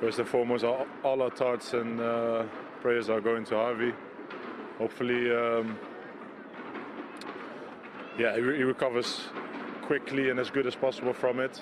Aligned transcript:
First 0.00 0.18
and 0.18 0.28
foremost, 0.28 0.64
all, 0.64 0.86
our 1.04 1.28
thoughts 1.28 1.74
and 1.74 2.00
uh, 2.00 2.44
prayers 2.80 3.10
are 3.10 3.20
going 3.20 3.44
to 3.44 3.54
Harvey. 3.54 3.92
Hopefully, 4.78 5.30
um, 5.30 5.78
yeah, 8.18 8.34
he, 8.34 8.40
he 8.40 8.62
recovers 8.62 9.28
quickly 9.82 10.30
and 10.30 10.40
as 10.40 10.48
good 10.48 10.66
as 10.66 10.74
possible 10.74 11.12
from 11.12 11.38
it. 11.38 11.60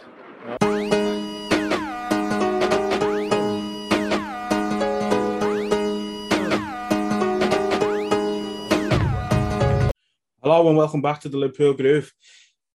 Hello 10.40 10.68
and 10.68 10.76
welcome 10.76 11.02
back 11.02 11.20
to 11.22 11.28
the 11.28 11.38
Liverpool 11.38 11.74
Groove. 11.74 12.12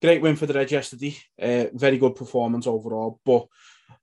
Great 0.01 0.23
win 0.23 0.37
for 0.37 0.47
the 0.47 0.55
Reds 0.55 0.73
yesterday. 0.73 1.15
Uh, 1.39 1.67
very 1.75 1.99
good 1.99 2.17
performance 2.17 2.67
overall, 2.67 3.21
but 3.27 3.47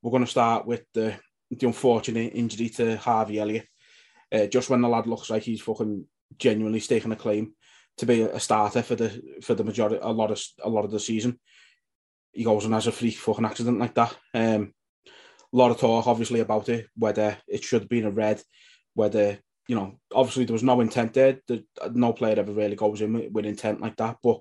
we're 0.03 0.11
going 0.11 0.23
to 0.23 0.29
start 0.29 0.67
with 0.67 0.83
the, 0.93 1.15
the 1.49 1.67
unfortunate 1.67 2.33
injury 2.33 2.69
to 2.69 2.97
Harvey 2.97 3.39
Elliott. 3.39 3.67
Uh, 4.31 4.45
just 4.45 4.69
when 4.69 4.81
the 4.81 4.89
lad 4.89 5.07
looks 5.07 5.29
like 5.29 5.43
he's 5.43 5.61
fucking 5.61 6.05
genuinely 6.37 6.79
staking 6.79 7.11
a 7.11 7.15
claim 7.15 7.53
to 7.97 8.05
be 8.05 8.21
a 8.21 8.39
starter 8.39 8.81
for 8.81 8.95
the 8.95 9.21
for 9.41 9.55
the 9.55 9.63
majority 9.63 9.97
a 10.01 10.11
lot 10.11 10.29
of 10.29 10.41
a 10.63 10.69
lot 10.69 10.85
of 10.85 10.91
the 10.91 10.99
season, 10.99 11.39
he 12.33 12.43
goes 12.43 12.65
and 12.65 12.73
has 12.73 12.87
a 12.87 12.91
freak 12.91 13.15
fucking 13.15 13.45
accident 13.45 13.79
like 13.79 13.95
that. 13.95 14.15
Um, 14.33 14.73
a 15.07 15.57
lot 15.57 15.71
of 15.71 15.79
talk, 15.79 16.07
obviously, 16.07 16.41
about 16.41 16.67
it, 16.69 16.87
whether 16.95 17.37
it 17.47 17.63
should 17.63 17.83
have 17.83 17.89
been 17.89 18.05
a 18.05 18.11
red, 18.11 18.41
whether 18.93 19.39
you 19.67 19.75
know, 19.75 19.99
obviously 20.13 20.45
there 20.45 20.53
was 20.53 20.63
no 20.63 20.79
intent 20.79 21.13
there. 21.13 21.39
The, 21.47 21.63
no 21.93 22.13
player 22.13 22.39
ever 22.39 22.53
really 22.53 22.75
goes 22.75 23.01
in 23.01 23.13
with, 23.13 23.31
with, 23.31 23.45
intent 23.45 23.81
like 23.81 23.97
that. 23.97 24.17
But 24.23 24.39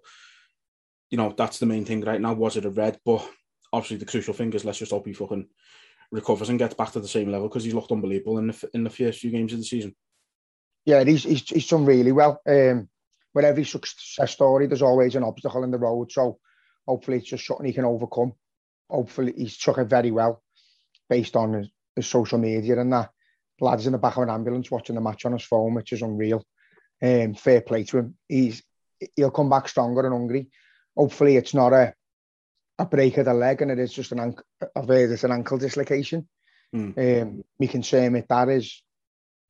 you 1.10 1.18
know, 1.18 1.34
that's 1.36 1.58
the 1.58 1.66
main 1.66 1.84
thing 1.84 2.02
right 2.02 2.20
now. 2.20 2.34
Was 2.34 2.56
it 2.56 2.64
a 2.64 2.70
red? 2.70 2.98
But 3.04 3.28
obviously 3.72 3.96
the 3.96 4.06
crucial 4.06 4.34
thing 4.34 4.52
is 4.52 4.64
let's 4.64 4.78
just 4.78 4.92
hope 4.92 5.06
he 5.06 5.12
fucking 5.12 5.48
recovers 6.10 6.48
and 6.48 6.58
gets 6.58 6.74
back 6.74 6.92
to 6.92 7.00
the 7.00 7.08
same 7.08 7.30
level 7.30 7.48
because 7.48 7.64
he's 7.64 7.74
looked 7.74 7.92
unbelievable 7.92 8.38
in 8.38 8.48
the 8.48 8.70
in 8.74 8.84
the 8.84 8.90
first 8.90 9.20
few 9.20 9.30
games 9.30 9.52
of 9.52 9.58
the 9.58 9.64
season. 9.64 9.94
Yeah, 10.84 11.02
he's 11.04 11.24
he's, 11.24 11.48
he's 11.48 11.68
done 11.68 11.84
really 11.84 12.12
well. 12.12 12.40
Um, 12.46 12.88
with 13.34 13.44
every 13.44 13.64
success 13.64 14.30
story, 14.30 14.66
there's 14.66 14.82
always 14.82 15.14
an 15.14 15.24
obstacle 15.24 15.64
in 15.64 15.70
the 15.70 15.78
road. 15.78 16.10
So 16.10 16.38
hopefully 16.86 17.18
it's 17.18 17.28
just 17.28 17.46
something 17.46 17.66
he 17.66 17.72
can 17.72 17.84
overcome. 17.84 18.32
Hopefully 18.88 19.34
he's 19.36 19.58
took 19.58 19.78
it 19.78 19.84
very 19.84 20.10
well 20.10 20.42
based 21.10 21.36
on 21.36 21.52
his, 21.52 21.68
his 21.94 22.06
social 22.06 22.38
media 22.38 22.80
and 22.80 22.92
that 22.92 23.10
lads 23.60 23.86
in 23.86 23.92
the 23.92 23.98
back 23.98 24.16
of 24.16 24.22
an 24.22 24.30
ambulance 24.30 24.70
watching 24.70 24.94
the 24.94 25.00
match 25.00 25.24
on 25.24 25.32
his 25.32 25.44
phone, 25.44 25.74
which 25.74 25.92
is 25.92 26.02
unreal. 26.02 26.44
Um, 27.02 27.34
fair 27.34 27.60
play 27.60 27.84
to 27.84 27.98
him. 27.98 28.16
He's 28.28 28.62
he'll 29.14 29.30
come 29.30 29.50
back 29.50 29.68
stronger 29.68 30.04
and 30.04 30.12
hungry. 30.12 30.48
Hopefully, 30.96 31.36
it's 31.36 31.52
not 31.52 31.72
a 31.72 31.94
a 32.78 32.86
break 32.86 33.16
of 33.18 33.24
the 33.24 33.34
leg, 33.34 33.62
and 33.62 33.70
it 33.70 33.78
is 33.78 33.92
just 33.92 34.12
an 34.12 34.20
ankle. 34.20 34.44
I've 34.74 34.88
heard 34.88 35.10
it's 35.10 35.24
an 35.24 35.32
ankle 35.32 35.58
dislocation. 35.58 36.28
Mm. 36.74 37.22
Um, 37.22 37.44
my 37.58 37.66
concern 37.66 38.12
with 38.12 38.28
that 38.28 38.48
is, 38.48 38.82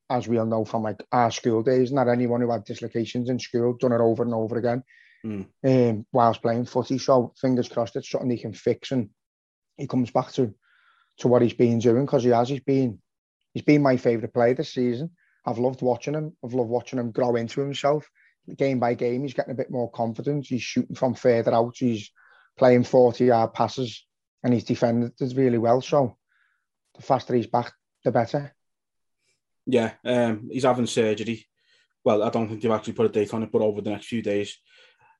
as 0.08 0.28
we 0.28 0.38
all 0.38 0.46
know 0.46 0.64
from 0.64 0.83
like 0.83 1.02
our 1.10 1.30
school 1.30 1.62
days, 1.62 1.92
not 1.92 2.08
anyone 2.08 2.41
who 2.41 2.50
had 2.50 2.64
dislocations 2.64 3.28
in 3.28 3.38
school 3.38 3.77
done 3.78 3.92
it 3.92 4.00
over 4.00 4.22
and 4.22 4.34
over 4.34 4.56
again. 4.58 4.84
Mm. 5.24 5.46
Um, 5.64 6.06
whilst 6.12 6.42
playing 6.42 6.67
footy, 6.67 6.98
so 6.98 7.33
fingers 7.40 7.68
crossed 7.68 7.96
it's 7.96 8.08
something 8.08 8.30
he 8.30 8.39
can 8.39 8.52
fix 8.52 8.92
and 8.92 9.11
he 9.77 9.86
comes 9.86 10.11
back 10.11 10.33
to 10.33 10.55
to 11.18 11.28
what 11.28 11.42
he's 11.42 11.55
been 11.55 11.78
doing 11.78 12.05
because 12.05 12.22
he 12.22 12.30
has. 12.30 12.48
He's 12.48 12.61
been 12.61 13.01
he's 13.55 13.64
been 13.64 13.83
my 13.83 13.96
favourite 13.96 14.34
player 14.34 14.55
this 14.55 14.72
season. 14.72 15.11
I've 15.45 15.58
loved 15.58 15.83
watching 15.83 16.14
him. 16.14 16.36
I've 16.45 16.55
loved 16.55 16.70
watching 16.70 16.98
him 16.98 17.12
grow 17.12 17.36
into 17.36 17.61
himself. 17.61 18.08
Game 18.56 18.78
by 18.78 18.95
game, 18.95 19.22
he's 19.22 19.34
getting 19.34 19.52
a 19.52 19.56
bit 19.56 19.70
more 19.70 19.90
confidence. 19.90 20.48
He's 20.48 20.62
shooting 20.62 20.95
from 20.95 21.14
further 21.14 21.52
out. 21.52 21.74
He's 21.77 22.11
playing 22.56 22.84
40 22.84 23.24
yard 23.27 23.55
passes 23.55 24.05
and 24.42 24.52
he's 24.52 24.64
defended 24.64 25.12
really 25.34 25.58
well. 25.58 25.80
So 25.80 26.17
the 26.94 27.02
faster 27.02 27.34
he's 27.34 27.46
back, 27.46 27.72
the 28.05 28.11
better. 28.11 28.55
Yeah, 29.67 29.92
um, 30.05 30.48
he's 30.50 30.64
having 30.64 30.86
surgery. 30.86 31.46
Well, 32.05 32.22
I 32.22 32.30
don't 32.30 32.48
think 32.48 32.62
they've 32.62 32.70
actually 32.70 32.92
put 32.92 33.06
a 33.06 33.08
date 33.11 33.34
on 33.34 33.42
it, 33.42 33.50
but 33.50 33.62
over 33.62 33.80
the 33.80 33.90
next 33.90 34.06
few 34.06 34.22
days. 34.22 34.56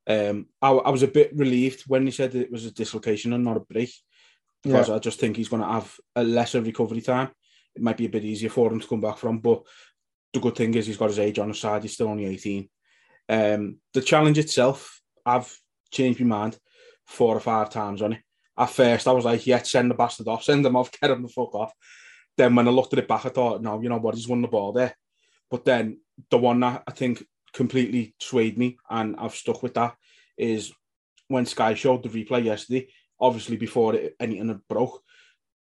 Um, 0.09 0.47
I, 0.63 0.71
I 0.71 0.91
was 0.91 1.03
a 1.03 1.09
bit 1.09 1.33
relieved 1.35 1.83
when 1.89 2.05
he 2.05 2.13
said 2.13 2.35
it 2.35 2.53
was 2.53 2.65
a 2.65 2.71
dislocation 2.71 3.33
and 3.33 3.43
not 3.43 3.57
a 3.57 3.61
break 3.61 3.93
because 4.63 4.89
yeah. 4.89 4.95
I 4.95 4.99
just 5.01 5.19
think 5.19 5.37
he's 5.37 5.49
going 5.49 5.63
to 5.63 5.69
have 5.69 5.93
a 6.15 6.23
lesser 6.23 6.61
recovery 6.61 7.01
time 7.01 7.31
it 7.77 7.83
might 7.83 7.97
be 7.97 8.07
a 8.07 8.11
bit 8.11 8.25
easier 8.25 8.49
for 8.49 8.73
him 8.73 8.81
to 8.81 8.89
come 8.89 9.01
back 9.01 9.19
from. 9.19 9.39
But 9.39 9.63
the 10.33 10.41
good 10.41 10.57
thing 10.57 10.75
is 10.75 10.87
he's 10.87 10.97
got 10.97 11.11
his 11.11 11.19
age 11.19 11.39
on 11.39 11.49
his 11.49 11.61
side. 11.61 11.83
He's 11.83 11.93
still 11.93 12.09
only 12.09 12.25
18. 12.25 12.69
Um, 13.29 13.79
the 13.93 14.01
challenge 14.01 14.39
itself, 14.39 15.01
I've 15.25 15.55
changed 15.93 16.21
my 16.21 16.27
mind 16.27 16.59
four 17.07 17.37
or 17.37 17.41
five 17.41 17.71
times 17.71 18.03
on 18.03 18.15
it. 18.15 18.21
At 18.59 18.71
first, 18.71 19.07
I 19.07 19.13
was 19.13 19.25
like, 19.25 19.47
yeah, 19.47 19.63
send 19.63 19.91
the 19.91 19.95
bastard 19.95 20.29
off, 20.29 20.45
send 20.45 20.65
him 20.65 20.77
off, 20.77 20.91
get 21.01 21.11
him 21.11 21.23
the 21.23 21.29
fuck 21.29 21.55
off. 21.55 21.73
Then 22.37 22.55
when 22.55 22.69
I 22.69 22.71
looked 22.71 22.93
at 22.93 22.99
it 22.99 23.09
back, 23.09 23.27
I 23.27 23.31
thought, 23.31 23.63
no, 23.63 23.81
you 23.81 23.89
know 23.89 23.99
what, 23.99 24.15
he's 24.15 24.29
won 24.29 24.43
the 24.43 24.49
ball 24.49 24.73
there. 24.73 24.95
But 25.51 25.65
then 25.65 26.01
the 26.31 26.39
one 26.39 26.61
that 26.61 26.83
I 26.87 26.93
think 26.93 27.25
completely 27.53 28.15
swayed 28.21 28.59
me, 28.59 28.79
and 28.91 29.17
I've 29.17 29.35
stuck 29.35 29.63
with 29.63 29.75
that, 29.75 29.95
is 30.37 30.73
when 31.29 31.47
Sky 31.47 31.75
showed 31.75 32.03
the 32.03 32.09
replay 32.09 32.45
yesterday, 32.45 32.89
obviously 33.19 33.57
before 33.57 33.95
it, 33.95 34.17
anything 34.21 34.49
had 34.49 34.67
broke, 34.69 35.03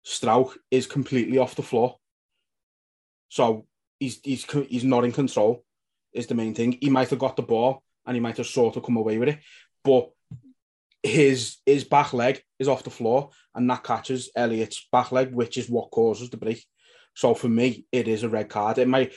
Struijk 0.06 0.56
is 0.72 0.88
completely 0.88 1.38
off 1.38 1.56
the 1.56 1.64
floor. 1.64 1.98
So 3.30 3.66
he's 4.00 4.20
he's 4.24 4.46
he's 4.70 4.84
not 4.84 5.04
in 5.04 5.12
control. 5.12 5.64
Is 6.14 6.28
the 6.28 6.36
main 6.36 6.54
thing. 6.54 6.78
He 6.80 6.90
might 6.90 7.10
have 7.10 7.20
got 7.20 7.36
the 7.36 7.42
ball 7.42 7.84
and 8.06 8.16
he 8.16 8.22
might 8.22 8.38
have 8.38 8.48
sort 8.48 8.78
of 8.78 8.84
come 8.84 8.98
away 8.98 9.18
with 9.18 9.30
it, 9.30 9.40
but 9.84 10.10
his 11.08 11.58
his 11.66 11.84
back 11.84 12.14
leg 12.14 12.42
is 12.60 12.68
off 12.68 12.84
the 12.84 12.90
floor 12.90 13.30
and 13.56 13.70
that 13.70 13.84
catches 13.84 14.30
Elliott's 14.36 14.88
back 14.92 15.12
leg, 15.12 15.34
which 15.34 15.58
is 15.58 15.70
what 15.70 15.92
causes 15.92 16.30
the 16.30 16.38
break. 16.38 16.64
So 17.16 17.34
for 17.34 17.50
me, 17.50 17.86
it 17.92 18.08
is 18.08 18.24
a 18.24 18.30
red 18.30 18.50
card. 18.50 18.78
It 18.78 18.88
might 18.88 19.14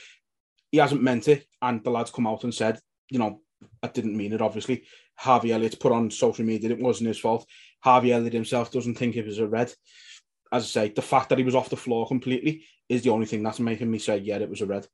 he 0.73 0.79
hasn't 0.79 1.03
meant 1.03 1.29
it, 1.29 1.47
and 1.61 1.83
the 1.83 1.91
lads 1.91 2.11
come 2.11 2.27
out 2.27 2.45
and 2.45 2.55
said, 2.55 2.79
you 3.11 3.19
know, 3.19 3.41
I 3.83 3.89
didn't 3.89 4.17
mean 4.17 4.33
it. 4.33 4.41
Obviously, 4.41 4.85
Harvey 5.17 5.53
Elliott 5.53 5.81
put 5.81 5.93
on 5.93 6.11
social 6.11 6.45
media 6.45 6.71
it 6.71 6.81
wasn't 6.81 7.09
his 7.09 7.19
fault. 7.19 7.47
Harvey 7.81 8.13
Elliott 8.13 8.33
himself 8.33 8.71
doesn't 8.71 8.97
think 8.97 9.17
it 9.17 9.27
was 9.27 9.39
a 9.39 9.47
red 9.47 9.73
as 10.53 10.65
I 10.65 10.67
say, 10.67 10.89
the 10.89 11.03
fact 11.03 11.29
that 11.29 11.39
he 11.39 11.45
was 11.45 11.55
off 11.55 11.71
the 11.71 11.77
floor 11.77 12.07
completely 12.07 12.65
is 12.89 13.03
the 13.03 13.11
only 13.11 13.27
thing 13.27 13.43
that's 13.43 13.61
making 13.61 13.91
me 13.91 13.99
say, 13.99 14.19
yeah, 14.19 14.37
it 14.37 14.51
was 14.51 14.61
a 14.61 14.67
red. 14.67 14.87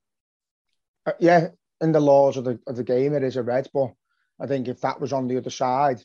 Uh, 1.07 1.13
yeah, 1.19 1.49
in 1.81 1.93
the 1.93 2.01
laws 2.01 2.37
of 2.37 2.45
the 2.45 2.59
of 2.67 2.77
the 2.77 2.85
game, 2.85 3.15
it 3.15 3.23
is 3.23 3.37
a 3.37 3.43
red. 3.43 3.69
But 3.73 3.93
I 4.41 4.47
think 4.47 4.69
if 4.69 4.81
that 4.81 5.01
was 5.01 5.13
on 5.13 5.29
the 5.29 5.39
other 5.39 5.51
side 5.51 6.03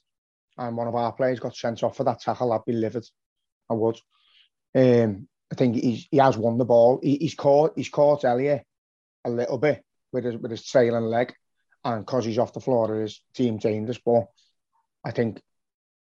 and 0.61 0.77
one 0.77 0.87
of 0.87 0.95
our 0.95 1.11
players 1.11 1.39
got 1.39 1.55
sent 1.55 1.83
off 1.83 1.97
for 1.97 2.03
that 2.03 2.21
tackle, 2.21 2.53
I'd 2.53 2.65
be 2.65 2.73
livid. 2.73 3.07
I 3.69 3.73
would. 3.73 3.99
Um, 4.75 5.27
I 5.51 5.55
think 5.55 5.75
he's, 5.75 6.07
he 6.11 6.17
has 6.17 6.37
won 6.37 6.57
the 6.57 6.65
ball. 6.65 6.99
He, 7.01 7.17
he's 7.17 7.33
caught 7.33 7.73
he's 7.75 7.89
caught 7.89 8.23
Elliott 8.23 8.63
a 9.25 9.29
little 9.29 9.57
bit 9.57 9.83
with 10.13 10.23
his 10.23 10.37
with 10.37 10.51
his 10.51 10.65
trailing 10.65 11.05
leg, 11.05 11.33
and 11.83 12.05
because 12.05 12.25
he's 12.25 12.37
off 12.37 12.53
the 12.53 12.59
floor, 12.59 12.95
it 12.95 13.05
is 13.05 13.21
team 13.33 13.57
dangerous. 13.57 13.99
But 14.05 14.27
I 15.03 15.11
think 15.11 15.41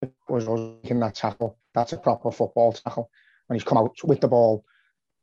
it 0.01 0.13
was 0.29 0.47
making 0.47 0.99
that 0.99 1.15
tackle. 1.15 1.57
That's 1.73 1.93
a 1.93 1.97
proper 1.97 2.31
football 2.31 2.73
tackle 2.73 3.09
when 3.47 3.57
he's 3.57 3.67
come 3.67 3.79
out 3.79 3.97
with 4.03 4.21
the 4.21 4.27
ball. 4.27 4.63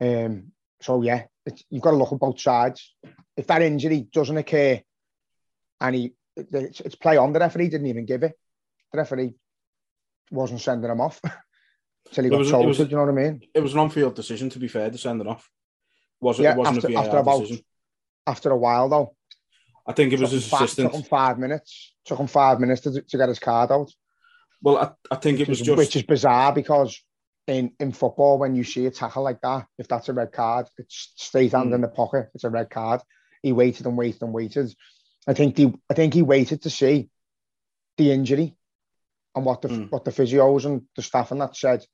Um, 0.01 0.53
so 0.81 1.01
yeah, 1.01 1.25
you've 1.71 1.83
got 1.83 1.93
to 1.93 1.97
look 1.97 2.13
at 2.13 2.19
both 2.19 2.41
sides. 2.41 2.95
If 3.37 3.47
that 3.47 3.63
injury 3.63 4.09
doesn't 4.13 4.37
occur, 4.37 4.81
and 5.81 5.95
he 5.95 6.15
it's, 6.37 6.81
it's 6.81 6.97
play 6.97 7.17
on, 7.17 7.33
the 7.33 7.41
referee 7.41 7.69
didn't 7.69 7.87
even 7.87 8.05
give 8.05 8.25
it. 8.25 8.37
The 8.93 8.99
referee 8.99 9.35
wasn't 10.31 10.61
sending 10.61 10.91
him 10.91 11.01
off 11.01 11.21
until 12.07 12.25
he 12.25 12.31
got 12.31 12.47
told. 12.47 12.67
Was, 12.67 12.79
you 12.79 12.87
know 12.87 13.05
what 13.05 13.09
I 13.09 13.13
mean? 13.13 13.41
It 13.55 13.61
was 13.61 13.73
an 13.73 13.81
on-field 13.81 14.15
decision. 14.15 14.51
To 14.51 14.59
be 14.59 14.69
fair, 14.69 14.91
to 14.91 14.99
send 14.99 15.21
it 15.21 15.27
off. 15.27 15.49
Was 16.21 16.39
it? 16.39 16.45
Yeah, 16.45 16.53
it 16.53 16.59
wasn't 16.59 16.77
after, 16.79 16.89
a 16.89 16.93
VAR 16.93 17.05
after 17.05 17.17
about, 17.19 17.41
decision. 17.41 17.65
After 18.27 18.51
a 18.51 18.57
while, 18.57 18.89
though. 18.89 19.17
I 19.87 19.93
think 19.93 20.13
it 20.13 20.21
was 20.21 20.31
his 20.31 20.53
assistant. 20.53 20.93
Took 20.93 21.01
him 21.01 21.09
five 21.09 21.39
minutes. 21.39 21.95
Took 22.05 22.21
him 22.21 22.27
five 22.27 22.61
minutes 22.61 22.83
to, 22.83 23.03
to 23.03 23.17
get 23.17 23.29
his 23.29 23.39
card 23.39 23.73
out. 23.73 23.91
Well, 24.61 24.79
I, 24.79 25.15
I 25.15 25.17
think 25.17 25.41
it 25.41 25.49
was 25.49 25.59
which 25.59 25.67
just 25.67 25.79
which 25.79 25.97
is 25.97 26.03
bizarre 26.05 26.53
because 26.53 27.03
in, 27.49 27.73
in 27.81 27.93
football, 27.93 28.39
when 28.39 28.55
you 28.55 28.63
see 28.63 28.87
a 28.87 28.91
tackle 28.91 29.25
like 29.25 29.41
that, 29.41 29.67
if 29.79 29.89
that's 29.89 30.09
a 30.09 30.13
red 30.13 30.31
card, 30.33 30.69
it 30.79 30.87
stays 30.89 31.53
hand 31.53 31.73
mm. 31.73 31.75
in 31.75 31.81
the 31.81 31.89
pocket. 31.89 32.29
It's 32.35 32.45
a 32.45 32.51
red 32.51 32.71
card. 32.71 33.01
He 33.43 33.53
waited 33.53 33.87
and 33.87 33.97
waited 33.97 34.23
and 34.23 34.33
waited. 34.33 34.73
I 35.27 35.35
think 35.35 35.57
the 35.57 35.73
I 35.91 35.95
think 35.95 36.15
he 36.15 36.23
waited 36.23 36.63
to 36.63 36.71
see 36.71 37.09
the 37.97 38.13
injury 38.13 38.57
and 39.35 39.45
what 39.45 39.63
the 39.63 39.69
mm. 39.69 39.91
what 39.91 40.05
the 40.05 40.11
physios 40.11 40.65
and 40.65 40.83
the 40.97 41.03
staff 41.03 41.31
and 41.31 41.41
that 41.41 41.57
said. 41.57 41.85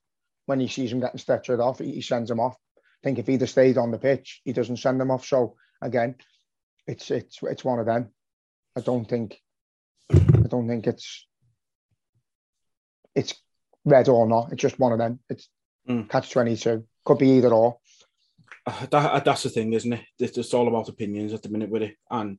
When 0.47 0.61
he 0.61 0.69
sees 0.69 0.91
him 0.91 1.01
getting 1.01 1.21
stretchered 1.21 1.61
off, 1.61 1.79
he, 1.79 1.93
he 1.93 2.01
sends 2.01 2.31
him 2.31 2.41
off. 2.41 2.57
I 2.79 2.81
think 3.05 3.19
if 3.19 3.27
he'd 3.27 3.43
have 3.43 3.51
stayed 3.51 3.77
on 3.77 3.91
the 3.91 3.99
pitch, 3.99 4.41
he 4.45 4.55
doesn't 4.55 4.79
send 4.79 4.99
them 4.99 5.11
off. 5.11 5.27
So 5.27 5.57
again, 5.83 6.17
it's 6.87 7.11
it's 7.11 7.39
it's 7.43 7.65
one 7.65 7.79
of 7.79 7.87
them. 7.87 8.09
I 8.75 8.81
don't 8.81 9.05
think 9.05 9.39
I 10.11 10.49
don't 10.49 10.67
think 10.67 10.87
it's 10.87 11.27
it's 13.15 13.35
red 13.85 14.09
or 14.09 14.27
not. 14.27 14.53
It's 14.53 14.63
just 14.63 14.79
one 14.79 14.93
of 14.93 14.99
them. 14.99 15.21
It's 15.29 15.49
mm. 15.89 16.09
catch 16.09 16.31
twenty 16.31 16.57
two. 16.57 16.87
Could 17.05 17.19
be 17.19 17.31
either 17.33 17.53
or. 17.53 17.79
Uh, 18.67 18.87
that, 18.91 19.25
that's 19.25 19.43
the 19.43 19.51
thing, 19.51 19.73
isn't 19.73 19.93
it? 19.93 20.05
It's 20.19 20.35
just 20.35 20.55
all 20.55 20.69
about 20.69 20.89
opinions 20.89 21.33
at 21.33 21.43
the 21.43 21.49
minute 21.49 21.71
with 21.71 21.83
it, 21.83 21.97
and 22.11 22.39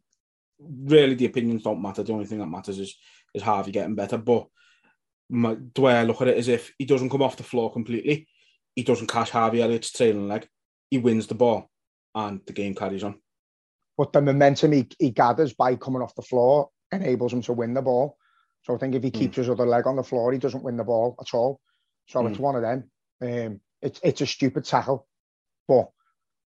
really 0.60 1.16
the 1.16 1.26
opinions 1.26 1.64
don't 1.64 1.82
matter. 1.82 2.04
The 2.04 2.14
only 2.14 2.26
thing 2.26 2.40
that 2.40 2.48
matters 2.48 2.80
is 2.80 2.98
is 3.34 3.44
Harvey 3.44 3.72
getting 3.72 3.96
better. 3.96 4.18
But 4.18 4.48
my, 5.30 5.58
the 5.76 5.82
way 5.82 5.94
I 5.94 6.04
look 6.04 6.22
at 6.22 6.28
it 6.28 6.38
is 6.38 6.48
if 6.48 6.74
he 6.78 6.86
doesn't 6.86 7.10
come 7.10 7.22
off 7.22 7.38
the 7.38 7.44
floor 7.44 7.72
completely, 7.72 8.28
he 8.76 8.84
doesn't 8.84 9.08
catch 9.08 9.30
Harvey 9.30 9.62
Elliott's 9.62 9.92
trailing 9.92 10.28
leg, 10.28 10.48
he 10.90 10.98
wins 10.98 11.28
the 11.28 11.36
ball, 11.36 11.70
and 12.16 12.42
the 12.46 12.54
game 12.54 12.76
carries 12.76 13.04
on. 13.04 13.20
But 13.98 14.14
the 14.14 14.22
momentum 14.22 14.72
he, 14.72 14.88
he 14.98 15.12
gathers 15.12 15.54
by 15.54 15.76
coming 15.76 16.02
off 16.02 16.16
the 16.16 16.22
floor 16.22 16.70
enables 16.92 17.34
him 17.34 17.42
to 17.44 17.54
win 17.54 17.74
the 17.74 17.82
ball. 17.82 18.18
So 18.64 18.74
I 18.74 18.78
think 18.78 18.96
if 18.96 19.04
he 19.04 19.12
keeps 19.12 19.36
mm. 19.36 19.40
his 19.40 19.50
other 19.50 19.66
leg 19.66 19.88
on 19.88 19.96
the 19.96 20.04
floor, 20.04 20.32
he 20.32 20.40
doesn't 20.40 20.64
win 20.64 20.78
the 20.78 20.84
ball 20.84 21.16
at 21.20 21.34
all. 21.34 21.60
So 22.08 22.22
mm. 22.22 22.30
it's 22.30 22.40
one 22.40 22.56
of 22.56 22.62
them. 22.62 22.90
Um, 23.22 23.62
it's 23.82 24.00
it's 24.04 24.22
a 24.22 24.26
stupid 24.26 24.66
tackle, 24.66 25.08
but 25.68 25.90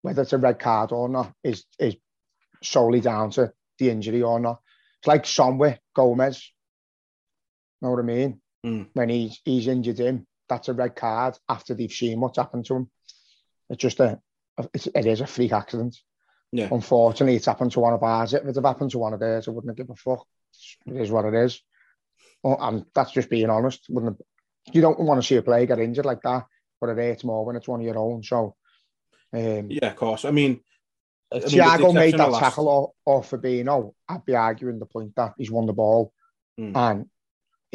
whether 0.03 0.23
it's 0.23 0.33
a 0.33 0.39
red 0.39 0.59
card 0.59 0.93
or 0.93 1.09
not 1.09 1.33
is 1.43 1.65
is 1.79 1.97
solely 2.63 3.01
down 3.01 3.31
to 3.33 3.53
the 3.79 3.91
injury 3.91 4.23
or 4.23 4.41
not. 4.41 4.61
It's 5.01 5.09
like 5.09 5.27
somewhere 5.27 5.79
Gomes. 5.95 6.53
Know 7.81 7.91
what 7.91 8.01
I 8.01 8.03
mean? 8.03 8.41
Mm. 8.65 8.89
When 8.95 9.09
he's 9.09 9.41
he's 9.45 9.69
injured 9.69 9.99
him, 9.99 10.27
that's 10.49 10.69
a 10.69 10.73
red 10.73 10.97
card 10.97 11.37
after 11.49 11.75
they've 11.75 11.93
seen 11.93 12.21
what's 12.21 12.39
happened 12.39 12.65
to 12.67 12.77
him. 12.77 12.91
It's 13.69 13.83
just 13.83 14.01
a, 14.01 14.21
it's, 14.73 14.87
it 14.87 15.07
is 15.07 15.21
a 15.21 15.27
freak 15.27 15.53
accident. 15.53 15.97
Yeah. 16.53 16.69
Unfortunately, 16.71 17.37
it's 17.37 17.47
happened 17.47 17.73
to 17.73 17.81
one 17.81 17.95
of 17.95 18.03
ours. 18.03 18.33
If 18.33 18.45
it 18.45 18.55
had 18.55 18.65
happened 18.65 18.93
to 18.93 18.99
one 18.99 19.13
of 19.13 19.21
theirs, 19.21 19.49
I 19.49 19.51
wouldn't 19.51 19.77
give 19.77 19.91
a 19.91 19.97
fuck. 19.97 20.27
It 20.87 20.97
is 20.97 21.11
what 21.11 21.25
it 21.25 21.35
is. 21.35 21.61
Well, 22.43 22.59
and 22.61 22.85
that's 22.95 23.13
just 23.13 23.29
being 23.29 23.51
honest. 23.51 23.87
Wouldn't 23.89 24.21
you 24.73 24.81
don't 24.81 25.01
want 25.01 25.21
to 25.21 25.27
see 25.27 25.37
a 25.37 25.43
player 25.43 25.67
get 25.67 25.79
injured 25.79 26.07
like 26.07 26.23
that, 26.23 26.47
but 26.81 26.91
it 26.91 26.97
hurts 26.97 27.25
more 27.25 27.45
when 27.45 27.57
it's 27.57 27.69
one 27.69 27.81
of 27.81 27.87
your 27.87 27.99
own. 27.99 28.23
So, 28.23 28.55
um, 29.33 29.67
yeah, 29.71 29.89
of 29.89 29.97
course. 29.97 30.25
I 30.25 30.31
mean, 30.31 30.61
if 31.31 31.45
Thiago 31.45 31.93
made 31.93 32.17
that 32.19 32.31
last... 32.31 32.41
tackle 32.41 32.69
off, 32.69 32.91
off 33.05 33.31
Fabinho, 33.31 33.93
I'd 34.09 34.25
be 34.25 34.37
arguing 34.37 34.79
the 34.79 34.87
point 34.87 35.15
that 35.17 35.35
he's 35.37 35.51
won 35.51 35.67
the 35.67 35.73
ball. 35.73 36.13
Mm. 36.59 36.77
And 36.77 37.07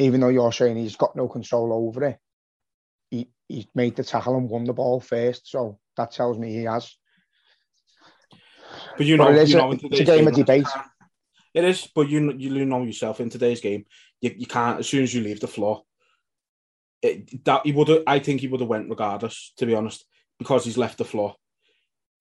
even 0.00 0.20
though 0.20 0.28
you're 0.28 0.52
saying 0.52 0.76
he's 0.76 0.96
got 0.96 1.14
no 1.14 1.28
control 1.28 1.72
over 1.72 2.04
it, 2.04 2.18
he, 3.10 3.30
he 3.48 3.68
made 3.74 3.96
the 3.96 4.02
tackle 4.02 4.36
and 4.36 4.48
won 4.48 4.64
the 4.64 4.72
ball 4.72 4.98
first. 4.98 5.50
So 5.50 5.78
that 5.96 6.12
tells 6.12 6.38
me 6.38 6.52
he 6.52 6.64
has. 6.64 6.96
But 8.96 9.06
you 9.06 9.18
know, 9.18 9.26
but 9.26 9.46
you 9.46 9.56
know, 9.56 9.72
a, 9.72 9.74
it's 9.74 10.00
a 10.00 10.04
game, 10.04 10.18
game 10.18 10.28
of 10.28 10.34
debate. 10.34 10.66
It 11.52 11.64
is, 11.64 11.88
but 11.94 12.08
you 12.08 12.32
you 12.32 12.64
know 12.64 12.82
yourself 12.82 13.20
in 13.20 13.28
today's 13.28 13.60
game, 13.60 13.84
you, 14.20 14.34
you 14.36 14.46
can't 14.46 14.80
as 14.80 14.88
soon 14.88 15.02
as 15.02 15.12
you 15.12 15.20
leave 15.20 15.40
the 15.40 15.48
floor. 15.48 15.82
It, 17.02 17.44
that 17.44 17.62
he 17.64 17.72
would 17.72 18.02
I 18.06 18.20
think 18.20 18.40
he 18.40 18.48
would 18.48 18.60
have 18.60 18.68
went 18.68 18.88
regardless, 18.88 19.52
to 19.58 19.66
be 19.66 19.74
honest, 19.74 20.04
because 20.38 20.64
he's 20.64 20.78
left 20.78 20.98
the 20.98 21.04
floor. 21.04 21.34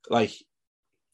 Like 0.10 0.34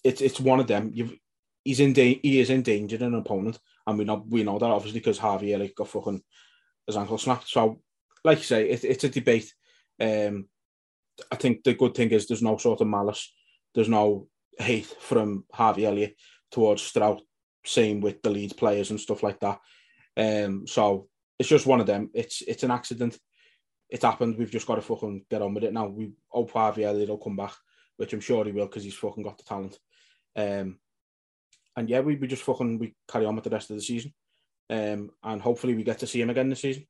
it's 0.04 0.22
it's 0.22 0.40
one 0.40 0.60
of 0.60 0.68
them. 0.68 0.92
You've 0.94 1.16
he's 1.64 1.80
in 1.80 1.94
da- 1.94 2.20
he 2.24 2.40
is 2.40 2.50
endangered 2.50 3.02
an 3.02 3.16
opponent, 3.16 3.60
and 3.86 4.00
we 4.00 4.06
know 4.06 4.26
we 4.28 4.44
know 4.44 4.58
that 4.58 4.66
obviously 4.66 5.00
because 5.00 5.18
Harvey 5.18 5.54
Elliott 5.54 5.76
got 5.76 5.90
fucking 5.90 6.24
his 6.88 6.98
ankle 6.98 7.18
snapped. 7.18 7.48
So, 7.48 7.82
like 8.24 8.40
you 8.40 8.44
say, 8.44 8.70
it, 8.70 8.84
it's 8.84 9.04
a 9.04 9.10
debate. 9.10 9.54
Um, 10.00 10.48
I 11.32 11.36
think 11.36 11.64
the 11.64 11.74
good 11.74 11.96
thing 11.96 12.10
is 12.12 12.28
there's 12.28 12.42
no 12.42 12.58
sort 12.58 12.82
of 12.82 12.88
malice, 12.88 13.34
there's 13.74 13.90
no 13.90 14.28
hate 14.58 14.86
from 15.00 15.46
Harvey 15.52 15.86
Elliott 15.86 16.16
towards 16.52 16.82
Struijk. 16.82 17.22
Same 17.66 18.00
with 18.00 18.22
the 18.22 18.30
lead 18.30 18.56
players 18.58 18.92
and 18.92 19.00
stuff 19.00 19.24
like 19.24 19.40
that. 19.40 19.60
Um, 20.18 20.68
so 20.68 21.08
it's 21.40 21.50
just 21.50 21.66
one 21.66 21.80
of 21.80 21.88
them. 21.88 22.10
It's 22.14 22.42
it's 22.42 22.64
an 22.64 22.72
accident. 22.72 23.18
It 23.90 24.02
happened. 24.02 24.38
We've 24.38 24.52
just 24.52 24.68
got 24.68 24.76
to 24.76 24.81
fucking 24.81 25.26
get 25.30 25.42
on 25.42 25.54
with 25.54 25.64
it 25.64 25.74
now. 25.74 25.88
We 25.88 26.12
hope 26.28 26.52
Harvey 26.52 26.86
Elliott 26.86 27.10
will 27.10 27.18
come 27.18 27.36
back, 27.36 27.54
which 27.98 28.14
I'm 28.14 28.20
sure 28.20 28.46
he 28.46 28.52
will 28.52 28.66
because 28.66 28.84
he's 28.84 28.96
fucking 28.96 29.24
got 29.24 29.38
the 29.38 29.44
talent. 29.44 29.78
Um, 30.36 30.80
and 31.76 31.90
yeah, 31.90 32.00
we, 32.00 32.16
we 32.16 32.28
just 32.28 32.44
fucking 32.44 32.80
we 32.80 32.96
carry 33.08 33.26
on 33.26 33.36
with 33.36 33.44
the 33.44 33.50
rest 33.50 33.70
of 33.70 33.76
the 33.76 33.81
season. 33.81 34.14
Um, 34.70 35.12
and 35.24 35.42
hopefully 35.42 35.76
we 35.76 35.84
get 35.84 36.00
to 36.00 36.08
see 36.08 36.22
him 36.22 36.30
again 36.30 36.50
this 36.50 36.62
season. 36.62 36.88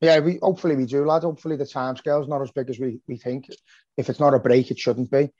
Yeah, 0.00 0.18
we 0.18 0.38
hopefully 0.42 0.74
we 0.74 0.86
do, 0.86 1.04
lad. 1.04 1.22
Hopefully 1.22 1.56
the 1.56 1.64
time 1.64 1.96
scale's 1.96 2.26
not 2.26 2.42
as 2.42 2.50
big 2.50 2.68
as 2.68 2.78
we, 2.78 3.00
we 3.06 3.16
think. 3.16 3.48
If 3.96 4.10
it's 4.10 4.18
not 4.18 4.34
a 4.34 4.40
break, 4.40 4.70
it 4.70 4.78
shouldn't 4.78 5.10
be. 5.10 5.30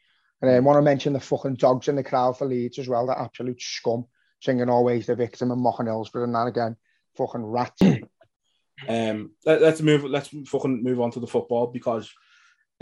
And 0.41 0.51
I 0.51 0.59
want 0.61 0.77
to 0.77 0.83
mention 0.83 1.13
the 1.13 1.21
fucking 1.21 1.55
dogs 1.55 1.89
in 1.89 1.97
the 1.97 2.03
crowd 2.03 2.39
for 2.39 2.47
Leeds 2.47 2.79
as 2.79 2.89
well. 2.89 3.07
That 3.07 3.19
absolute 3.19 3.63
scum 3.63 4.07
singing 4.41 4.69
always 4.69 5.07
the 5.07 5.15
victim 5.15 5.53
and 5.53 5.61
mocking 5.61 5.87
Hillsborough 5.87 6.25
and 6.25 6.35
that 6.35 6.49
again. 6.49 6.77
Fucking 7.17 7.45
rats. 7.45 7.81
um, 8.89 9.31
let, 9.47 9.63
us 9.63 9.81
move. 9.81 10.05
Let's 10.05 10.31
fucking 10.47 10.83
move 10.83 11.01
on 11.01 11.13
to 11.13 11.21
the 11.21 11.29
football 11.29 11.69
because 11.69 12.11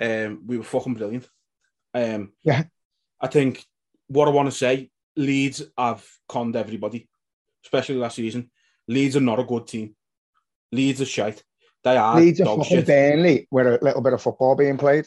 um, 0.00 0.42
we 0.46 0.56
were 0.56 0.64
fucking 0.64 0.94
brilliant. 0.94 1.28
Um, 1.92 2.32
yeah, 2.42 2.64
I 3.20 3.26
think 3.26 3.62
what 4.06 4.26
I 4.26 4.30
want 4.30 4.50
to 4.50 4.56
say, 4.56 4.90
Leeds 5.16 5.62
have 5.76 6.06
conned 6.28 6.56
everybody, 6.56 7.09
especially 7.64 7.96
last 7.96 8.16
season. 8.16 8.50
Leeds 8.88 9.16
are 9.16 9.20
not 9.20 9.38
a 9.38 9.44
good 9.44 9.66
team. 9.66 9.94
Leeds 10.72 11.00
are 11.00 11.06
shite. 11.06 11.42
They 11.82 11.96
are. 11.96 12.16
Leeds 12.16 12.40
are 12.40 12.46
fucking 12.46 12.64
shit. 12.64 12.86
Burnley, 12.86 13.46
where 13.50 13.76
a 13.76 13.84
little 13.84 14.02
bit 14.02 14.12
of 14.12 14.22
football 14.22 14.54
being 14.54 14.76
played. 14.76 15.06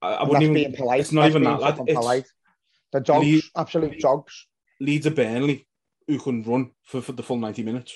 I, 0.00 0.14
I 0.14 0.24
wouldn't 0.24 0.42
even. 0.42 0.54
Being 0.54 0.74
polite. 0.74 1.00
It's 1.00 1.12
not 1.12 1.22
that's 1.22 1.32
even 1.32 1.44
that. 1.44 1.60
Lad. 1.60 1.78
It's, 1.86 1.94
polite. 1.94 2.26
The 2.92 3.00
dogs, 3.00 3.26
Leeds, 3.26 3.50
absolute 3.56 4.00
dogs. 4.00 4.46
Leeds 4.80 5.06
are 5.06 5.10
Burnley 5.10 5.66
who 6.06 6.18
can 6.18 6.42
run 6.42 6.70
for, 6.84 7.02
for 7.02 7.12
the 7.12 7.22
full 7.22 7.36
ninety 7.36 7.62
minutes, 7.62 7.94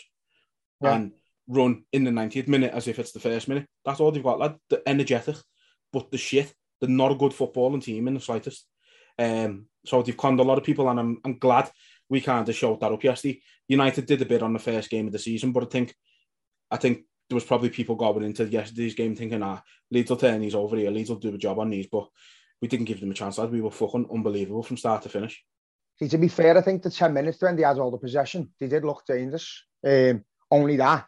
yeah. 0.83 0.95
and 0.95 1.13
run 1.49 1.85
in 1.93 2.05
the 2.05 2.11
90th 2.11 2.49
minute 2.49 2.73
as 2.73 2.89
if 2.89 2.99
it's 2.99 3.13
the 3.13 3.21
first 3.21 3.49
minute. 3.49 3.67
That's 3.85 4.01
all 4.01 4.13
they've 4.13 4.23
got, 4.23 4.39
lad. 4.39 4.57
They're 4.71 4.83
energetic, 4.87 5.37
but 5.93 6.11
the 6.11 6.19
shit. 6.19 6.53
They're 6.81 6.91
not 6.91 7.13
a 7.13 7.17
good 7.17 7.33
footballing 7.33 7.83
team 7.83 8.09
in 8.09 8.15
the 8.15 8.21
slightest. 8.21 8.67
Um, 9.17 9.67
so 9.87 10.03
they've 10.03 10.17
conned 10.17 10.41
a 10.41 10.45
lot 10.45 10.59
of 10.59 10.65
people, 10.65 10.89
and 10.89 10.99
I'm, 10.99 11.21
I'm 11.25 11.39
glad 11.39 11.71
we 12.13 12.21
kind 12.21 12.47
of 12.47 12.55
showed 12.55 12.79
that 12.79 12.93
up 12.93 13.03
yesterday. 13.03 13.41
United 13.69 14.05
did 14.05 14.21
a 14.21 14.27
bit 14.27 14.43
on 14.43 14.53
the 14.53 14.59
first 14.59 14.91
game 14.91 15.07
of 15.07 15.15
the 15.15 15.19
season, 15.19 15.51
but 15.51 15.63
I 15.63 15.67
think 15.67 15.95
I 16.71 16.77
think 16.77 17.05
there 17.29 17.37
was 17.37 17.45
probably 17.45 17.71
people 17.71 17.95
going 17.97 18.23
into 18.23 18.45
yesterday's 18.45 18.95
game 18.95 19.17
thinking, 19.17 19.43
ah, 19.43 19.63
Leeds 19.91 20.11
will 20.11 20.19
turn 20.19 20.43
these 20.43 20.55
over 20.55 20.77
here, 20.77 20.91
Leeds 20.91 21.09
will 21.09 21.17
do 21.17 21.35
a 21.35 21.39
job 21.39 21.59
on 21.59 21.71
these, 21.71 21.87
but 21.91 22.07
we 22.61 22.69
didn't 22.69 22.85
give 22.85 23.01
them 23.01 23.11
a 23.11 23.15
chance, 23.15 23.39
lad. 23.39 23.51
We 23.51 23.63
were 23.63 23.71
fucking 23.71 24.09
unbelievable 24.13 24.63
from 24.63 24.77
start 24.77 25.03
to 25.05 25.09
finish. 25.09 25.43
See, 25.99 26.09
to 26.09 26.19
be 26.19 26.29
fair, 26.29 26.57
I 26.57 26.61
think 26.61 26.83
the 26.83 26.91
10 26.91 27.15
minutes 27.15 27.41
when 27.41 27.57
they 27.57 27.63
had 27.63 27.79
all 27.79 27.91
the 27.91 27.97
possession, 27.97 28.53
they 28.61 28.69
did 28.69 28.85
look 28.85 29.07
dangerous. 29.07 29.65
Um, 29.83 30.23
only 30.51 30.77
that, 30.77 31.07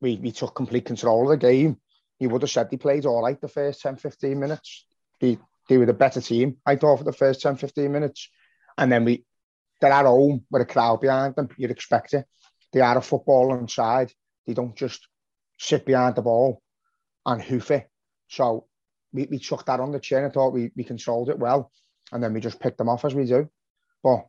we, 0.00 0.16
we 0.16 0.30
took 0.30 0.54
complete 0.54 0.84
control 0.84 1.24
of 1.24 1.40
the 1.40 1.46
game. 1.46 1.76
You 2.20 2.28
would 2.28 2.42
have 2.42 2.50
said 2.50 2.70
they 2.70 2.76
played 2.76 3.04
all 3.04 3.22
right 3.22 3.40
the 3.40 3.48
first 3.48 3.82
10, 3.82 3.96
15 3.96 4.38
minutes. 4.38 4.86
They, 5.20 5.38
they 5.68 5.76
were 5.76 5.86
the 5.86 5.92
better 5.92 6.20
team, 6.20 6.58
I 6.64 6.76
thought, 6.76 6.98
for 6.98 7.04
the 7.04 7.12
first 7.12 7.42
10, 7.42 7.56
15 7.56 7.90
minutes. 7.90 8.30
And 8.76 8.92
then 8.92 9.04
we, 9.04 9.24
they're 9.80 9.92
at 9.92 10.06
home 10.06 10.44
with 10.50 10.62
a 10.62 10.66
crowd 10.66 11.00
behind 11.00 11.34
them. 11.36 11.48
You'd 11.56 11.70
expect 11.70 12.14
it. 12.14 12.26
They 12.72 12.80
are 12.80 12.98
a 12.98 13.02
football 13.02 13.54
inside. 13.54 14.12
They 14.46 14.54
don't 14.54 14.76
just 14.76 15.06
sit 15.58 15.84
behind 15.86 16.16
the 16.16 16.22
ball 16.22 16.62
and 17.24 17.42
hoof 17.42 17.70
it. 17.70 17.88
So 18.28 18.66
we, 19.12 19.26
we 19.30 19.38
took 19.38 19.64
that 19.66 19.80
on 19.80 19.92
the 19.92 20.00
chin. 20.00 20.24
I 20.24 20.30
thought 20.30 20.52
we, 20.52 20.70
we 20.76 20.84
controlled 20.84 21.30
it 21.30 21.38
well. 21.38 21.70
And 22.12 22.22
then 22.22 22.32
we 22.32 22.40
just 22.40 22.60
picked 22.60 22.78
them 22.78 22.88
off 22.88 23.04
as 23.04 23.14
we 23.14 23.24
do. 23.24 23.48
But 24.02 24.26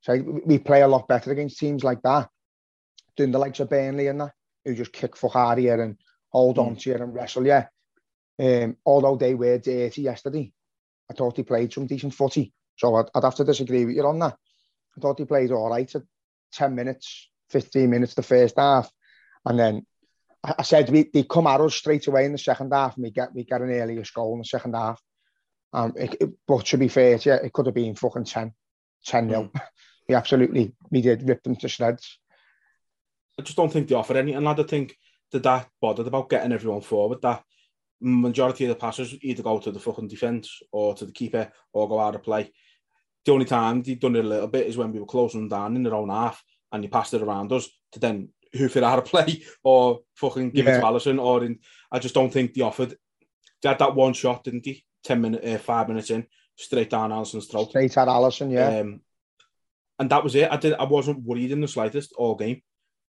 so 0.00 0.16
we 0.44 0.58
play 0.58 0.82
a 0.82 0.88
lot 0.88 1.08
better 1.08 1.30
against 1.30 1.58
teams 1.58 1.84
like 1.84 2.02
that. 2.02 2.28
Doing 3.16 3.30
the 3.30 3.38
likes 3.38 3.60
of 3.60 3.70
Burnley 3.70 4.08
and 4.08 4.20
that, 4.20 4.32
who 4.64 4.74
just 4.74 4.92
kick 4.92 5.16
for 5.16 5.30
hard 5.30 5.58
here 5.58 5.80
and 5.80 5.96
hold 6.30 6.56
mm. 6.56 6.66
on 6.66 6.76
to 6.76 6.90
you 6.90 6.96
and 6.96 7.14
wrestle 7.14 7.46
you. 7.46 7.62
Um, 8.38 8.76
although 8.86 9.16
they 9.16 9.34
were 9.34 9.58
dirty 9.58 10.02
yesterday, 10.02 10.52
I 11.10 11.14
thought 11.14 11.36
he 11.36 11.42
played 11.42 11.72
some 11.72 11.86
decent 11.86 12.14
footy. 12.14 12.52
So 12.76 12.94
I'd, 12.94 13.06
I'd 13.14 13.24
have 13.24 13.34
to 13.36 13.44
disagree 13.44 13.84
with 13.84 13.96
you 13.96 14.06
on 14.06 14.18
that. 14.20 14.36
I 14.96 15.00
thought 15.00 15.18
he 15.18 15.24
played 15.24 15.50
all 15.50 15.70
right 15.70 15.92
at 15.94 16.02
10 16.52 16.74
minutes, 16.74 17.28
15 17.50 17.88
minutes 17.88 18.14
the 18.14 18.22
first 18.22 18.56
half. 18.58 18.90
And 19.44 19.58
then 19.58 19.86
I, 20.44 20.54
I 20.58 20.62
said 20.62 20.90
we, 20.90 21.08
they 21.12 21.24
come 21.24 21.46
at 21.46 21.60
us 21.60 21.74
straight 21.74 22.06
away 22.06 22.24
in 22.24 22.32
the 22.32 22.38
second 22.38 22.72
half 22.72 22.96
and 22.96 23.04
we 23.04 23.10
get, 23.10 23.34
we 23.34 23.44
get 23.44 23.62
an 23.62 23.70
earliest 23.70 24.14
goal 24.14 24.34
in 24.34 24.38
the 24.38 24.44
second 24.44 24.74
half. 24.74 25.00
Um, 25.72 25.94
it, 25.96 26.16
it, 26.20 26.30
but 26.46 26.66
to 26.66 26.76
be 26.76 26.88
fair, 26.88 27.18
yeah, 27.22 27.36
it 27.36 27.52
could 27.52 27.66
have 27.66 27.74
been 27.74 27.94
fucking 27.94 28.24
10, 28.24 28.52
10 29.06 29.26
nil. 29.26 29.44
Mm. 29.44 29.60
we 30.08 30.14
absolutely, 30.14 30.74
we 30.90 31.00
did 31.00 31.26
rip 31.28 31.42
them 31.42 31.56
to 31.56 31.68
shreds. 31.68 32.18
I 33.38 33.42
just 33.42 33.56
don't 33.56 33.72
think 33.72 33.88
they 33.88 33.94
offer 33.94 34.16
any, 34.16 34.34
and 34.34 34.46
I 34.46 34.54
think 34.54 34.94
that 35.32 35.42
that 35.42 35.68
bothered 35.80 36.06
about 36.06 36.28
getting 36.28 36.52
everyone 36.52 36.82
forward. 36.82 37.22
That 37.22 37.42
majority 38.00 38.64
of 38.64 38.68
the 38.68 38.74
passes 38.74 39.16
either 39.22 39.42
go 39.42 39.58
to 39.58 39.70
the 39.70 39.80
fucking 39.80 40.08
defence 40.08 40.60
or 40.72 40.94
to 40.94 41.06
the 41.06 41.12
keeper 41.12 41.50
or 41.72 41.88
go 41.88 41.98
out 41.98 42.14
of 42.14 42.22
play. 42.22 42.52
The 43.24 43.32
only 43.32 43.44
time 43.44 43.84
he'd 43.84 44.00
done 44.00 44.16
it 44.16 44.24
a 44.24 44.28
little 44.28 44.48
bit 44.48 44.66
is 44.66 44.76
when 44.76 44.92
we 44.92 44.98
were 44.98 45.06
closing 45.06 45.48
down 45.48 45.76
in 45.76 45.82
their 45.82 45.94
own 45.94 46.08
half 46.08 46.42
and 46.72 46.82
he 46.82 46.88
passed 46.88 47.14
it 47.14 47.22
around 47.22 47.52
us 47.52 47.68
to 47.92 48.00
then 48.00 48.30
hoof 48.52 48.76
it 48.76 48.84
out 48.84 48.98
of 48.98 49.04
play 49.04 49.42
or 49.62 50.00
fucking 50.16 50.50
give 50.50 50.66
yeah. 50.66 50.78
it 50.78 50.80
to 50.80 50.86
Alisson. 50.86 51.22
or 51.22 51.44
in. 51.44 51.58
I 51.90 51.98
just 51.98 52.14
don't 52.14 52.32
think 52.32 52.54
they 52.54 52.62
offered. 52.62 52.96
They 53.62 53.68
had 53.68 53.78
that 53.78 53.94
one 53.94 54.12
shot, 54.12 54.44
didn't 54.44 54.66
he? 54.66 54.84
ten 55.04 55.20
minutes, 55.20 55.46
uh, 55.46 55.58
five 55.58 55.88
minutes 55.88 56.10
in, 56.10 56.26
straight 56.56 56.90
down 56.90 57.10
Alisson's 57.10 57.46
throat. 57.46 57.70
Straight 57.70 57.96
at 57.96 58.08
Alisson, 58.08 58.52
yeah. 58.52 58.80
Um, 58.80 59.00
and 59.98 60.10
that 60.10 60.24
was 60.24 60.34
it. 60.34 60.50
I 60.50 60.56
did. 60.56 60.74
I 60.74 60.84
wasn't 60.84 61.22
worried 61.22 61.52
in 61.52 61.60
the 61.60 61.68
slightest 61.68 62.12
all 62.16 62.34
game. 62.34 62.62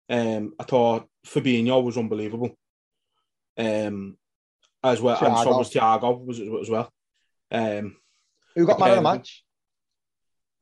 Um, 0.09 0.55
I 0.59 0.65
thought 0.65 1.09
Fabinho 1.27 1.83
was 1.83 1.97
unbelievable. 1.97 2.51
Um, 3.57 4.17
as 4.85 5.01
well, 5.01 5.17
Thiago. 5.17 5.27
and 5.29 5.39
so 5.39 5.59
was 5.59 5.73
Thiago 5.73 6.25
was 6.25 6.41
as 6.41 6.71
well. 6.71 6.93
Um, 7.51 7.97
who 8.55 8.67
got 8.67 8.81
man 8.81 8.91
of 8.91 8.97
the 8.97 9.03
match? 9.03 9.45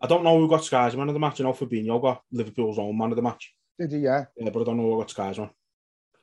I 0.01 0.07
don't 0.07 0.25
know 0.25 0.39
who 0.39 0.49
got 0.49 0.65
Sky's 0.65 0.97
man 0.97 1.09
of 1.09 1.15
the 1.15 1.21
match. 1.21 1.41
I 1.41 1.45
know 1.45 1.53
Fabinho 1.53 2.01
got 2.01 2.23
Liverpool's 2.33 2.79
own 2.79 2.97
man 2.97 3.11
of 3.11 3.17
the 3.17 3.23
match. 3.23 3.53
Did 3.79 3.93
he? 3.93 3.99
Yeah. 3.99 4.25
Yeah, 4.37 4.51
but 4.51 4.63
I 4.63 4.65
don't 4.65 4.79
know 4.79 4.91
who 4.91 4.99
got 4.99 5.11
Sky's 5.11 5.39
one. 5.39 5.51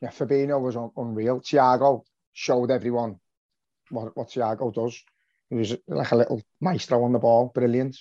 Yeah, 0.02 0.10
Fabinho 0.10 0.60
was 0.60 0.76
un- 0.76 0.92
unreal. 0.98 1.42
Thiago 1.42 2.04
showed 2.34 2.72
everyone 2.72 3.20
what, 3.90 4.16
what 4.18 4.30
Thiago 4.30 4.74
does. 4.74 5.04
He 5.50 5.56
was 5.56 5.76
like 5.88 6.12
a 6.12 6.16
little 6.16 6.42
maestro 6.60 7.04
on 7.04 7.14
the 7.14 7.20
ball, 7.20 7.52
brilliant. 7.54 7.98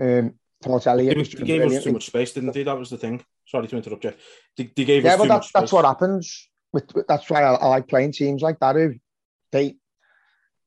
Um, 0.00 0.34
thought 0.62 0.86
Elliott 0.86 1.16
he, 1.16 1.38
he 1.38 1.44
gave 1.44 1.70
us 1.70 1.84
too 1.84 1.92
much 1.92 2.06
space, 2.06 2.32
didn't 2.32 2.54
he? 2.54 2.62
That 2.62 2.78
was 2.78 2.90
the 2.90 2.98
thing. 2.98 3.24
Sorry 3.46 3.66
to 3.68 3.76
interrupt 3.76 4.04
you. 4.04 4.14
They, 4.56 4.70
they 4.74 4.84
gave 4.84 5.04
yeah, 5.04 5.12
us 5.12 5.18
but 5.18 5.22
too 5.24 5.28
that's, 5.28 5.46
much 5.46 5.52
that's 5.52 5.70
space. 5.70 5.72
what 5.72 5.84
happens. 5.84 6.48
With, 6.72 6.92
that's 7.08 7.28
why 7.28 7.42
I, 7.42 7.54
I 7.54 7.66
like 7.66 7.88
playing 7.88 8.12
teams 8.12 8.42
like 8.42 8.58
that. 8.60 8.76
Who 8.76 8.94
they 9.52 9.76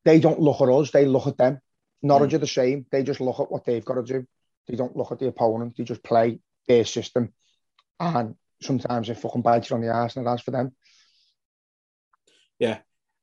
they 0.05 0.19
don't 0.19 0.39
look 0.39 0.61
at 0.61 0.69
us; 0.69 0.91
they 0.91 1.05
look 1.05 1.27
at 1.27 1.37
them. 1.37 1.59
Norwich 2.01 2.33
are 2.33 2.39
the 2.39 2.47
same. 2.47 2.85
They 2.91 3.03
just 3.03 3.21
look 3.21 3.39
at 3.39 3.51
what 3.51 3.63
they've 3.65 3.85
got 3.85 3.95
to 3.95 4.03
do. 4.03 4.27
They 4.67 4.75
don't 4.75 4.95
look 4.95 5.11
at 5.11 5.19
the 5.19 5.27
opponent. 5.27 5.75
They 5.77 5.83
just 5.83 6.03
play 6.03 6.39
their 6.67 6.85
system, 6.85 7.33
and 7.99 8.35
sometimes 8.61 9.09
it 9.09 9.17
fucking 9.17 9.41
bites 9.41 9.69
you 9.69 9.75
on 9.75 9.81
the 9.81 9.89
arse, 9.89 10.15
and 10.15 10.25
that's 10.25 10.41
for 10.41 10.51
them. 10.51 10.73
Yeah. 12.59 12.79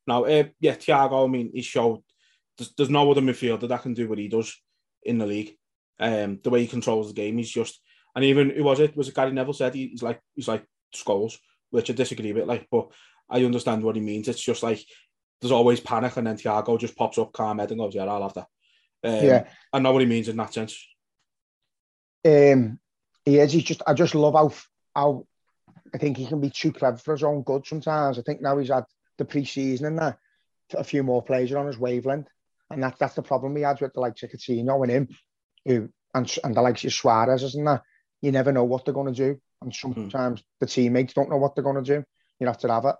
Now, 0.06 0.24
uh, 0.24 0.44
yeah, 0.60 0.74
Thiago, 0.74 1.24
I 1.24 1.30
mean, 1.30 1.50
he 1.54 1.62
showed 1.62 2.02
there's, 2.58 2.72
there's 2.76 2.90
no 2.90 3.10
other 3.10 3.20
midfielder 3.20 3.68
that 3.68 3.82
can 3.82 3.94
do 3.94 4.08
what 4.08 4.18
he 4.18 4.28
does 4.28 4.54
in 5.02 5.18
the 5.18 5.26
league. 5.26 5.56
Um, 5.98 6.40
the 6.42 6.50
way 6.50 6.62
he 6.62 6.66
controls 6.66 7.08
the 7.08 7.14
game, 7.14 7.38
he's 7.38 7.50
just, 7.50 7.80
and 8.14 8.24
even 8.24 8.50
who 8.50 8.64
was 8.64 8.80
it? 8.80 8.96
Was 8.96 9.08
it 9.08 9.14
Gary 9.14 9.32
Neville 9.32 9.52
said 9.52 9.74
he, 9.74 9.88
he's 9.88 10.02
like 10.02 10.20
he's 10.34 10.48
like 10.48 10.64
Scholes, 10.94 11.36
which 11.70 11.90
I 11.90 11.92
disagree 11.92 12.32
with. 12.32 12.46
Like, 12.46 12.66
but 12.70 12.90
I 13.28 13.44
understand 13.44 13.82
what 13.82 13.96
he 13.96 14.02
means. 14.02 14.26
It's 14.26 14.40
just 14.40 14.62
like 14.62 14.84
there's 15.40 15.52
always 15.52 15.80
panic, 15.80 16.16
and 16.16 16.26
then 16.26 16.36
Thiago 16.36 16.78
just 16.78 16.96
pops 16.96 17.18
up 17.18 17.32
calm 17.32 17.58
head 17.58 17.70
and 17.70 17.78
goes, 17.78 17.94
"Yeah, 17.94 18.06
I'll 18.06 18.22
have 18.22 18.34
that." 18.34 18.46
Um, 19.04 19.26
Yeah. 19.26 19.48
I 19.72 19.78
know 19.78 19.92
what 19.92 20.02
he 20.02 20.06
means 20.06 20.28
in 20.28 20.36
that 20.38 20.52
sense. 20.52 20.84
Um, 22.24 22.78
he 23.24 23.38
is. 23.38 23.52
He's 23.52 23.64
just. 23.64 23.82
I 23.86 23.94
just 23.94 24.14
love 24.14 24.34
how 24.34 24.52
how 24.94 25.26
I 25.94 25.98
think 25.98 26.16
he 26.16 26.26
can 26.26 26.40
be 26.40 26.50
too 26.50 26.72
clever 26.72 26.96
for 26.96 27.12
his 27.14 27.22
own 27.22 27.42
good 27.42 27.66
sometimes. 27.66 28.18
I 28.18 28.22
think 28.22 28.40
now 28.40 28.58
he's 28.58 28.70
had 28.70 28.84
the 29.18 29.24
pre-season 29.24 29.86
and 29.86 29.98
that 29.98 30.18
a 30.74 30.84
few 30.84 31.02
more 31.02 31.22
players 31.22 31.52
are 31.52 31.58
on 31.58 31.66
his 31.66 31.78
wavelength, 31.78 32.28
and 32.70 32.82
that 32.82 32.98
that's 32.98 33.14
the 33.14 33.22
problem 33.22 33.56
he 33.56 33.62
has 33.62 33.80
with 33.80 33.92
the 33.92 34.00
likes 34.00 34.22
of 34.22 34.30
Coutinho 34.30 34.82
and 34.82 34.90
him, 34.90 35.08
who 35.64 35.88
and 36.14 36.38
and 36.44 36.54
the 36.54 36.62
likes 36.62 36.84
of 36.84 36.92
Suarez 36.92 37.54
and 37.54 37.66
that. 37.66 37.82
You 38.22 38.32
never 38.32 38.52
know 38.52 38.64
what 38.64 38.84
they're 38.84 38.94
going 38.94 39.12
to 39.12 39.34
do, 39.34 39.40
and 39.62 39.74
sometimes 39.74 40.42
the 40.60 40.66
teammates 40.66 41.14
don't 41.14 41.30
know 41.30 41.38
what 41.38 41.54
they're 41.54 41.64
going 41.64 41.82
to 41.82 41.96
do. 41.96 42.04
You 42.38 42.46
have 42.46 42.58
to 42.58 42.68
have 42.68 42.84
it 42.84 42.96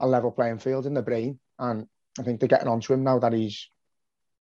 a 0.00 0.06
level 0.06 0.30
playing 0.30 0.58
field 0.58 0.86
in 0.86 0.94
the 0.94 1.02
brain, 1.02 1.38
and 1.58 1.86
I 2.18 2.22
think 2.22 2.40
they're 2.40 2.48
getting 2.48 2.68
onto 2.68 2.92
him 2.92 3.04
now 3.04 3.18
that 3.20 3.32
he's 3.32 3.68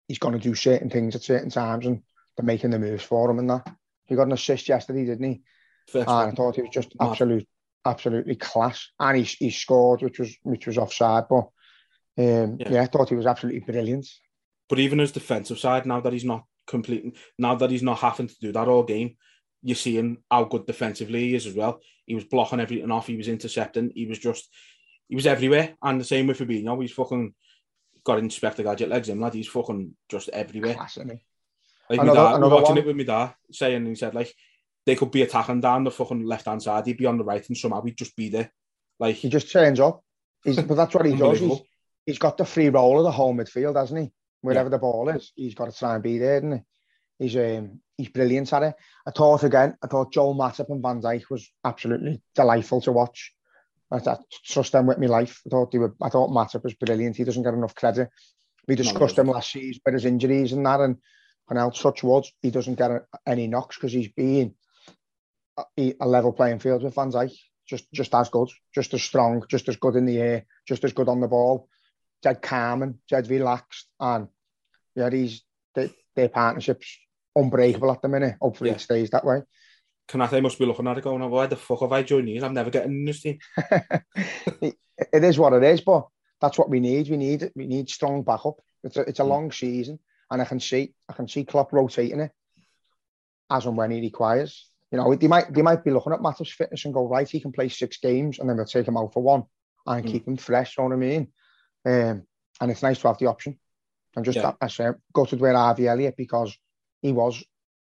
he's 0.08 0.20
going 0.20 0.34
to 0.34 0.40
do 0.40 0.56
certain 0.56 0.90
things 0.90 1.16
at 1.16 1.24
certain 1.24 1.50
times, 1.50 1.86
and 1.86 2.02
they're 2.36 2.46
making 2.46 2.72
the 2.72 2.80
moves 2.80 3.04
for 3.04 3.30
him 3.30 3.40
and 3.40 3.50
that. 3.50 3.68
He 4.10 4.16
got 4.16 4.28
an 4.28 4.34
assist 4.34 4.68
yesterday, 4.68 5.06
didn't 5.06 5.32
he? 5.32 5.42
First 5.88 6.10
And 6.10 6.32
I 6.32 6.36
thought 6.36 6.56
he 6.56 6.62
was 6.62 6.72
just 6.72 6.94
absolute, 7.00 7.48
absolutely 7.86 8.36
class. 8.36 8.90
And 9.00 9.18
he, 9.18 9.24
he 9.24 9.52
scored, 9.52 10.02
which 10.02 10.20
was 10.20 10.36
which 10.44 10.68
was 10.68 10.78
offside, 10.78 11.26
but 11.30 11.50
um, 12.18 12.58
Yeah. 12.60 12.72
yeah. 12.72 12.82
I 12.82 12.86
thought 12.88 13.10
he 13.10 13.16
was 13.16 13.26
absolutely 13.26 13.62
brilliant. 13.62 14.08
But 14.68 14.80
even 14.80 15.00
his 15.00 15.12
defensive 15.12 15.58
side, 15.60 15.86
now 15.86 16.00
that 16.02 16.14
he's 16.14 16.26
not 16.26 16.44
completing, 16.68 17.14
now 17.38 17.56
that 17.56 17.72
he's 17.72 17.84
not 17.84 18.00
having 18.00 18.28
to 18.28 18.36
do 18.40 18.52
that 18.52 18.68
all 18.68 18.84
game, 18.84 19.16
you're 19.64 19.76
seeing 19.76 20.18
how 20.30 20.44
good 20.44 20.66
defensively 20.68 21.30
he 21.30 21.36
is 21.36 21.48
as 21.48 21.56
well. 21.56 21.82
He 22.06 22.16
was 22.16 22.24
blocking 22.24 22.60
everything 22.60 22.92
off. 22.92 23.08
He 23.08 23.18
was 23.18 23.28
intercepting. 23.28 23.92
He 23.96 24.06
was 24.06 24.20
just, 24.20 24.48
he 25.08 25.16
was 25.16 25.28
everywhere. 25.28 25.76
And 25.82 26.00
the 26.00 26.06
same 26.06 26.28
with 26.28 26.40
Fabinho. 26.40 26.80
He's 26.82 26.92
fucking 26.92 27.34
got 28.04 28.20
Inspector 28.20 28.62
Gadget 28.62 28.90
legs 28.90 29.10
in, 29.10 29.20
lad. 29.20 29.34
He's 29.34 29.48
fucking 29.48 29.96
just 30.08 30.30
everywhere. 30.30 30.76
Class? 30.76 30.98
Like 31.90 32.02
Another- 32.02 32.20
dad, 32.20 32.36
another 32.36 32.56
watching 32.56 32.76
one. 32.76 32.78
it 32.78 32.86
with 32.86 32.96
my 32.98 33.04
dad, 33.04 33.34
saying 33.52 33.86
he 33.86 33.96
said 33.96 34.14
like 34.14 34.34
they 34.86 34.96
could 34.96 35.12
be 35.12 35.24
attacking 35.24 35.62
down 35.62 35.84
the 35.84 35.92
fucking 35.92 36.24
left 36.24 36.46
hand 36.46 36.62
side. 36.62 36.86
He'd 36.86 36.98
be 36.98 37.06
on 37.06 37.18
the 37.18 37.24
right, 37.24 37.48
and 37.48 37.58
somehow 37.58 37.82
he'd 37.82 37.98
just 37.98 38.16
be 38.16 38.30
there. 38.30 38.52
Like 39.00 39.16
He 39.16 39.30
just 39.30 39.52
turns 39.52 39.80
up. 39.80 40.04
He's, 40.44 40.56
but 40.62 40.76
that's 40.76 40.94
what 40.94 41.06
he 41.06 41.16
does. 41.16 41.40
He's, 41.40 41.60
he's 42.06 42.20
got 42.20 42.38
the 42.38 42.46
free 42.46 42.70
roll 42.70 42.98
of 43.00 43.04
the 43.04 43.12
whole 43.12 43.36
midfield, 43.36 43.76
hasn't 43.76 44.02
he? 44.02 44.12
Wherever 44.42 44.70
the 44.70 44.78
ball 44.78 45.10
is, 45.10 45.34
he's 45.36 45.54
got 45.56 45.70
to 45.72 45.78
try 45.78 45.96
and 45.96 46.04
be 46.04 46.18
there, 46.18 46.38
isn't 46.38 46.52
he? 46.54 46.60
He's 47.26 47.36
um, 47.36 47.82
he's 47.98 48.08
brilliant 48.10 48.54
at 48.54 48.64
it. 48.64 48.76
I 49.06 49.12
thought 49.12 49.44
again, 49.44 49.76
I 49.84 49.88
thought 49.88 50.14
Joel 50.14 50.36
Matip 50.36 50.70
and 50.70 50.82
Van 50.82 51.02
Dijk 51.02 51.24
was 51.30 51.52
absolutely 51.66 52.22
delightful 52.36 52.80
to 52.82 52.94
watch. 52.94 53.34
I, 53.92 53.98
I 53.98 54.18
trust 54.46 54.72
them 54.72 54.88
with 54.88 54.98
my 55.00 55.08
life. 55.08 55.42
I 55.46 55.50
thought 55.50 55.72
they 55.72 55.80
were. 55.80 55.94
I 56.02 56.08
thought 56.10 56.30
Matip 56.30 56.64
was 56.64 56.76
brilliant. 56.76 57.18
He 57.18 57.26
doesn't 57.26 57.44
get 57.44 57.54
enough 57.54 57.76
credit. 57.76 58.10
We 58.68 58.76
discussed 58.76 59.16
doesn't. 59.16 59.26
him 59.28 59.34
last 59.34 59.52
season 59.52 59.82
with 59.86 59.96
his 59.96 60.06
injuries 60.06 60.54
and 60.54 60.66
that, 60.66 60.80
and 60.80 60.96
and 61.50 61.60
out 61.60 61.76
such 61.76 62.04
wood, 62.04 62.26
he 62.42 62.52
doesn't 62.52 62.76
get 62.78 62.92
a- 62.92 63.06
any 63.28 63.48
knocks 63.48 63.76
because 63.76 63.92
he's 63.94 64.10
being 64.10 64.54
a, 65.78 65.94
a 66.00 66.08
level 66.08 66.32
playing 66.34 66.60
field 66.60 66.84
with 66.84 66.96
Van 66.96 67.12
Dijk. 67.12 67.34
Just 67.68 67.92
just 67.92 68.16
as 68.16 68.30
good, 68.30 68.50
just 68.74 68.94
as 68.96 69.04
strong, 69.04 69.44
just 69.48 69.70
as 69.70 69.76
good 69.76 69.96
in 69.96 70.06
the 70.08 70.18
air, 70.20 70.46
just 70.68 70.84
as 70.84 70.94
good 70.94 71.08
on 71.08 71.20
the 71.22 71.28
ball. 71.28 71.68
Dead 72.24 72.42
calm 72.42 72.82
and 72.82 72.96
dead 73.08 73.30
relaxed, 73.30 73.88
and 74.00 74.28
yeah, 74.96 75.10
he's 75.12 75.44
they, 75.76 75.94
their 76.16 76.30
partnership's 76.30 76.98
unbreakable 77.36 77.92
at 77.92 78.02
the 78.02 78.08
minute. 78.08 78.36
Hopefully, 78.42 78.72
Yeah. 78.72 78.78
it 78.78 78.82
stays 78.82 79.12
that 79.12 79.24
way. 79.24 79.44
Konate 80.10 80.42
must 80.42 80.58
be 80.58 80.66
looking 80.66 80.88
at 80.88 80.98
it 80.98 81.04
going, 81.04 81.30
why 81.30 81.46
the 81.46 81.56
fuck 81.56 81.82
have 81.82 81.92
I 81.92 82.02
joined 82.02 82.28
these? 82.28 82.42
I'm 82.42 82.56
never 82.56 82.72
getting 82.72 82.92
in 82.92 83.06
this 83.06 83.22
team. 83.22 83.38
it, 84.62 84.76
it 85.14 85.24
is 85.24 85.38
what 85.38 85.54
it 85.54 85.62
is, 85.64 85.82
but 85.82 86.08
that's 86.42 86.58
what 86.58 86.72
we 86.72 86.80
need. 86.80 87.08
We 87.10 87.18
need 87.18 87.44
it. 87.44 87.54
we 87.56 87.68
need 87.68 87.88
strong 87.90 88.24
backup. 88.24 88.56
It's 88.84 88.98
a 88.98 89.02
it's 89.02 89.20
a 89.20 89.24
Mm. 89.24 89.28
long 89.30 89.52
season, 89.52 90.00
and 90.32 90.42
I 90.42 90.46
can 90.46 90.60
see 90.60 90.94
I 91.08 91.14
can 91.14 91.28
see 91.28 91.44
Klopp 91.46 91.74
rotating 91.74 92.20
it 92.20 92.32
as 93.50 93.66
and 93.66 93.78
when 93.78 93.92
he 93.92 94.02
requires. 94.02 94.70
You 94.92 94.98
know, 94.98 95.16
they 95.16 95.28
might 95.28 95.54
they 95.54 95.62
might 95.62 95.84
be 95.84 95.92
looking 95.92 96.14
at 96.14 96.20
Matip's 96.20 96.52
fitness 96.52 96.86
and 96.86 96.94
go 96.94 97.08
right. 97.08 97.30
He 97.30 97.40
can 97.40 97.52
play 97.52 97.70
six 97.70 97.98
games, 97.98 98.40
and 98.40 98.50
then 98.50 98.58
we'll 98.58 98.66
take 98.66 98.88
him 98.88 98.98
out 98.98 99.14
for 99.14 99.24
one 99.24 99.44
and 99.86 100.06
Mm. 100.06 100.12
keep 100.12 100.28
him 100.28 100.38
fresh. 100.38 100.78
You 100.78 100.84
know 100.84 100.90
what 100.90 100.96
I 100.96 101.00
mean? 101.00 101.32
Um, 101.86 102.24
and 102.62 102.72
it's 102.72 102.84
nice 102.84 103.00
to 103.02 103.08
have 103.08 103.18
the 103.18 103.28
option. 103.28 103.60
I'm 104.16 104.24
just 104.24 104.38
Yeah. 104.38 104.54
I 104.60 104.68
say 104.68 104.90
gutted 105.14 105.40
with 105.40 105.56
Harvey 105.56 105.88
Elliott 105.88 106.16
because 106.18 106.58
he 107.02 107.12
was. 107.12 107.44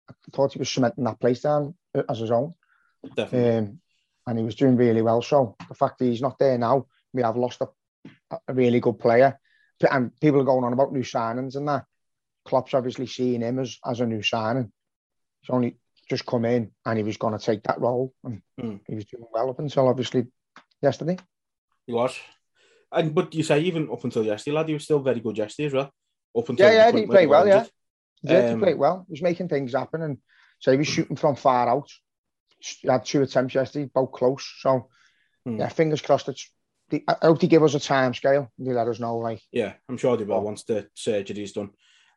I 0.10 0.14
thought 0.32 0.54
he 0.54 0.60
was 0.60 0.70
cementing 0.70 1.04
that 1.06 1.20
place 1.20 1.42
down 1.42 1.76
as 2.08 2.20
his 2.20 2.32
own. 2.32 2.54
Definitely. 3.16 3.58
Um, 3.58 3.82
and 4.28 4.38
he 4.38 4.46
was 4.46 4.56
doing 4.56 4.76
really 4.76 5.02
well. 5.02 5.22
So 5.22 5.56
the 5.68 5.74
fact 5.74 5.98
that 6.00 6.06
he's 6.06 6.22
not 6.22 6.38
there 6.38 6.58
now, 6.58 6.86
we 7.14 7.24
have 7.24 7.38
lost 7.38 7.62
a, 7.62 7.70
a 8.48 8.54
really 8.54 8.80
good 8.80 9.00
player. 9.00 9.40
And 9.90 10.18
people 10.20 10.42
are 10.42 10.46
going 10.46 10.64
on 10.64 10.74
about 10.74 10.94
new 10.94 11.02
signings 11.02 11.56
and 11.56 11.68
that. 11.68 11.86
Klopp's 12.46 12.74
obviously 12.74 13.08
seeing 13.08 13.42
him 13.42 13.60
as, 13.60 13.78
as 13.86 14.00
a 14.00 14.06
new 14.06 14.22
signing. 14.22 14.72
He's 15.42 15.50
only 15.50 15.78
just 16.10 16.26
come 16.26 16.46
in 16.46 16.72
and 16.86 16.98
he 16.98 17.04
was 17.04 17.18
going 17.18 17.38
to 17.38 17.44
take 17.44 17.64
that 17.64 17.80
role. 17.80 18.14
And 18.24 18.42
Hmm. 18.60 18.76
he 18.88 18.96
was 18.96 19.06
doing 19.06 19.26
well 19.32 19.50
up 19.50 19.60
until 19.60 19.88
obviously 19.88 20.28
yesterday. 20.82 21.18
He 21.86 21.94
was. 21.94 22.18
And 22.92 23.16
but 23.16 23.34
you 23.34 23.44
say 23.44 23.62
even 23.62 23.90
up 23.92 24.04
until 24.04 24.26
yesterday, 24.26 24.56
lad, 24.56 24.68
he 24.68 24.74
was 24.74 24.84
still 24.84 25.00
very 25.00 25.20
good 25.20 25.38
yesterday 25.38 25.68
as 25.68 25.74
well. 25.74 25.92
Up 26.38 26.50
until 26.50 26.66
Yeah, 26.72 26.92
yeah, 26.92 26.98
he 27.00 27.06
played 27.06 27.30
well, 27.30 27.46
got 27.46 27.48
yeah. 27.48 27.58
injured. 27.60 27.72
He 28.48 28.54
Um, 28.54 28.60
played 28.60 28.78
well. 28.78 29.06
He 29.08 29.14
was 29.14 29.22
making 29.22 29.48
things 29.48 29.74
happen. 29.74 30.02
And 30.02 30.18
so 30.60 30.72
he 30.72 30.78
was 30.78 30.88
shooting 30.88 31.16
from 31.16 31.36
far 31.36 31.70
out. 31.70 31.90
He 32.60 32.88
had 32.88 33.06
two 33.06 33.22
attempts 33.22 33.56
yesterday, 33.56 33.90
both 33.94 34.12
close. 34.12 34.46
So, 34.60 34.90
Hmm. 35.46 35.60
yeah, 35.60 35.70
fingers 35.70 36.02
crossed. 36.02 36.30
It's, 36.30 36.52
I 37.08 37.16
hope 37.22 37.40
they 37.40 37.48
give 37.48 37.64
us 37.64 37.74
a 37.74 37.80
time 37.80 38.14
scale. 38.14 38.52
They 38.60 38.74
let 38.74 38.88
us 38.88 39.00
know, 39.00 39.18
like, 39.18 39.42
Yeah, 39.52 39.74
I'm 39.90 39.98
sure 39.98 40.18
they 40.18 40.26
will 40.26 40.42
once 40.42 40.64
the 40.64 40.88
surgery's 40.94 41.54
done. 41.54 41.72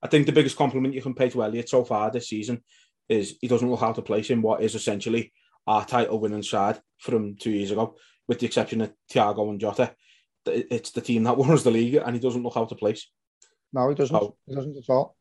I 0.04 0.08
think 0.08 0.26
the 0.26 0.32
biggest 0.32 0.58
compliment 0.58 0.92
you 0.92 1.00
can 1.00 1.14
pay 1.14 1.30
to 1.30 1.42
Elliott 1.42 1.70
so 1.70 1.82
far 1.82 2.10
this 2.10 2.28
season 2.28 2.62
is 3.08 3.36
he 3.40 3.48
doesn't 3.48 3.70
look 3.70 3.82
out 3.82 3.96
of 3.96 4.04
place 4.04 4.28
in 4.28 4.42
what 4.42 4.62
is 4.62 4.74
essentially 4.74 5.32
our 5.66 5.84
title 5.84 6.20
winning 6.20 6.42
side 6.42 6.78
from 6.98 7.36
two 7.36 7.50
years 7.50 7.70
ago, 7.70 7.96
with 8.28 8.38
the 8.38 8.46
exception 8.46 8.82
of 8.82 8.92
Thiago 9.10 9.48
and 9.48 9.58
Jota. 9.58 9.94
It's 10.46 10.90
the 10.90 11.00
team 11.00 11.22
that 11.24 11.36
won 11.38 11.50
us 11.50 11.62
the 11.62 11.70
league 11.70 11.94
and 11.94 12.14
he 12.14 12.20
doesn't 12.20 12.42
look 12.42 12.56
out 12.56 12.70
of 12.70 12.78
place. 12.78 13.10
No, 13.72 13.88
he 13.88 13.94
doesn't. 13.94 14.14
Oh. 14.14 14.36
He 14.46 14.54
doesn't 14.54 14.76
at 14.76 14.90
all. 14.92 15.16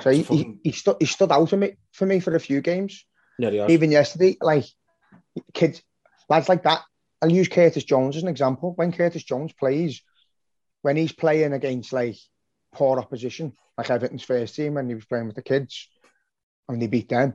So 0.00 0.10
he, 0.10 0.20
It's 0.20 0.28
he, 0.28 0.58
he, 0.62 0.72
stood, 0.72 0.96
he 1.00 1.06
stood 1.06 1.32
out 1.32 1.48
for 1.48 1.56
me, 1.56 1.72
for 1.92 2.04
me 2.04 2.20
for 2.20 2.34
a 2.36 2.40
few 2.40 2.60
games. 2.60 3.06
Yeah. 3.38 3.66
Even 3.68 3.90
yesterday, 3.90 4.36
like 4.42 4.66
kids, 5.54 5.82
lads 6.28 6.48
like 6.48 6.64
that. 6.64 6.82
I'll 7.22 7.32
use 7.32 7.48
Curtis 7.48 7.84
Jones 7.84 8.16
as 8.16 8.22
an 8.22 8.28
example. 8.28 8.74
When 8.76 8.92
Curtis 8.92 9.24
Jones 9.24 9.54
plays, 9.54 10.02
when 10.82 10.96
he's 10.96 11.12
playing 11.12 11.54
against 11.54 11.94
like 11.94 12.16
poor 12.76 12.98
opposition, 12.98 13.52
like 13.78 13.90
Everton's 13.90 14.22
first 14.22 14.54
team 14.54 14.74
when 14.74 14.88
he 14.88 14.94
was 14.94 15.04
playing 15.06 15.26
with 15.26 15.36
the 15.36 15.42
kids 15.42 15.88
and 16.68 16.80
they 16.80 16.86
beat 16.86 17.08
them, 17.08 17.34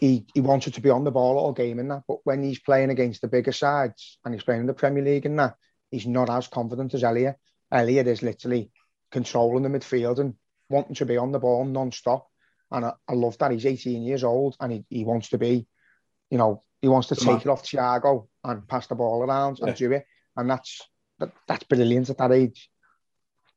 he, 0.00 0.26
he 0.34 0.40
wanted 0.40 0.74
to 0.74 0.80
be 0.80 0.90
on 0.90 1.04
the 1.04 1.10
ball 1.10 1.38
all 1.38 1.52
game 1.52 1.78
in 1.78 1.88
that. 1.88 2.02
But 2.08 2.18
when 2.24 2.42
he's 2.42 2.58
playing 2.58 2.90
against 2.90 3.20
the 3.20 3.28
bigger 3.28 3.52
sides 3.52 4.18
and 4.24 4.34
he's 4.34 4.42
playing 4.42 4.62
in 4.62 4.66
the 4.66 4.74
Premier 4.74 5.04
League 5.04 5.26
and 5.26 5.38
that, 5.38 5.54
he's 5.90 6.06
not 6.06 6.30
as 6.30 6.48
confident 6.48 6.94
as 6.94 7.04
Elliott. 7.04 7.36
Elliott 7.70 8.06
is 8.06 8.22
literally 8.22 8.70
controlling 9.10 9.62
the 9.62 9.68
midfield 9.68 10.18
and 10.18 10.34
wanting 10.68 10.94
to 10.96 11.06
be 11.06 11.16
on 11.16 11.32
the 11.32 11.38
ball 11.38 11.64
non-stop. 11.64 12.28
And 12.70 12.84
I, 12.84 12.92
I 13.08 13.12
love 13.12 13.38
that 13.38 13.52
he's 13.52 13.66
18 13.66 14.02
years 14.02 14.24
old 14.24 14.56
and 14.60 14.72
he, 14.72 14.84
he 14.88 15.04
wants 15.04 15.28
to 15.30 15.38
be, 15.38 15.66
you 16.30 16.38
know, 16.38 16.62
he 16.82 16.88
wants 16.88 17.08
to 17.08 17.16
take 17.16 17.40
it 17.42 17.48
off 17.48 17.62
Thiago 17.62 18.26
and 18.44 18.66
pass 18.66 18.86
the 18.86 18.94
ball 18.94 19.22
around 19.22 19.58
Yeah. 19.58 19.68
and 19.68 19.76
do 19.76 19.92
it. 19.92 20.04
And 20.36 20.50
that's 20.50 20.82
that, 21.18 21.32
that's 21.48 21.64
brilliant 21.64 22.10
at 22.10 22.18
that 22.18 22.32
age. 22.32 22.68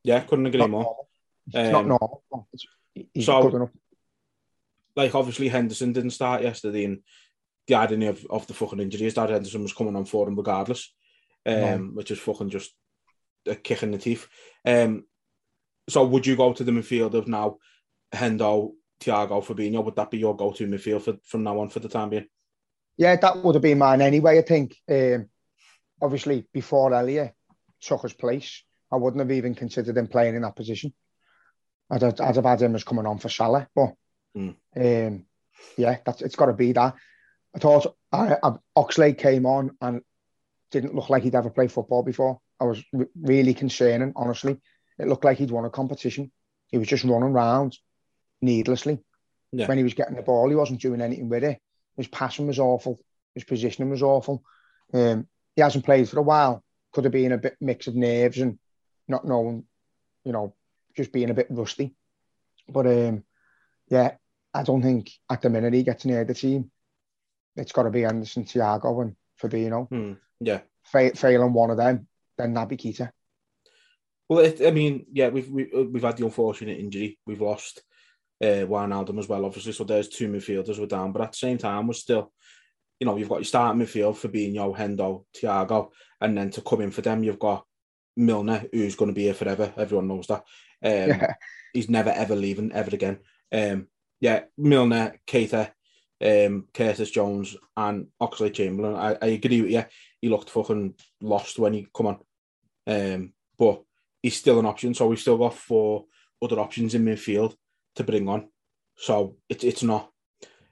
Yeah, 0.04 0.20
couldn't 0.22 0.46
agree 0.46 0.60
Not 0.60 0.70
more. 0.70 0.84
normal. 0.84 1.10
It's 1.48 1.72
not 1.72 1.82
Um, 1.82 1.88
normal. 1.90 2.24
he's 3.14 3.26
so- 3.26 3.70
like 4.96 5.16
obviously 5.16 5.48
Henderson 5.48 5.94
didn't 5.94 6.12
start 6.12 6.42
yesterday, 6.42 6.86
and 6.86 7.04
the 7.68 7.76
irony 7.76 8.08
of, 8.08 8.26
of 8.30 8.48
the 8.48 8.54
fucking 8.54 8.80
injury 8.80 9.06
is 9.08 9.14
that 9.14 9.30
Henderson 9.30 9.62
was 9.62 9.74
coming 9.74 9.96
on 9.96 10.06
for 10.06 10.28
him 10.28 10.36
regardless, 10.36 10.94
um, 11.46 11.96
which 11.96 12.12
is 12.12 12.20
fucking 12.20 12.50
just 12.50 12.74
a 13.46 13.56
kick 13.56 13.84
in 13.84 13.92
the 13.92 13.98
teeth. 13.98 14.28
Um, 14.66 15.06
so 15.88 16.06
would 16.06 16.26
you 16.28 16.36
go 16.36 16.52
to 16.54 16.64
the 16.64 16.72
midfield 16.72 17.14
of 17.14 17.28
now, 17.28 17.58
Hendo, 18.14 18.74
Thiago, 19.00 19.44
Fabinho? 19.44 19.84
Would 19.84 19.96
that 19.96 20.12
be 20.12 20.18
your 20.18 20.36
go-to 20.36 20.68
midfield 20.68 21.04
for, 21.04 21.18
from 21.24 21.44
now 21.44 21.60
on 21.60 21.70
for 21.70 21.80
the 21.80 21.90
time 21.90 22.10
being? 22.10 22.28
Yeah, 22.98 23.16
that 23.16 23.38
would 23.38 23.56
have 23.56 23.62
been 23.62 23.78
mine 23.78 24.02
anyway, 24.02 24.40
I 24.40 24.42
think. 24.42 24.76
Um, 24.90 25.30
obviously, 26.02 26.46
before 26.52 26.94
Elliott 26.94 27.34
took 27.80 28.02
his 28.02 28.14
place, 28.14 28.64
I 28.92 28.96
wouldn't 28.96 29.20
have 29.22 29.32
even 29.32 29.56
considered 29.56 29.98
him 29.98 30.08
playing 30.08 30.36
in 30.36 30.42
that 30.42 30.56
position. 30.56 30.94
I'd 31.90 32.02
have, 32.02 32.20
I'd 32.22 32.36
have 32.36 32.46
had 32.46 32.62
him 32.62 32.76
as 32.76 32.84
coming 32.84 33.06
on 33.06 33.18
for 33.18 33.30
Salah. 33.30 33.68
But 33.76 33.94
Mm. 34.38 34.56
um, 34.78 35.26
yeah, 35.76 35.98
that's 36.06 36.22
it's 36.22 36.36
got 36.36 36.46
to 36.46 36.54
be 36.54 36.72
that. 36.74 36.94
I 37.56 37.60
thought 37.60 37.96
I, 38.12 38.38
I, 38.44 38.52
Oxlade 38.78 39.18
came 39.18 39.48
on 39.48 39.76
and 39.82 40.02
didn't 40.70 40.94
look 40.94 41.10
like 41.10 41.24
he'd 41.24 41.34
ever 41.34 41.50
played 41.50 41.72
football 41.72 42.04
before. 42.04 42.40
I 42.60 42.66
was 42.66 42.84
re- 42.94 43.08
really 43.20 43.56
concerning, 43.56 44.14
honestly. 44.16 44.58
It 45.00 45.08
looked 45.08 45.24
like 45.26 45.40
he'd 45.40 45.50
won 45.50 45.66
a 45.66 45.72
competition. 45.72 46.32
He 46.68 46.78
was 46.78 46.88
just 46.88 47.04
running 47.04 47.30
around 47.30 47.76
needlessly. 48.40 49.00
Yeah. 49.52 49.68
When 49.68 49.80
he 49.80 49.84
was 49.84 49.96
getting 49.96 50.16
the 50.16 50.22
ball, 50.22 50.48
he 50.48 50.56
wasn't 50.56 50.82
doing 50.82 51.02
anything 51.02 51.28
with 51.28 51.44
it. 51.44 51.60
His 51.98 52.08
passing 52.08 52.46
was 52.46 52.60
awful. 52.60 53.00
His 53.34 53.46
positioning 53.46 53.90
was 53.90 54.04
awful. 54.04 54.44
Um, 54.94 55.28
he 55.56 55.64
hasn't 55.64 55.86
played 55.86 56.08
for 56.08 56.20
a 56.20 56.24
while. 56.24 56.64
Could 56.94 57.06
have 57.06 57.14
been 57.14 57.32
a 57.32 57.38
bit 57.40 57.58
mix 57.60 57.88
of 57.88 57.96
nerves 57.96 58.38
and 58.38 58.60
not 59.10 59.26
knowing, 59.26 59.66
you 60.24 60.32
know, 60.32 60.56
just 60.96 61.12
being 61.12 61.30
a 61.30 61.34
bit 61.34 61.48
rusty. 61.50 61.96
But 62.68 62.88
um, 62.88 63.24
yeah, 63.90 64.12
I 64.54 64.64
don't 64.64 64.82
think 64.82 65.12
at 65.30 65.42
the 65.42 65.50
minute 65.50 65.74
he 65.74 65.84
gets 65.84 66.06
near 66.06 66.24
the 66.24 66.34
team. 66.34 66.72
It's 67.56 67.72
got 67.72 67.84
to 67.84 67.90
be 67.90 68.02
Henderson, 68.02 68.46
Thiago, 68.46 69.02
and 69.02 69.16
Fabinho. 69.42 69.90
Hmm. 69.90 70.14
Yeah. 70.40 70.62
Fa- 70.84 71.16
failing 71.16 71.54
one 71.54 71.72
of 71.72 71.78
them, 71.78 72.08
then 72.38 72.54
Naby 72.54 72.80
Keita. 72.80 73.12
Well, 74.30 74.46
it, 74.46 74.62
I 74.66 74.72
mean, 74.72 75.08
yeah, 75.12 75.30
we've 75.30 75.50
we, 75.50 75.66
we've 75.66 76.04
had 76.04 76.18
the 76.18 76.26
unfortunate 76.26 76.80
injury. 76.80 77.18
We've 77.26 77.42
lost 77.42 77.82
uh, 78.42 78.66
Wijnaldum 78.66 79.20
as 79.20 79.28
well, 79.28 79.46
obviously. 79.46 79.72
So 79.72 79.84
there's 79.84 80.08
two 80.08 80.30
midfielders 80.30 80.80
we're 80.80 80.86
down, 80.86 81.12
but 81.12 81.24
at 81.24 81.32
the 81.32 81.38
same 81.38 81.58
time, 81.58 81.88
we're 81.88 81.94
still, 81.94 82.32
you 83.00 83.06
know, 83.06 83.18
you've 83.18 83.30
got 83.30 83.38
your 83.38 83.46
starting 83.46 83.82
midfield 83.82 84.16
Fabinho, 84.16 84.78
Hendo, 84.78 85.26
Thiago, 85.36 85.90
and 86.22 86.38
then 86.38 86.52
to 86.52 86.62
come 86.62 86.82
in 86.82 86.92
for 86.92 87.02
them, 87.02 87.24
you've 87.24 87.40
got 87.40 87.66
Milner, 88.20 88.66
who's 88.72 88.96
going 88.96 89.10
to 89.10 89.16
be 89.16 89.24
here 89.24 89.34
forever. 89.34 89.74
Everyone 89.78 90.08
knows 90.08 90.28
that. 90.28 90.44
Um, 90.84 91.20
Yeah. 91.20 91.34
He's 91.74 91.90
never 91.90 92.10
ever 92.10 92.36
leaving 92.36 92.72
ever 92.72 92.94
again. 92.94 93.20
Um, 93.52 93.88
yeah, 94.20 94.46
Milner, 94.58 95.20
Keita, 95.28 95.72
um, 96.22 96.68
Curtis 96.74 97.12
Jones, 97.12 97.56
and 97.78 98.08
Oxlade-Chamberlain. 98.20 98.96
I, 98.96 99.18
I 99.22 99.28
agree 99.28 99.62
with 99.62 99.72
you. 99.72 99.86
He 100.20 100.30
looked 100.30 100.50
fucking 100.50 100.96
lost 101.22 101.60
when 101.60 101.74
he 101.74 101.88
come 101.96 102.08
on. 102.08 102.18
Um, 102.88 103.34
but 103.58 103.84
he's 104.24 104.36
still 104.36 104.60
an 104.60 104.66
option. 104.66 104.94
So 104.94 105.08
we've 105.08 105.20
still 105.20 105.38
got 105.38 105.54
four 105.54 106.06
other 106.42 106.60
options 106.60 106.96
in 106.96 107.06
midfield 107.06 107.56
to 107.96 108.04
bring 108.04 108.28
on. 108.28 108.50
So 108.98 109.38
it's 109.48 109.64
it's 109.64 109.84
not 109.84 110.10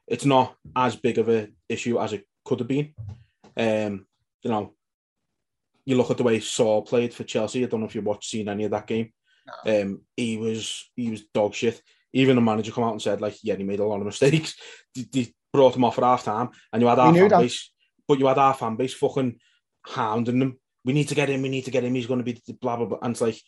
it's 0.08 0.26
not 0.26 0.56
as 0.76 0.96
big 0.96 1.18
of 1.20 1.30
a 1.30 1.50
issue 1.70 2.00
as 2.00 2.14
it 2.14 2.26
could 2.44 2.60
have 2.60 2.68
been. 2.68 2.94
Um, 3.56 4.08
you 4.42 4.50
know, 4.52 4.74
you 5.88 5.96
look 5.96 6.12
at 6.12 6.18
the 6.18 6.24
way 6.24 6.42
Saul 6.42 6.82
played 6.82 7.14
for 7.14 7.24
Chelsea. 7.24 7.64
I 7.64 7.68
don't 7.68 7.80
know 7.80 7.86
if 7.86 7.96
you 7.96 8.02
watched 8.02 8.30
seen 8.30 8.50
any 8.50 8.66
of 8.66 8.72
that 8.72 8.88
game. 8.88 9.14
Um, 9.66 10.02
he 10.18 10.36
was 10.36 10.92
he 10.98 11.10
was 11.10 11.22
dog 11.34 11.54
shit. 11.54 11.82
Even 12.12 12.36
the 12.36 12.42
manager 12.42 12.74
come 12.74 12.84
out 12.84 12.92
and 12.92 13.02
said 13.02 13.22
like, 13.22 13.38
yeah, 13.42 13.56
he 13.56 13.64
made 13.64 13.80
a 13.80 13.86
lot 13.86 14.00
of 14.02 14.06
mistakes. 14.06 14.54
They, 14.94 15.06
they 15.14 15.34
brought 15.54 15.78
him 15.78 15.86
off 15.86 15.98
at 15.98 16.04
half 16.04 16.26
time, 16.26 16.50
and 16.74 16.82
you 16.82 16.90
had 16.90 17.00
our 17.00 17.14
fan 17.14 17.30
that. 17.30 17.40
base, 17.40 17.72
but 18.06 18.20
you 18.20 18.28
had 18.28 18.38
our 18.38 18.54
fan 18.54 18.76
base 18.76 18.94
fucking 18.94 19.40
hounding 19.86 20.40
them. 20.40 20.60
We 20.84 20.92
need 20.92 21.08
to 21.08 21.16
get 21.16 21.30
him. 21.30 21.42
We 21.42 21.50
need 21.50 21.66
to 21.66 21.72
get 21.72 21.86
him. 21.86 21.96
He's 21.96 22.06
going 22.08 22.20
to 22.20 22.26
be 22.26 22.42
the 22.46 22.54
blah 22.54 22.76
blah 22.76 22.86
blah. 22.88 23.00
And 23.02 23.12
it's 23.12 23.22
like 23.22 23.40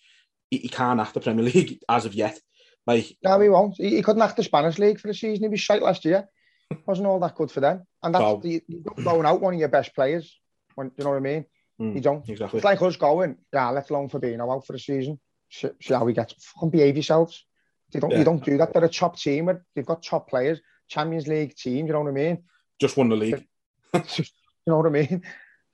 he, 0.49 0.59
he 0.59 0.69
can't 0.69 1.01
act 1.01 1.15
the 1.15 1.19
Premier 1.19 1.43
League 1.51 1.79
as 1.89 2.05
of 2.05 2.13
yet. 2.13 2.39
Like 2.87 3.17
No, 3.21 3.37
he 3.41 3.49
won't. 3.49 3.75
He, 3.75 3.97
he 3.97 4.01
couldn't 4.01 4.21
act 4.21 4.37
the 4.37 4.43
Spanish 4.43 4.79
league 4.79 4.99
for 5.01 5.07
the 5.09 5.13
season. 5.13 5.43
He 5.43 5.49
was 5.49 5.59
shite 5.59 5.81
last 5.81 6.05
year. 6.05 6.29
Wasn't 6.85 7.05
all 7.05 7.19
that 7.19 7.35
good 7.35 7.51
for 7.51 7.59
them. 7.59 7.83
And 8.01 8.15
that's 8.15 8.23
So- 8.23 8.39
the, 8.41 8.61
don't 9.03 9.25
out 9.25 9.41
one 9.41 9.55
of 9.55 9.59
your 9.59 9.69
best 9.69 9.93
players. 9.93 10.39
When, 10.75 10.91
you 10.97 11.03
know 11.03 11.09
what 11.09 11.17
I 11.17 11.19
mean? 11.19 11.45
Mm, 11.79 11.95
You 11.95 12.01
don't. 12.01 12.27
exactly. 12.29 12.57
It's 12.57 12.65
like 12.65 12.81
us 12.81 12.95
going, 12.97 13.37
yeah, 13.53 13.69
let's 13.69 13.91
loan 13.91 14.09
Fabinho 14.09 14.53
out 14.53 14.65
for 14.65 14.73
the 14.73 14.79
season. 14.79 15.19
See, 15.49 15.69
see 15.81 15.93
how 15.93 16.05
he 16.05 16.13
gets. 16.13 16.33
Fucking 16.53 16.69
behave 16.69 16.95
yourselves. 16.95 17.45
You 17.93 18.01
don't, 18.01 18.11
Yeah. 18.11 18.19
you 18.19 18.23
don't 18.23 18.43
do 18.43 18.57
that. 18.57 18.73
They're 18.73 18.85
a 18.85 18.89
top 18.89 19.17
team. 19.19 19.49
They've 19.75 19.85
got 19.85 20.03
top 20.03 20.29
players, 20.29 20.59
Champions 20.87 21.27
League 21.27 21.55
team. 21.55 21.87
You 21.87 21.93
know 21.93 22.01
what 22.01 22.09
I 22.09 22.13
mean? 22.13 22.43
Just 22.79 22.97
won 22.97 23.09
the 23.09 23.15
league. 23.15 23.45
You 24.67 24.73
know 24.73 24.77
what 24.77 24.85
I 24.85 24.89
mean? 24.89 25.23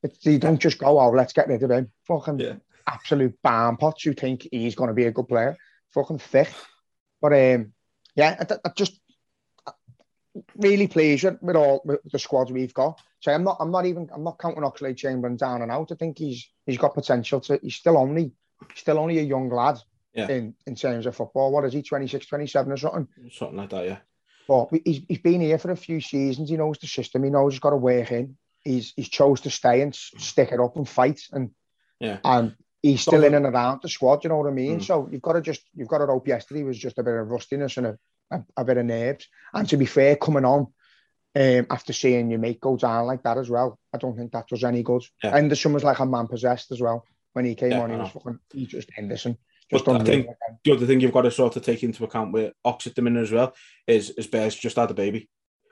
It's, 0.03 0.25
you 0.25 0.39
don't 0.39 0.59
just 0.59 0.77
go, 0.77 0.97
oh, 0.99 1.09
let's 1.09 1.33
get 1.33 1.49
rid 1.49 1.61
of 1.63 1.71
him. 1.71 1.91
Fucking 2.07 2.39
Yeah. 2.39 2.53
absolute 2.87 3.37
barn 3.43 3.75
pots. 3.75 4.05
You 4.05 4.13
think 4.13 4.47
he's 4.49 4.75
going 4.75 4.87
to 4.87 4.93
be 4.93 5.05
a 5.05 5.11
good 5.11 5.27
player. 5.27 5.57
Fucking 5.93 6.19
thick. 6.19 6.47
But 7.21 7.33
um, 7.33 7.73
yeah, 8.15 8.37
I, 8.39 8.55
I 8.63 8.69
just 8.75 8.97
really 10.55 10.87
pleased 10.87 11.23
with, 11.25 11.41
with 11.41 11.55
all 11.55 11.81
with 11.83 11.99
the 12.09 12.19
squad 12.19 12.51
we've 12.51 12.73
got. 12.73 13.01
So 13.25 13.33
I'm 13.33 13.43
not, 13.43 13.57
I'm 13.59 13.71
not 13.71 13.87
even, 13.87 14.07
I'm 14.13 14.23
not 14.23 14.37
counting 14.37 14.61
Oxlade-Chamberlain 14.61 15.35
down 15.35 15.63
and 15.63 15.71
out. 15.71 15.91
I 15.91 15.95
think 15.95 16.19
he's, 16.19 16.47
he's 16.67 16.77
got 16.77 16.93
potential 16.93 17.39
to. 17.41 17.59
He's 17.59 17.73
still 17.73 17.97
only, 17.97 18.33
still 18.75 18.99
only 18.99 19.17
a 19.17 19.23
young 19.23 19.49
lad 19.49 19.79
Yeah. 20.13 20.27
in 20.27 20.53
in 20.67 20.75
terms 20.75 21.07
of 21.07 21.15
football. 21.15 21.51
What 21.51 21.65
is 21.65 21.73
he, 21.73 21.81
26, 21.81 22.27
27 22.27 22.71
or 22.71 22.77
something? 22.77 23.07
Something 23.31 23.57
like 23.57 23.71
that. 23.71 23.85
Yeah. 23.85 23.97
But 24.47 24.67
he's, 24.85 25.01
he's 25.07 25.17
been 25.17 25.41
here 25.41 25.57
for 25.57 25.71
a 25.71 25.75
few 25.75 26.01
seasons. 26.01 26.51
He 26.51 26.55
knows 26.57 26.77
the 26.77 26.85
system. 26.85 27.23
He 27.23 27.31
knows 27.31 27.53
he's 27.53 27.59
got 27.59 27.71
to 27.71 27.77
work 27.77 28.11
in. 28.11 28.37
He's 28.63 28.93
he's 28.95 29.09
chose 29.09 29.41
to 29.41 29.49
stay 29.49 29.81
and 29.81 29.95
stick 29.95 30.51
it 30.51 30.59
up 30.59 30.75
and 30.75 30.87
fight. 30.87 31.21
And 31.31 31.49
Yeah. 31.99 32.19
and 32.23 32.55
he's 32.83 33.01
still 33.01 33.23
in 33.23 33.33
and 33.33 33.47
around 33.47 33.79
the 33.81 33.89
squad. 33.89 34.23
You 34.23 34.29
know 34.29 34.37
what 34.37 34.51
I 34.51 34.53
mean? 34.53 34.81
Mm. 34.81 34.83
So 34.83 35.09
you've 35.11 35.23
got 35.23 35.33
to 35.33 35.41
just 35.41 35.63
you've 35.73 35.87
got 35.87 35.97
to 35.97 36.05
hope 36.05 36.27
yesterday 36.27 36.61
was 36.61 36.77
just 36.77 36.99
a 36.99 37.03
bit 37.03 37.15
of 37.15 37.27
rustiness 37.27 37.77
and 37.77 37.87
a, 37.87 37.97
a, 38.29 38.43
a 38.57 38.63
bit 38.63 38.77
of 38.77 38.85
nerves. 38.85 39.27
And 39.51 39.67
to 39.69 39.77
be 39.77 39.87
fair, 39.87 40.15
coming 40.15 40.45
on 40.45 40.67
um, 41.35 41.67
after 41.69 41.93
seeing 41.93 42.29
your 42.29 42.39
mate 42.39 42.61
go 42.61 42.77
down 42.77 43.07
like 43.07 43.23
that 43.23 43.37
as 43.37 43.49
well, 43.49 43.77
I 43.93 43.97
don't 43.97 44.15
think 44.17 44.31
that 44.31 44.47
does 44.47 44.63
any 44.63 44.83
good. 44.83 45.03
Yeah. 45.23 45.31
Henderson 45.31 45.73
was 45.73 45.83
like 45.83 45.99
a 45.99 46.05
man 46.05 46.27
possessed 46.27 46.71
as 46.71 46.81
well 46.81 47.05
when 47.33 47.45
he 47.45 47.55
came 47.55 47.71
Yeah, 47.71 47.81
on. 47.81 47.89
He 47.91 47.95
was 47.97 48.11
fucking 48.11 48.39
he 48.53 48.65
just 48.65 48.89
Henderson. 48.91 49.37
Just 49.71 49.83
But 49.85 50.01
I 50.01 50.03
think- 50.03 50.27
The 50.63 50.71
other 50.73 50.85
thing 50.85 50.99
you've 51.01 51.11
got 51.11 51.23
to 51.23 51.31
sort 51.31 51.55
of 51.55 51.63
take 51.63 51.83
into 51.83 52.03
account 52.03 52.31
with 52.31 52.53
Ox 52.63 52.87
at 52.87 52.95
the 52.95 53.01
minute 53.01 53.23
as 53.23 53.31
well 53.31 53.53
is 53.87 54.11
is 54.11 54.27
Perrie's 54.27 54.55
just 54.55 54.75
had 54.77 54.91
a 54.91 54.93
baby, 54.93 55.29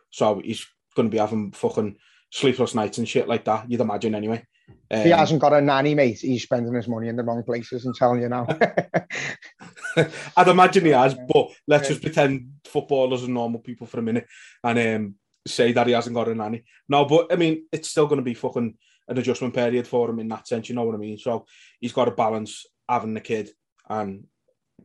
so 0.09 0.41
he's 0.43 0.65
going 0.95 1.09
to 1.09 1.11
be 1.11 1.19
having 1.19 1.51
fucking 1.51 1.97
sleepless 2.31 2.73
nights 2.75 2.97
and 2.97 3.07
shit 3.07 3.27
like 3.27 3.45
that. 3.45 3.69
You'd 3.69 3.81
imagine 3.81 4.15
anyway. 4.15 4.45
If 4.89 5.05
he 5.05 5.11
Um, 5.11 5.19
hasn't 5.19 5.41
got 5.41 5.53
a 5.53 5.61
nanny, 5.61 5.93
mate, 5.93 6.19
he's 6.19 6.43
spending 6.43 6.73
his 6.73 6.87
money 6.87 7.07
in 7.09 7.15
the 7.15 7.23
wrong 7.23 7.43
places. 7.43 7.85
I'm 7.85 7.93
telling 7.93 8.21
you 8.21 8.29
now. 8.29 8.47
I'd 10.37 10.47
imagine 10.47 10.85
he 10.85 10.91
has, 10.91 11.15
but 11.33 11.49
let's 11.67 11.87
just 11.89 12.01
pretend 12.01 12.53
footballers 12.65 13.23
are 13.23 13.27
normal 13.27 13.59
people 13.59 13.87
for 13.87 13.99
a 13.99 14.03
minute 14.03 14.25
and 14.63 14.79
um, 14.79 15.15
say 15.45 15.71
that 15.71 15.87
he 15.87 15.93
hasn't 15.93 16.15
got 16.15 16.29
a 16.29 16.35
nanny. 16.35 16.63
No, 16.87 17.05
but 17.05 17.31
I 17.31 17.35
mean, 17.35 17.65
it's 17.71 17.89
still 17.89 18.07
going 18.07 18.17
to 18.19 18.23
be 18.23 18.33
fucking 18.33 18.75
an 19.07 19.17
adjustment 19.17 19.53
period 19.53 19.87
for 19.87 20.09
him 20.09 20.19
in 20.19 20.27
that 20.29 20.47
sense. 20.47 20.69
You 20.69 20.75
know 20.75 20.83
what 20.83 20.95
I 20.95 20.99
mean? 20.99 21.17
So 21.17 21.45
he's 21.79 21.93
got 21.93 22.05
to 22.05 22.11
balance 22.11 22.65
having 22.87 23.13
the 23.13 23.21
kid 23.21 23.49
and 23.89 24.25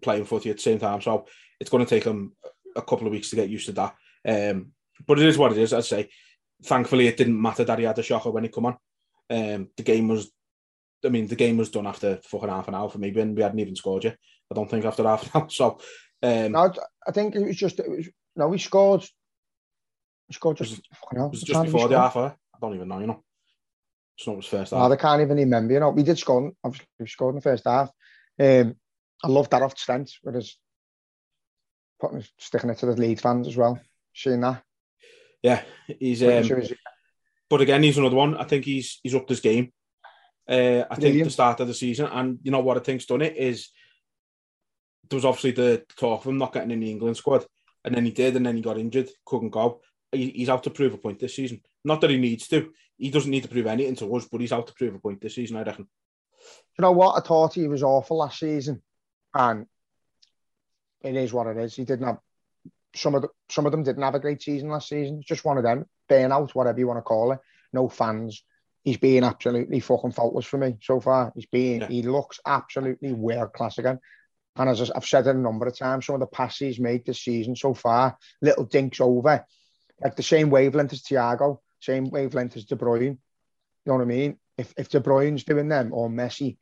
playing 0.02 0.24
footy 0.24 0.50
at 0.50 0.56
the 0.56 0.62
same 0.62 0.78
time. 0.78 1.00
So 1.00 1.26
it's 1.60 1.70
going 1.70 1.84
to 1.84 1.90
take 1.90 2.04
him 2.04 2.32
a 2.76 2.82
couple 2.82 3.06
of 3.06 3.12
weeks 3.12 3.30
to 3.30 3.36
get 3.36 3.48
used 3.48 3.66
to 3.66 3.72
that. 3.72 3.94
Um, 4.26 4.72
but 5.06 5.18
it 5.18 5.26
is 5.26 5.38
what 5.38 5.52
it 5.52 5.58
is. 5.58 5.72
I'd 5.72 5.84
say. 5.84 6.08
Thankfully, 6.64 7.06
it 7.06 7.16
didn't 7.16 7.40
matter 7.40 7.62
that 7.62 7.78
he 7.78 7.84
had 7.84 7.98
a 7.98 8.02
shocker 8.02 8.32
when 8.32 8.42
he 8.42 8.48
come 8.48 8.66
on. 8.66 8.76
Um, 9.30 9.68
the 9.76 9.84
game 9.84 10.08
was, 10.08 10.32
I 11.04 11.08
mean, 11.08 11.28
the 11.28 11.36
game 11.36 11.56
was 11.56 11.70
done 11.70 11.86
after 11.86 12.18
fucking 12.24 12.48
half 12.48 12.66
an 12.66 12.74
hour 12.74 12.90
for 12.90 12.98
me. 12.98 13.12
When 13.12 13.36
we 13.36 13.42
hadn't 13.42 13.60
even 13.60 13.76
scored 13.76 14.04
yet. 14.04 14.16
I 14.50 14.54
don't 14.54 14.68
think 14.68 14.84
after 14.84 15.04
half 15.04 15.22
an 15.22 15.42
hour. 15.42 15.48
So, 15.50 15.78
um, 16.22 16.52
no, 16.52 16.72
I 17.06 17.12
think 17.12 17.36
it 17.36 17.44
was 17.44 17.56
just 17.56 17.78
it 17.78 17.88
was 17.88 18.08
no. 18.34 18.48
We 18.48 18.58
scored. 18.58 19.04
Scored 20.30 20.56
just. 20.58 20.70
Was 20.72 20.80
fucking 21.00 21.18
hell, 21.18 21.26
it 21.28 21.30
was 21.30 21.40
what 21.40 21.46
just 21.46 21.64
before 21.64 21.88
the 21.88 21.98
half 21.98 22.16
hour. 22.16 22.36
I 22.54 22.58
don't 22.60 22.74
even 22.74 22.88
know. 22.88 22.98
You 22.98 23.06
know, 23.06 23.22
it's 24.16 24.26
not 24.26 24.36
his 24.36 24.46
first 24.46 24.72
half. 24.72 24.90
they 24.90 24.96
can't 24.96 25.22
even 25.22 25.36
remember. 25.36 25.72
You 25.72 25.80
know, 25.80 25.90
we 25.90 26.02
did 26.02 26.18
score. 26.18 26.52
Obviously, 26.62 26.86
we 27.00 27.06
scored 27.06 27.32
in 27.34 27.36
the 27.36 27.42
first 27.42 27.64
half. 27.66 27.90
Um, 28.38 28.74
I 29.24 29.28
love 29.28 29.48
that 29.50 29.62
off 29.62 29.74
Trent 29.74 30.10
with 30.22 30.36
us 30.36 30.56
putting 32.00 32.24
sticking 32.38 32.70
it 32.70 32.78
to 32.78 32.86
the 32.86 32.92
Leeds 32.96 33.22
fans 33.22 33.48
as 33.48 33.56
well. 33.56 33.80
Seeing 34.14 34.40
that. 34.42 34.62
Yeah, 35.42 35.62
he's. 35.98 36.22
Um, 36.22 36.42
sure 36.44 36.58
he's- 36.60 36.72
but 37.50 37.62
again, 37.62 37.82
he's 37.82 37.96
another 37.96 38.16
one. 38.16 38.36
I 38.36 38.44
think 38.44 38.64
he's 38.66 39.00
he's 39.02 39.14
upped 39.14 39.30
his 39.30 39.40
game. 39.40 39.72
Uh, 40.46 40.84
I 40.90 40.94
think 40.96 41.24
the 41.24 41.30
start 41.30 41.60
of 41.60 41.68
the 41.68 41.74
season, 41.74 42.06
and 42.06 42.38
you 42.42 42.50
know 42.50 42.60
what 42.60 42.76
I 42.76 42.80
think's 42.80 43.06
done 43.06 43.22
it 43.22 43.36
is 43.36 43.68
there 45.08 45.16
was 45.16 45.24
obviously 45.24 45.52
the 45.52 45.84
talk 45.96 46.20
of 46.20 46.26
him 46.30 46.36
not 46.38 46.52
getting 46.52 46.70
in 46.70 46.80
the 46.80 46.90
England 46.90 47.16
squad, 47.16 47.46
and 47.84 47.94
then 47.94 48.04
he 48.04 48.10
did, 48.10 48.36
and 48.36 48.44
then 48.44 48.56
he 48.56 48.62
got 48.62 48.78
injured, 48.78 49.08
couldn't 49.24 49.50
go. 49.50 49.80
He, 50.12 50.30
he's 50.30 50.48
out 50.48 50.62
to 50.64 50.70
prove 50.70 50.94
a 50.94 50.98
point 50.98 51.18
this 51.18 51.36
season. 51.36 51.60
Not 51.84 52.00
that 52.00 52.10
he 52.10 52.16
needs 52.16 52.48
to. 52.48 52.70
He 52.96 53.10
doesn't 53.10 53.30
need 53.30 53.42
to 53.42 53.48
prove 53.48 53.66
anything 53.66 53.96
to 53.96 54.16
us, 54.16 54.26
but 54.30 54.40
he's 54.40 54.52
out 54.52 54.66
to 54.66 54.74
prove 54.74 54.94
a 54.94 54.98
point 54.98 55.20
this 55.20 55.34
season, 55.34 55.56
I 55.56 55.62
reckon. 55.62 55.86
You 56.78 56.82
know 56.82 56.92
what? 56.92 57.16
I 57.16 57.26
thought 57.26 57.54
he 57.54 57.68
was 57.68 57.82
awful 57.82 58.18
last 58.18 58.38
season, 58.40 58.82
and 59.34 59.66
it 61.02 61.16
is 61.16 61.32
what 61.32 61.46
it 61.46 61.56
is. 61.58 61.74
He 61.74 61.84
didn't 61.84 62.06
have 62.06 62.18
some 62.94 63.14
of 63.14 63.22
the, 63.22 63.28
some 63.48 63.66
of 63.66 63.72
them 63.72 63.82
didn't 63.82 64.02
have 64.02 64.14
a 64.14 64.20
great 64.20 64.42
season 64.42 64.68
last 64.68 64.88
season. 64.88 65.18
It's 65.18 65.28
just 65.28 65.44
one 65.44 65.58
of 65.58 65.64
them, 65.64 65.86
burnout, 66.08 66.54
whatever 66.54 66.78
you 66.78 66.86
want 66.86 66.98
to 66.98 67.02
call 67.02 67.32
it. 67.32 67.38
No 67.72 67.88
fans. 67.88 68.42
He's 68.82 68.96
being 68.96 69.24
absolutely 69.24 69.80
fucking 69.80 70.12
faultless 70.12 70.46
for 70.46 70.58
me 70.58 70.76
so 70.82 71.00
far. 71.00 71.32
He's 71.34 71.46
being, 71.46 71.82
yeah. 71.82 71.88
he 71.88 72.02
looks 72.02 72.40
absolutely 72.46 73.12
world 73.12 73.52
class 73.52 73.78
again. 73.78 73.98
And 74.56 74.70
as 74.70 74.90
I've 74.90 75.04
said 75.04 75.26
it 75.26 75.36
a 75.36 75.38
number 75.38 75.66
of 75.66 75.78
times, 75.78 76.06
some 76.06 76.14
of 76.14 76.20
the 76.20 76.26
passes 76.26 76.58
he's 76.58 76.80
made 76.80 77.04
this 77.04 77.20
season 77.20 77.54
so 77.54 77.74
far, 77.74 78.16
little 78.40 78.64
dinks 78.64 79.00
over, 79.00 79.44
like 80.00 80.16
the 80.16 80.22
same 80.22 80.50
wavelength 80.50 80.92
as 80.92 81.02
Thiago, 81.02 81.58
same 81.80 82.10
wavelength 82.10 82.56
as 82.56 82.64
De 82.64 82.76
Bruyne. 82.76 83.02
You 83.02 83.18
know 83.86 83.94
what 83.94 84.02
I 84.02 84.06
mean? 84.06 84.38
If 84.56 84.74
if 84.76 84.88
De 84.88 85.00
Bruyne's 85.00 85.44
doing 85.44 85.68
them 85.68 85.92
or 85.92 86.08
Messi, 86.08 86.56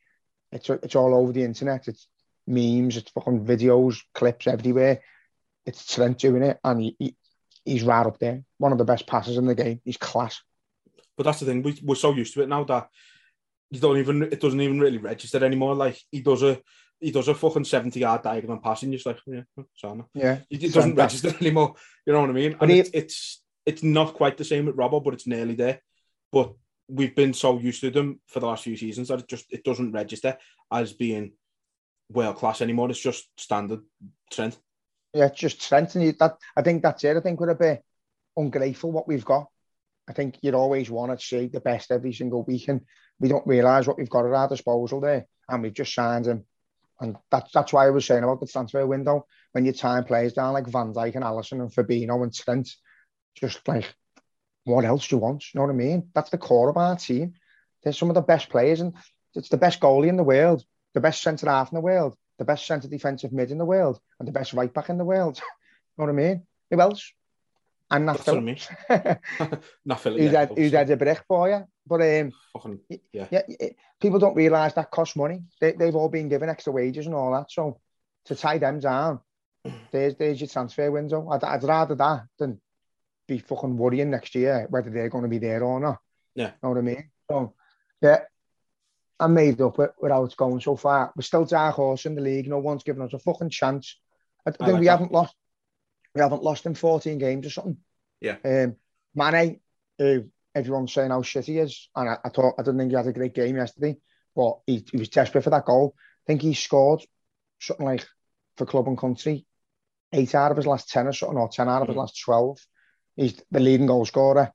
it's 0.53 0.69
it's 0.69 0.97
all 0.97 1.15
over 1.15 1.33
the 1.33 1.43
internet. 1.43 1.89
It's 1.89 2.09
memes, 2.47 2.97
it's 2.97 3.11
fucking 3.11 3.45
videos, 3.45 3.99
clips 4.15 4.47
everywhere. 4.47 5.01
It's 5.65 5.93
Trent 5.93 6.19
doing 6.19 6.43
it, 6.43 6.59
and 6.63 6.81
he, 6.81 6.97
he, 6.99 7.17
he's 7.65 7.83
right 7.83 8.07
up 8.07 8.19
there. 8.19 8.45
One 8.59 8.73
of 8.73 8.79
the 8.79 8.85
best 8.85 9.07
passes 9.07 9.37
in 9.37 9.47
the 9.47 9.55
game. 9.55 9.81
He's 9.85 9.97
class. 9.97 10.41
But 11.17 11.25
that's 11.25 11.41
the 11.41 11.47
thing. 11.47 11.63
We, 11.63 11.79
we're 11.83 11.97
so 11.97 12.13
used 12.13 12.35
to 12.35 12.43
it 12.43 12.49
now 12.49 12.65
that 12.65 12.89
you 13.71 13.81
don't 13.81 13.99
even 13.99 14.23
it 14.23 14.41
doesn't 14.41 14.61
even 14.61 14.79
really 14.79 14.99
register 14.99 15.45
anymore. 15.45 15.75
Like 15.75 15.99
he 16.11 16.21
does 16.21 16.43
a 16.43 16.61
he 17.01 17.11
does 17.11 17.29
a 17.29 17.35
fucking 17.35 17.65
70 17.65 18.01
yard 18.01 18.23
diagonal 18.23 18.59
pass 18.59 18.83
and 18.83 18.93
you're 18.93 18.99
just 18.99 19.07
like, 19.07 19.19
yeah, 19.27 19.43
Sana. 19.77 20.07
Yeah. 20.15 20.39
It 20.51 20.73
doesn't 20.73 20.95
register 20.95 21.35
anymore. 21.41 21.75
You 22.07 22.13
know 22.13 22.21
what 22.21 22.31
I 22.31 22.35
mean? 22.35 22.57
And 22.61 22.71
he, 22.71 22.79
it's, 22.81 22.91
it's 22.93 23.43
it's 23.67 23.83
not 23.83 24.15
quite 24.15 24.37
the 24.37 24.45
same 24.45 24.67
with 24.67 24.77
Robbo, 24.77 25.03
but 25.03 25.15
it's 25.15 25.27
nearly 25.27 25.55
there. 25.55 25.81
But 26.33 26.53
we've 26.89 27.15
been 27.15 27.35
so 27.35 27.59
used 27.59 27.81
to 27.81 27.91
them 27.91 28.21
for 28.27 28.41
the 28.41 28.47
last 28.47 28.65
few 28.65 28.77
seasons 28.77 29.09
that 29.09 29.21
it 29.21 29.29
just 29.29 29.47
it 29.51 29.65
doesn't 29.65 29.93
register 29.93 30.37
as 30.73 30.93
being 30.93 31.33
world 32.11 32.37
class 32.37 32.61
anymore. 32.63 32.91
It's 32.91 33.01
just 33.01 33.29
standard 33.37 33.81
Trent. 34.31 34.57
Yeah, 35.13 35.27
it's 35.27 35.39
just 35.39 35.61
Trent, 35.61 35.95
and 35.97 36.17
that 36.19 36.37
I 36.57 36.63
think 36.63 36.83
that's 36.83 37.05
it. 37.05 37.17
I 37.17 37.21
think 37.21 37.41
we're 37.41 37.51
a 37.51 37.55
bit 37.55 37.83
ungrateful 38.37 38.93
what 38.93 39.09
we've 39.09 39.25
got. 39.25 39.47
I 40.09 40.13
think 40.13 40.39
you'd 40.43 40.55
always 40.55 40.89
want 40.89 41.19
to 41.19 41.25
see 41.27 41.47
the 41.47 41.61
best 41.61 41.91
every 41.91 42.13
single 42.13 42.45
week, 42.45 42.69
and 42.69 42.83
we 43.19 43.29
don't 43.29 43.47
realise 43.47 43.87
what 43.87 43.99
we've 43.99 44.11
got 44.11 44.27
at 44.27 44.33
our 44.33 44.49
disposal 44.49 45.01
there, 45.01 45.27
and 45.49 45.63
we've 45.63 45.75
just 45.75 45.95
signed 45.95 46.27
him. 46.27 46.45
And 47.01 47.17
that's 47.31 47.53
that's 47.53 47.73
why 47.73 47.87
I 47.87 47.91
was 47.91 48.07
saying 48.07 48.25
about 48.25 48.41
the 48.41 48.47
transfer 48.47 48.87
window 48.87 49.27
when 49.53 49.65
you 49.65 49.73
time 49.73 50.05
players 50.05 50.33
down 50.33 50.55
like 50.55 50.67
Van 50.67 50.95
Dijk 50.95 51.15
and 51.15 51.25
Alisson 51.25 51.61
and 51.61 51.73
Fabinho 51.73 52.23
and 52.23 52.33
Trent, 52.33 52.69
just 53.35 53.67
like 53.69 53.95
what 54.65 54.85
else 54.85 55.07
do 55.07 55.17
you 55.17 55.21
want? 55.21 55.45
You 55.53 55.59
know 55.59 55.67
what 55.67 55.73
I 55.73 55.77
mean? 55.77 56.09
That's 56.15 56.31
the 56.31 56.39
core 56.39 56.69
of 56.69 56.77
our 56.77 56.97
team. 56.97 57.35
They're 57.83 57.93
some 57.93 58.11
of 58.11 58.15
the 58.15 58.23
best 58.23 58.49
players, 58.49 58.81
and 58.81 58.95
it's 59.35 59.49
the 59.49 59.57
best 59.57 59.81
goalie 59.81 60.09
in 60.09 60.17
the 60.17 60.25
world, 60.25 60.65
the 60.93 61.01
best 61.01 61.23
centre 61.23 61.49
half 61.49 61.71
in 61.71 61.77
the 61.77 61.81
world, 61.81 62.17
the 62.39 62.45
best 62.45 62.67
centre 62.67 62.89
defensive 62.89 63.33
mid 63.33 63.53
in 63.53 63.59
the 63.59 63.65
world, 63.65 64.01
and 64.19 64.27
the 64.27 64.33
best 64.33 64.55
right 64.55 64.73
back 64.73 64.89
in 64.89 64.99
the 64.99 65.05
world. 65.05 65.37
you 65.99 66.05
know 66.05 66.13
what 66.13 66.21
I 66.21 66.29
mean? 66.29 66.47
Who 66.71 66.81
else? 66.81 67.13
And 67.91 68.07
Nat 68.07 68.15
Phillips. 68.15 68.69
Nat 68.89 69.21
Phillips. 70.01 70.23
Who's, 70.23 70.33
had, 70.33 70.53
who's 70.57 70.73
had 70.73 70.91
a 70.91 70.97
break 70.97 71.23
for 71.29 71.49
you. 71.49 71.65
But 71.87 72.03
um, 72.03 72.33
Fucking, 72.53 72.81
yeah. 73.13 73.29
yeah, 73.31 73.43
people 74.01 74.19
don't 74.19 74.35
realise 74.35 74.73
that 74.75 74.91
costs 74.91 75.17
money. 75.17 75.43
They, 75.61 75.73
they've 75.73 75.95
all 75.95 76.09
been 76.09 76.29
given 76.29 76.49
extra 76.49 76.73
wages 76.73 77.07
and 77.07 77.15
all 77.15 77.33
that. 77.33 77.51
So 77.51 77.81
to 78.27 78.35
tie 78.35 78.59
them 78.59 78.81
down, 78.81 79.21
there's, 79.93 80.17
there's 80.17 80.41
your 80.41 80.49
transfer 80.49 80.91
window. 80.91 81.29
I'd, 81.31 81.45
I'd 81.45 81.63
rather 81.63 81.95
that 81.95 82.25
than 82.39 82.61
be 83.29 83.39
fucking 83.39 83.77
worrying 83.77 84.11
next 84.11 84.35
year 84.35 84.67
whether 84.71 84.91
they're 84.91 85.09
going 85.09 85.25
to 85.25 85.29
be 85.31 85.39
there 85.39 85.63
or 85.63 85.81
not. 85.81 85.99
Yeah. 86.35 86.53
Know 86.63 86.71
what 86.71 86.79
I 86.79 86.83
mean? 86.83 87.11
So, 87.31 87.55
yeah, 88.03 88.21
I'm 89.19 89.35
made 89.35 89.61
up 89.61 89.79
with, 89.79 89.91
with 90.01 90.13
how 90.13 90.25
it's 90.25 90.35
going 90.35 90.61
so 90.61 90.77
far. 90.77 91.13
We're 91.17 91.23
still 91.23 91.45
dark 91.45 91.75
horse 91.77 92.07
in 92.07 92.15
the 92.15 92.21
league. 92.21 92.49
No 92.49 92.59
one's 92.59 92.85
given 92.85 93.03
us 93.03 93.13
a 93.13 93.19
fucking 93.19 93.51
chance. 93.51 93.97
I, 94.45 94.51
I 94.51 94.53
think 94.53 94.73
like 94.73 94.81
we 94.81 94.87
that. 94.87 94.91
haven't 94.93 95.13
lost. 95.13 95.35
We 96.15 96.21
haven't 96.21 96.43
lost 96.43 96.67
in 96.67 96.75
14 96.75 97.19
games 97.19 97.47
or 97.47 97.51
something. 97.51 97.77
Yeah. 98.21 98.37
Um, 98.45 98.77
Mane, 99.15 99.61
who 99.99 100.27
everyone's 100.57 100.93
saying 100.93 101.11
how 101.11 101.23
shit 101.23 101.45
he 101.45 101.59
is, 101.59 101.89
and 101.95 102.09
I, 102.09 102.19
I 102.25 102.29
thought 102.31 102.55
I 102.59 102.63
didn't 102.63 102.79
think 102.79 102.91
he 102.91 102.97
had 102.97 103.07
a 103.07 103.13
great 103.13 103.35
game 103.35 103.57
yesterday, 103.57 103.97
but 104.35 104.59
he, 104.67 104.85
he 104.91 104.97
was 104.97 105.11
desperate 105.11 105.45
for 105.45 105.51
that 105.51 105.67
goal. 105.67 105.95
I 105.97 106.25
think 106.27 106.43
he 106.43 106.55
scored 106.55 107.03
something 107.61 107.87
like 107.87 108.07
for 108.57 108.67
club 108.67 108.89
and 108.89 108.99
country, 108.99 109.47
eight 110.13 110.35
out 110.35 110.51
of 110.51 110.57
his 110.57 110.67
last 110.67 110.89
ten 110.89 111.07
or 111.07 111.13
something, 111.13 111.39
or 111.39 111.49
ten 111.49 111.69
out 111.69 111.83
of 111.83 111.89
his 111.89 111.93
mm-hmm. 111.93 112.01
last 112.01 112.21
twelve. 112.21 112.59
He's 113.15 113.41
the 113.51 113.61
leading 113.61 113.87
goal 113.87 114.05
scorer, 114.05 114.53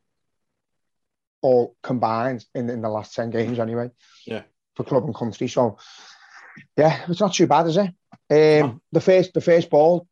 all 1.41 1.75
combined 1.81 2.45
in, 2.53 2.69
in 2.69 2.81
the 2.81 2.89
last 2.89 3.15
10 3.15 3.31
games 3.31 3.59
anyway. 3.59 3.89
Yeah. 4.25 4.43
For 4.75 4.83
club 4.83 5.05
and 5.05 5.15
country. 5.15 5.47
So, 5.47 5.77
yeah, 6.77 7.05
it's 7.07 7.19
not 7.19 7.33
too 7.33 7.47
bad, 7.47 7.67
is 7.67 7.77
it? 7.77 8.63
Um, 8.63 8.81
The 8.91 9.01
first 9.01 9.33
the 9.33 9.41
first 9.41 9.69
ball 9.69 10.07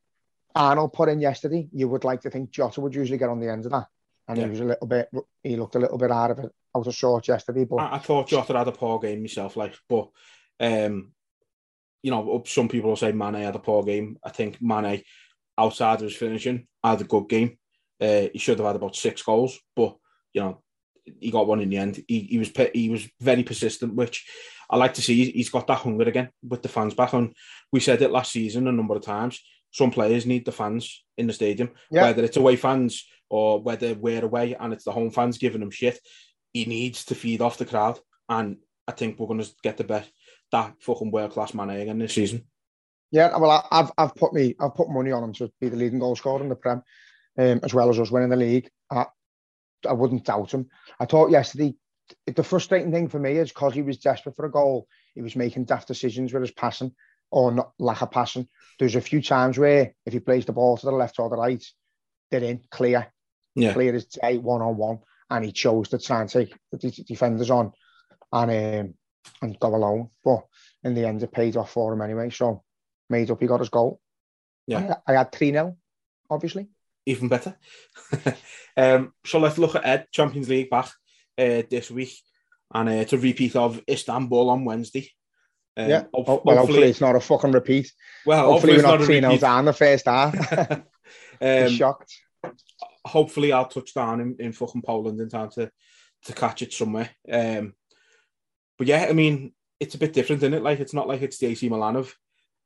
Arnold 0.55 0.93
put 0.93 1.09
in 1.09 1.21
yesterday, 1.21 1.69
you 1.71 1.87
would 1.87 2.03
like 2.03 2.21
to 2.21 2.29
think 2.29 2.49
Jota 2.49 2.81
would 2.81 2.95
usually 2.95 3.19
get 3.19 3.29
on 3.29 3.39
the 3.39 3.51
end 3.51 3.65
of 3.65 3.71
that. 3.71 3.87
And 4.29 4.37
yeah. 4.37 4.45
he 4.45 4.49
was 4.51 4.59
a 4.61 4.65
little 4.65 4.87
bit, 4.87 5.09
he 5.43 5.55
looked 5.57 5.75
a 5.75 5.79
little 5.79 5.97
bit 5.97 6.11
out 6.11 6.31
of 6.31 6.39
it, 6.39 6.51
out 6.77 6.87
of 6.87 6.95
sorts 6.95 7.27
yesterday. 7.27 7.65
But 7.65 7.77
I, 7.77 7.95
I 7.95 7.99
thought 7.99 8.29
Jota 8.29 8.57
had 8.57 8.67
a 8.67 8.71
poor 8.71 8.99
game 8.99 9.21
myself, 9.21 9.57
like, 9.57 9.75
but, 9.89 10.09
um, 10.59 11.11
you 12.03 12.11
know, 12.11 12.43
some 12.45 12.69
people 12.69 12.91
will 12.91 12.95
say 12.95 13.11
Mane 13.11 13.33
had 13.33 13.55
a 13.55 13.59
poor 13.59 13.83
game. 13.83 14.17
I 14.23 14.29
think 14.29 14.61
Mane, 14.61 15.03
outside 15.57 15.95
of 15.95 16.03
his 16.03 16.15
finishing, 16.15 16.67
had 16.83 17.01
a 17.01 17.05
good 17.05 17.27
game. 17.27 17.57
Uh, 17.99 18.27
he 18.31 18.39
should 18.39 18.59
have 18.59 18.67
had 18.67 18.77
about 18.77 18.95
six 18.95 19.21
goals, 19.21 19.59
but 19.75 19.97
you 20.31 20.41
know 20.41 20.61
he 21.19 21.31
got 21.31 21.47
one 21.47 21.59
in 21.59 21.69
the 21.69 21.77
end. 21.77 22.03
He, 22.07 22.21
he 22.21 22.37
was 22.37 22.51
he 22.73 22.89
was 22.89 23.07
very 23.19 23.43
persistent, 23.43 23.95
which 23.95 24.25
I 24.69 24.77
like 24.77 24.93
to 24.95 25.01
see. 25.01 25.31
He's 25.31 25.49
got 25.49 25.67
that 25.67 25.79
hunger 25.79 26.07
again 26.07 26.29
with 26.47 26.61
the 26.61 26.69
fans 26.69 26.93
back 26.93 27.13
on. 27.13 27.33
We 27.71 27.79
said 27.79 28.01
it 28.01 28.11
last 28.11 28.31
season 28.31 28.67
a 28.67 28.71
number 28.71 28.95
of 28.95 29.01
times. 29.01 29.41
Some 29.71 29.91
players 29.91 30.25
need 30.25 30.45
the 30.45 30.51
fans 30.51 31.03
in 31.17 31.27
the 31.27 31.33
stadium, 31.33 31.71
yeah. 31.91 32.03
whether 32.03 32.23
it's 32.23 32.37
away 32.37 32.55
fans 32.55 33.05
or 33.29 33.61
whether 33.61 33.93
we're 33.93 34.25
away 34.25 34.55
and 34.59 34.73
it's 34.73 34.83
the 34.83 34.91
home 34.91 35.11
fans 35.11 35.37
giving 35.37 35.61
him 35.61 35.71
shit. 35.71 35.99
He 36.53 36.65
needs 36.65 37.05
to 37.05 37.15
feed 37.15 37.41
off 37.41 37.57
the 37.57 37.65
crowd, 37.65 37.99
and 38.27 38.57
I 38.87 38.91
think 38.91 39.19
we're 39.19 39.27
going 39.27 39.43
to 39.43 39.51
get 39.63 39.77
the 39.77 39.83
best 39.83 40.11
that 40.51 40.73
fucking 40.81 41.11
world 41.11 41.31
class 41.31 41.53
man 41.53 41.69
again 41.69 41.99
this 41.99 42.13
season. 42.13 42.45
Yeah, 43.11 43.37
well, 43.37 43.67
I've 43.71 43.91
I've 43.97 44.15
put 44.15 44.33
me 44.33 44.55
I've 44.59 44.75
put 44.75 44.89
money 44.89 45.11
on 45.11 45.23
him 45.23 45.33
to 45.33 45.51
be 45.61 45.69
the 45.69 45.77
leading 45.77 45.99
goal 45.99 46.15
scorer 46.15 46.41
in 46.41 46.49
the 46.49 46.55
Prem 46.55 46.83
um, 47.39 47.61
as 47.63 47.73
well 47.73 47.89
as 47.89 47.99
us 47.99 48.11
winning 48.11 48.29
the 48.29 48.35
league. 48.35 48.69
I, 48.91 49.05
I 49.87 49.93
wouldn't 49.93 50.25
doubt 50.25 50.53
him. 50.53 50.69
I 50.99 51.05
thought 51.05 51.31
yesterday, 51.31 51.75
the 52.25 52.43
frustrating 52.43 52.91
thing 52.91 53.07
for 53.07 53.19
me 53.19 53.37
is 53.37 53.49
because 53.49 53.73
he 53.73 53.81
was 53.81 53.97
desperate 53.97 54.35
for 54.35 54.45
a 54.45 54.51
goal, 54.51 54.87
he 55.15 55.21
was 55.21 55.35
making 55.35 55.65
daft 55.65 55.87
decisions 55.87 56.33
with 56.33 56.41
his 56.41 56.51
passing 56.51 56.93
or 57.31 57.51
not 57.51 57.71
lack 57.79 58.01
of 58.01 58.11
passing. 58.11 58.47
There's 58.77 58.95
a 58.95 59.01
few 59.01 59.21
times 59.21 59.57
where 59.57 59.93
if 60.05 60.13
he 60.13 60.19
plays 60.19 60.45
the 60.45 60.53
ball 60.53 60.77
to 60.77 60.85
the 60.85 60.91
left 60.91 61.19
or 61.19 61.29
the 61.29 61.37
right, 61.37 61.63
they're 62.31 62.43
in 62.43 62.61
clear, 62.69 63.07
yeah. 63.55 63.73
clear 63.73 63.95
as 63.95 64.05
day, 64.05 64.37
one 64.37 64.61
on 64.61 64.77
one, 64.77 64.99
and 65.29 65.45
he 65.45 65.51
chose 65.51 65.89
to 65.89 65.99
try 65.99 66.21
and 66.21 66.29
take 66.29 66.55
the 66.71 66.77
defenders 67.07 67.49
on 67.49 67.71
and 68.31 68.87
um, 68.87 68.93
and 69.41 69.59
go 69.59 69.75
alone. 69.75 70.09
But 70.23 70.45
in 70.83 70.93
the 70.93 71.07
end, 71.07 71.23
it 71.23 71.31
paid 71.31 71.57
off 71.57 71.71
for 71.71 71.93
him 71.93 72.01
anyway. 72.01 72.29
So 72.29 72.63
made 73.09 73.31
up, 73.31 73.39
he 73.39 73.47
got 73.47 73.59
his 73.59 73.69
goal. 73.69 73.99
Yeah, 74.67 74.95
I, 75.07 75.13
I 75.13 75.17
had 75.17 75.31
three 75.31 75.51
0 75.51 75.77
obviously 76.29 76.69
even 77.09 77.27
better. 77.27 77.55
um, 78.77 79.13
so 79.25 79.39
let's 79.39 79.57
look 79.57 79.75
at 79.75 79.85
Ed 79.85 80.07
Champions 80.11 80.49
League 80.49 80.69
back 80.69 80.89
uh, 81.37 81.63
this 81.69 81.89
week, 81.91 82.13
and 82.73 82.89
uh, 82.89 82.93
it's 82.93 83.13
a 83.13 83.17
repeat 83.17 83.55
of 83.55 83.81
Istanbul 83.89 84.49
on 84.49 84.65
Wednesday. 84.65 85.09
Um, 85.75 85.89
yeah, 85.89 86.03
well, 86.13 86.23
hopefully, 86.23 86.57
hopefully, 86.57 86.89
it's 86.89 87.01
not 87.01 87.15
a 87.15 87.19
fucking 87.19 87.51
repeat. 87.51 87.91
Well, 88.25 88.51
hopefully, 88.51 88.73
hopefully 88.73 89.15
we're 89.21 89.21
not 89.21 89.31
3 89.31 89.37
0 89.37 89.37
down 89.37 89.65
the 89.65 89.73
first 89.73 90.05
half. 90.05 90.53
um, 91.41 91.69
shocked. 91.69 92.15
Hopefully, 93.09 93.51
I'll 93.51 93.67
touch 93.67 93.93
down 93.93 94.21
in, 94.21 94.35
in 94.39 94.51
fucking 94.51 94.81
Poland 94.81 95.19
in 95.19 95.29
time 95.29 95.49
to, 95.51 95.71
to 96.25 96.33
catch 96.33 96.61
it 96.61 96.73
somewhere. 96.73 97.09
Um, 97.31 97.73
but 98.77 98.87
yeah, 98.87 99.07
I 99.09 99.13
mean, 99.13 99.53
it's 99.79 99.95
a 99.95 99.99
bit 99.99 100.13
different, 100.13 100.41
isn't 100.43 100.53
it? 100.53 100.63
Like, 100.63 100.79
it's 100.79 100.93
not 100.93 101.07
like 101.07 101.21
it's 101.21 101.37
the 101.37 101.47
AC 101.47 101.67
Milan 101.69 101.95
of, 101.95 102.13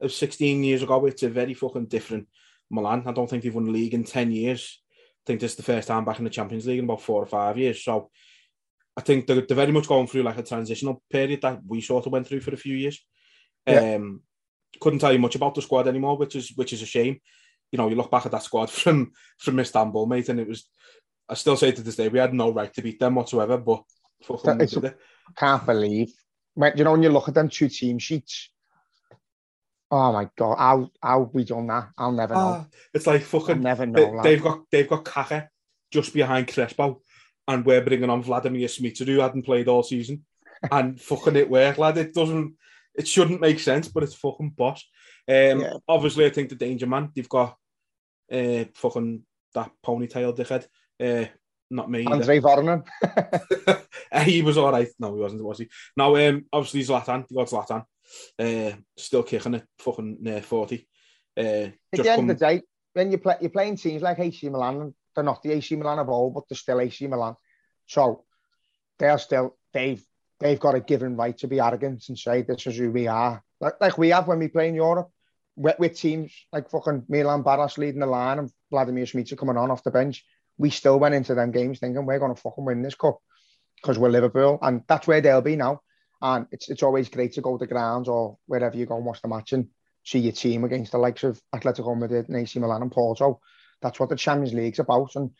of 0.02 0.12
16 0.12 0.64
years 0.64 0.84
ago. 0.84 1.06
It's 1.06 1.24
a 1.24 1.30
very 1.30 1.54
fucking 1.54 1.88
different 1.88 2.28
Milan. 2.70 3.04
I 3.06 3.12
don't 3.12 3.30
think 3.30 3.44
they've 3.44 3.54
won 3.54 3.66
the 3.66 3.72
league 3.72 3.94
in 3.94 4.04
10 4.04 4.32
years. 4.32 4.82
I 4.90 5.24
think 5.26 5.40
this 5.40 5.52
is 5.52 5.58
the 5.58 5.64
first 5.64 5.88
time 5.88 6.06
back 6.06 6.20
in 6.20 6.26
the 6.26 6.30
Champions 6.30 6.68
League 6.68 6.80
in 6.80 6.86
about 6.86 7.02
four 7.02 7.22
or 7.22 7.26
five 7.26 7.58
years. 7.58 7.84
So 7.84 8.10
I 8.98 9.02
think 9.02 9.26
they're, 9.26 9.42
they're 9.42 9.56
very 9.56 9.72
much 9.72 9.88
going 9.88 10.08
through 10.08 10.24
like 10.24 10.38
a 10.38 10.44
transitional 10.44 11.02
period 11.10 11.42
that 11.42 11.62
we 11.66 11.82
sort 11.82 12.06
of 12.06 12.12
went 12.12 12.28
through 12.28 12.42
for 12.42 12.54
a 12.54 12.58
few 12.58 12.76
years. 12.76 13.04
Yeah. 13.66 13.96
Um, 13.96 14.22
couldn't 14.80 15.00
tell 15.00 15.14
you 15.14 15.20
much 15.20 15.36
about 15.36 15.56
the 15.56 15.62
squad 15.62 15.88
anymore, 15.88 16.18
which 16.18 16.36
is 16.36 16.52
which 16.56 16.74
is 16.74 16.82
a 16.82 16.86
shame. 16.86 17.20
You 17.74 17.78
know, 17.78 17.90
you 17.90 17.96
look 17.96 18.12
back 18.12 18.26
at 18.26 18.32
that 18.32 18.44
squad 18.44 18.70
from 18.82 19.12
from 19.38 19.60
Istanbul, 19.60 20.06
mate, 20.06 20.30
and 20.30 20.40
it 20.40 20.48
was. 20.48 20.70
I 21.28 21.34
still 21.34 21.58
say 21.58 21.72
to 21.72 21.82
this 21.82 21.96
day, 21.96 22.10
we 22.10 22.20
had 22.20 22.34
no 22.34 22.52
right 22.52 22.72
to 22.74 22.82
beat 22.82 23.00
them 23.00 23.16
whatsoever. 23.16 23.58
But 23.58 23.84
fucking 24.24 24.62
I 24.62 24.94
can't 25.36 25.66
believe 25.66 26.14
when 26.54 26.78
you 26.78 26.84
know 26.84 26.92
when 26.92 27.02
you 27.02 27.10
look 27.10 27.28
at 27.28 27.34
them 27.34 27.50
two 27.50 27.68
team 27.70 27.98
sheets 27.98 28.50
Oh 29.96 30.12
my 30.12 30.28
god, 30.36 30.58
how 30.58 30.90
how 31.04 31.30
we 31.34 31.44
done 31.44 31.68
that? 31.68 31.90
I'll 32.00 32.12
never 32.12 32.34
know. 32.34 32.42
Ah, 32.42 32.66
it's 32.96 33.06
like 33.06 33.22
fucking. 33.22 33.58
I'll 33.58 33.62
never 33.62 33.86
know. 33.86 34.20
They, 34.24 34.30
they've 34.32 34.44
got 34.44 34.62
they've 34.72 34.90
got 34.90 35.06
Kaka 35.06 35.50
just 35.92 36.16
behind 36.16 36.48
Crespo, 36.48 37.04
and 37.48 37.64
we're 37.64 37.86
bringing 37.86 38.10
on 38.10 38.24
Vladimir 38.24 38.68
Smicer 38.68 39.06
who 39.06 39.20
hadn't 39.20 39.44
played 39.46 39.68
all 39.68 39.84
season, 39.84 40.26
and 40.72 41.00
fucking 41.00 41.36
it 41.36 41.48
worked, 41.48 41.78
lad. 41.78 42.00
It 42.00 42.12
doesn't, 42.12 42.56
it 42.96 43.08
shouldn't 43.08 43.40
make 43.40 43.60
sense, 43.60 43.88
but 43.88 44.02
it's 44.02 44.16
fucking 44.16 44.56
boss. 44.58 44.84
Um, 45.28 45.62
Yeah. 45.62 45.74
obviously, 45.88 46.26
I 46.26 46.32
think 46.32 46.50
the 46.50 46.56
danger 46.56 46.88
man. 46.88 47.12
They've 47.16 47.30
got 47.30 47.56
uh, 48.32 48.66
fucking 48.76 49.24
that 49.54 49.72
ponytail 49.86 50.36
dickhead. 50.36 50.66
Uh, 51.00 51.28
not 51.70 51.90
me. 51.90 52.06
Andre 52.06 52.40
he 54.26 54.42
was 54.42 54.58
all 54.58 54.72
right. 54.72 54.90
No, 55.00 55.16
he 55.16 55.22
wasn't, 55.22 55.44
was 55.44 55.60
he? 55.60 55.70
No, 55.98 56.16
um, 56.18 56.46
obviously 56.54 56.84
Zlatan. 56.84 57.26
You 57.30 57.38
got 57.38 57.50
Zlatan. 57.50 57.86
Uh, 58.38 58.76
still 58.98 59.24
kicking 59.24 59.56
it, 59.56 59.66
fucking 59.80 60.18
near 60.22 60.42
forty. 60.42 60.88
Uh, 61.36 61.42
At 61.42 61.74
the 61.92 62.10
end 62.10 62.20
come, 62.20 62.30
of 62.30 62.40
the 62.40 62.46
day, 62.46 62.62
when 62.94 63.12
you 63.12 63.18
play, 63.18 63.36
you're 63.42 63.50
playing 63.50 63.78
teams 63.78 64.04
like 64.04 64.20
AC 64.20 64.48
Milan, 64.50 64.94
they're 65.16 65.24
not 65.24 65.42
the 65.42 65.54
AC 65.54 65.76
Milan 65.76 66.00
of 66.00 66.10
old, 66.10 66.36
but 66.36 66.44
they're 66.48 66.58
still 66.58 66.80
AC 66.80 67.08
Milan. 67.08 67.36
So 67.88 68.24
they're 69.00 69.18
still 69.18 69.58
they've 69.74 70.04
they've 70.40 70.60
got 70.60 70.76
a 70.76 70.80
given 70.80 71.16
right 71.16 71.38
to 71.40 71.48
be 71.48 71.60
arrogant 71.60 72.04
and 72.08 72.18
say 72.18 72.44
this 72.44 72.68
is 72.68 72.78
who 72.78 72.92
we 72.92 73.08
are, 73.08 73.44
like, 73.60 73.76
like 73.82 73.98
we 73.98 74.10
have 74.10 74.28
when 74.28 74.40
we 74.40 74.48
play 74.48 74.68
in 74.68 74.76
Europe 74.76 75.10
with, 75.56 75.78
with 75.80 75.98
teams 75.98 76.34
like 76.52 76.70
fucking 76.70 77.06
Milan 77.08 77.44
Baros 77.44 77.78
leading 77.78 78.00
the 78.00 78.08
line 78.08 78.40
and 78.40 78.52
Vladimir 78.72 79.06
Smicer 79.06 79.38
coming 79.38 79.58
on 79.58 79.72
off 79.72 79.84
the 79.84 79.92
bench. 79.92 80.26
We 80.58 80.70
still 80.70 81.00
went 81.00 81.16
into 81.16 81.36
them 81.36 81.52
games 81.52 81.80
thinking 81.80 82.06
we're 82.06 82.20
going 82.20 82.36
to 82.36 82.42
fucking 82.42 82.66
win 82.66 82.82
this 82.82 82.96
cup 82.96 83.20
because 83.82 83.98
we're 83.98 84.10
Liverpool, 84.10 84.60
and 84.62 84.84
that's 84.88 85.08
where 85.08 85.22
they'll 85.22 85.42
be 85.42 85.56
now. 85.56 85.82
And 86.22 86.48
it's 86.52 86.70
it's 86.70 86.84
always 86.84 87.10
great 87.10 87.34
to 87.34 87.42
go 87.42 87.58
to 87.58 87.66
the 87.66 87.72
grounds 87.72 88.08
or 88.08 88.38
wherever 88.46 88.78
you 88.78 88.86
go 88.86 88.96
and 88.96 89.06
watch 89.06 89.22
the 89.22 89.28
match 89.28 89.52
and 89.52 89.68
see 90.06 90.20
your 90.20 90.32
team 90.32 90.64
against 90.64 90.92
the 90.92 90.98
likes 90.98 91.24
of 91.24 91.42
Atletico 91.54 91.98
Madrid 91.98 92.30
and 92.30 92.38
AC 92.38 92.60
Milan 92.60 92.82
and 92.82 92.92
Porto. 92.92 93.42
That's 93.82 94.00
what 94.00 94.10
the 94.10 94.16
Champions 94.16 94.54
League's 94.54 94.80
about. 94.80 95.16
And 95.16 95.32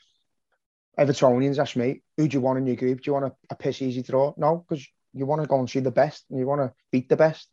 Evertonians 1.00 1.58
ask 1.58 1.76
me, 1.76 2.02
who 2.18 2.28
do 2.28 2.38
you 2.38 2.42
want 2.42 2.60
in 2.60 2.68
your 2.68 2.76
group? 2.76 3.02
Do 3.02 3.10
you 3.10 3.14
want 3.14 3.26
a, 3.26 3.34
a 3.50 3.56
piss 3.56 3.82
easy 3.82 4.04
draw? 4.04 4.34
No, 4.38 4.66
because 4.68 4.86
you 5.14 5.26
want 5.26 5.42
to 5.42 5.48
go 5.48 5.60
and 5.60 5.70
see 5.70 5.80
the 5.80 5.92
best 5.92 6.26
and 6.30 6.40
you 6.40 6.46
want 6.46 6.62
to 6.62 6.74
beat 6.92 7.10
the 7.10 7.18
best. 7.18 7.48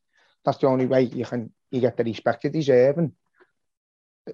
That's 0.44 0.59
the 0.59 0.66
only 0.68 0.87
way 0.87 1.03
you 1.03 1.24
can 1.24 1.53
you 1.70 1.81
get 1.81 1.96
the 1.96 2.05
respect 2.05 2.44
you 2.44 2.50
deserve. 2.50 2.98
And 2.98 3.12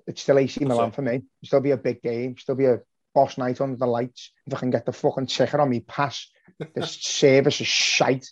it's 0.06 0.22
still 0.22 0.38
AC 0.38 0.64
Milan 0.64 0.90
for 0.92 1.02
me. 1.02 1.14
It'll 1.14 1.22
still 1.44 1.60
be 1.60 1.70
a 1.72 1.76
big 1.76 2.02
game. 2.02 2.36
Still 2.38 2.54
be 2.54 2.66
a 2.66 2.80
boss 3.14 3.38
night 3.38 3.60
under 3.60 3.76
the 3.76 3.86
lights. 3.86 4.32
If 4.46 4.54
I 4.54 4.58
can 4.58 4.70
get 4.70 4.86
the 4.86 4.92
fucking 4.92 5.26
ticker 5.26 5.60
on 5.60 5.70
me 5.70 5.80
pass, 5.80 6.28
the 6.74 6.86
service 6.86 7.60
is 7.60 7.66
shite. 7.66 8.26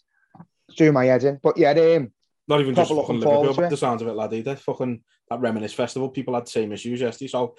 Do 0.77 0.93
my 0.93 1.07
head 1.07 1.25
in. 1.25 1.41
But 1.43 1.57
yeah, 1.59 1.71
um, 1.73 2.13
Not 2.49 2.61
even 2.61 2.75
just 2.75 2.91
fucking 2.91 3.21
Liverpool, 3.21 3.55
but 3.55 3.71
the 3.71 3.77
sounds 3.77 4.03
of 4.03 4.09
it, 4.09 4.13
laddie. 4.15 4.43
That 4.43 4.59
fucking 4.61 5.03
that 5.31 5.41
reminisce 5.41 5.73
festival, 5.75 6.09
people 6.11 6.35
had 6.35 6.47
the 6.47 6.51
same 6.51 6.73
issues 6.73 7.01
yesterday. 7.01 7.29
So 7.29 7.55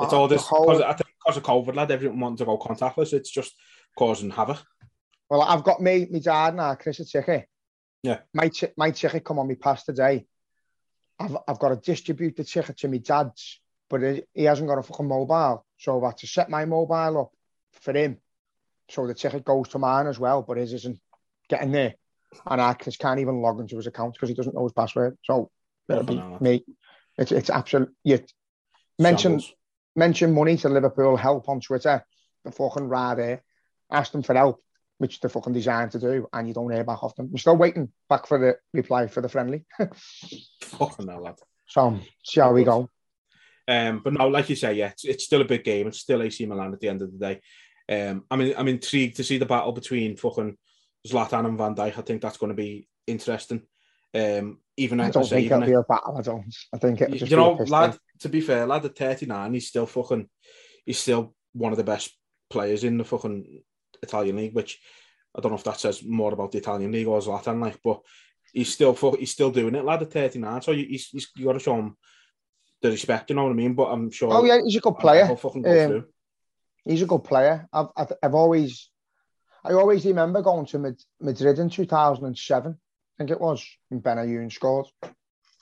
it's 0.00 0.12
uh, 0.12 0.18
all 0.20 0.28
this 0.28 0.46
whole- 0.46 0.66
because 0.66 0.82
I 0.82 0.92
think 0.92 1.08
because 1.24 1.36
of 1.36 1.42
COVID, 1.42 1.74
lad. 1.76 1.90
Everyone 1.90 2.20
wanting 2.20 2.36
to 2.38 2.44
go 2.46 2.58
contactless. 2.58 3.12
It's 3.12 3.30
just 3.30 3.52
causing 3.98 4.30
havoc. 4.30 4.58
Well, 5.28 5.42
I've 5.42 5.62
got 5.62 5.80
me, 5.80 6.08
my 6.10 6.18
dad 6.18 6.56
now, 6.56 6.74
Chris 6.74 6.98
a 7.00 7.04
ticket. 7.04 7.46
Yeah. 8.02 8.20
My 8.32 8.50
my 8.76 8.90
ticket 8.90 9.24
come 9.24 9.38
on 9.38 9.48
me 9.48 9.54
past 9.54 9.86
today. 9.86 10.26
I've 11.18 11.36
I've 11.46 11.58
got 11.58 11.68
to 11.68 11.76
distribute 11.76 12.36
the 12.36 12.44
ticket 12.44 12.78
to 12.78 12.88
my 12.88 12.98
dad's, 12.98 13.60
but 13.88 14.02
he, 14.02 14.22
he 14.32 14.44
hasn't 14.44 14.68
got 14.68 14.78
a 14.78 14.82
fucking 14.82 15.08
mobile, 15.08 15.66
so 15.78 15.98
I've 15.98 16.12
had 16.12 16.18
to 16.18 16.26
set 16.26 16.48
my 16.48 16.64
mobile 16.64 17.20
up 17.20 17.32
for 17.82 17.96
him, 17.96 18.18
so 18.88 19.06
the 19.06 19.14
ticket 19.14 19.44
goes 19.44 19.68
to 19.68 19.78
mine 19.78 20.06
as 20.06 20.18
well, 20.18 20.42
but 20.42 20.56
his 20.56 20.72
isn't 20.72 20.98
getting 21.48 21.72
there, 21.72 21.94
and 22.46 22.60
I 22.60 22.72
Chris 22.74 22.96
can't 22.96 23.20
even 23.20 23.42
log 23.42 23.60
into 23.60 23.76
his 23.76 23.86
account 23.86 24.14
because 24.14 24.30
he 24.30 24.34
doesn't 24.34 24.54
know 24.54 24.64
his 24.64 24.72
password. 24.72 25.18
So 25.24 25.50
it'll 25.88 26.04
be 26.04 26.22
me. 26.40 26.64
It's 27.18 27.32
it's 27.32 27.50
absolute. 27.50 27.90
You 28.02 28.20
mention 28.98 29.32
Shambles. 29.32 29.54
mention 29.94 30.32
money 30.32 30.56
to 30.58 30.68
Liverpool 30.70 31.16
help 31.16 31.48
on 31.50 31.60
Twitter, 31.60 32.04
the 32.44 32.52
fucking 32.52 32.88
rah 32.88 33.14
there, 33.14 33.42
ask 33.90 34.10
them 34.12 34.22
for 34.22 34.34
help, 34.34 34.62
which 35.00 35.18
they're 35.18 35.30
fucking 35.30 35.54
designed 35.54 35.90
to 35.92 35.98
do, 35.98 36.28
and 36.30 36.46
you 36.46 36.52
don't 36.52 36.70
hear 36.70 36.84
back 36.84 37.02
off 37.02 37.16
them. 37.16 37.30
We're 37.32 37.38
still 37.38 37.56
waiting 37.56 37.88
back 38.10 38.26
for 38.26 38.38
the 38.38 38.58
reply 38.74 39.06
for 39.06 39.22
the 39.22 39.30
friendly. 39.30 39.64
Fucking 40.60 41.08
hell, 41.08 41.22
lad. 41.22 41.36
So 41.66 41.98
see 42.22 42.40
how 42.40 42.52
we 42.52 42.64
go. 42.64 42.90
Um, 43.66 44.02
but 44.04 44.12
no, 44.12 44.28
like 44.28 44.50
you 44.50 44.56
say, 44.56 44.74
yeah, 44.74 44.88
it's, 44.88 45.06
it's 45.06 45.24
still 45.24 45.40
a 45.40 45.46
big 45.46 45.64
game. 45.64 45.86
It's 45.86 46.00
still 46.00 46.22
AC 46.22 46.44
Milan 46.44 46.74
at 46.74 46.80
the 46.80 46.88
end 46.90 47.00
of 47.00 47.12
the 47.12 47.18
day. 47.18 47.40
Um, 47.88 48.24
I 48.30 48.36
mean, 48.36 48.52
I'm 48.58 48.68
intrigued 48.68 49.16
to 49.16 49.24
see 49.24 49.38
the 49.38 49.46
battle 49.46 49.72
between 49.72 50.18
fucking 50.18 50.58
Zlatan 51.08 51.46
and 51.46 51.56
Van 51.56 51.74
Dijk. 51.74 51.96
I 51.96 52.02
think 52.02 52.20
that's 52.20 52.36
going 52.36 52.50
to 52.50 52.62
be 52.62 52.86
interesting. 53.06 53.62
Um, 54.12 54.58
even 54.76 55.00
I 55.00 55.10
don't 55.10 55.24
say, 55.24 55.36
think 55.48 55.52
it'll 55.52 55.64
be 55.64 55.72
a 55.72 55.82
battle. 55.82 56.18
I 56.18 56.20
don't. 56.20 56.54
I 56.74 56.76
think 56.76 57.00
it'll 57.00 57.14
you, 57.14 57.20
just 57.20 57.30
you 57.30 57.38
be 57.38 57.42
a 57.42 57.46
know, 57.46 57.64
lad. 57.68 57.92
take. 57.92 58.00
To 58.20 58.28
be 58.28 58.42
fair, 58.42 58.66
lad, 58.66 58.84
at 58.84 58.98
39, 58.98 59.54
he's 59.54 59.68
still 59.68 59.86
fucking. 59.86 60.28
He's 60.84 60.98
still 60.98 61.34
one 61.54 61.72
of 61.72 61.78
the 61.78 61.84
best 61.84 62.14
players 62.50 62.84
in 62.84 62.98
the 62.98 63.04
fucking 63.04 63.62
Italian 64.02 64.36
league. 64.36 64.54
Which 64.54 64.80
I 65.34 65.40
don't 65.40 65.52
know 65.52 65.58
if 65.58 65.64
that 65.64 65.80
says 65.80 66.02
more 66.04 66.32
about 66.32 66.52
the 66.52 66.58
Italian 66.58 66.92
league 66.92 67.06
or 67.06 67.20
Zlatan, 67.20 67.60
like, 67.60 67.80
but 67.82 68.00
he's 68.52 68.72
still 68.72 68.94
he's 69.18 69.32
still 69.32 69.50
doing 69.50 69.74
it, 69.74 69.84
lad. 69.84 70.02
At 70.02 70.12
39, 70.12 70.62
so 70.62 70.72
you, 70.72 70.86
he's, 70.86 71.08
he's 71.08 71.28
you 71.36 71.46
got 71.46 71.52
to 71.54 71.60
show 71.60 71.76
him 71.76 71.96
the 72.82 72.90
respect. 72.90 73.30
You 73.30 73.36
know 73.36 73.44
what 73.44 73.50
I 73.50 73.54
mean? 73.54 73.74
But 73.74 73.86
I'm 73.86 74.10
sure. 74.10 74.32
Oh 74.32 74.44
yeah, 74.44 74.58
he's 74.64 74.76
a 74.76 74.80
good 74.80 74.98
player. 74.98 75.34
fucking 75.36 75.62
go 75.62 75.96
Um. 75.96 76.06
He's 76.84 77.02
a 77.02 77.06
good 77.06 77.24
player. 77.24 77.68
I've 77.72 77.88
I've, 77.96 78.12
I've 78.22 78.34
always, 78.34 78.90
I 79.64 79.72
always 79.72 80.04
remember 80.06 80.42
going 80.42 80.66
to 80.66 80.96
Madrid 81.20 81.58
in 81.58 81.68
2007. 81.68 82.72
I 82.72 82.76
think 83.18 83.30
it 83.30 83.40
was 83.40 83.66
when 83.88 84.00
Benayoun 84.00 84.50
scored, 84.50 84.86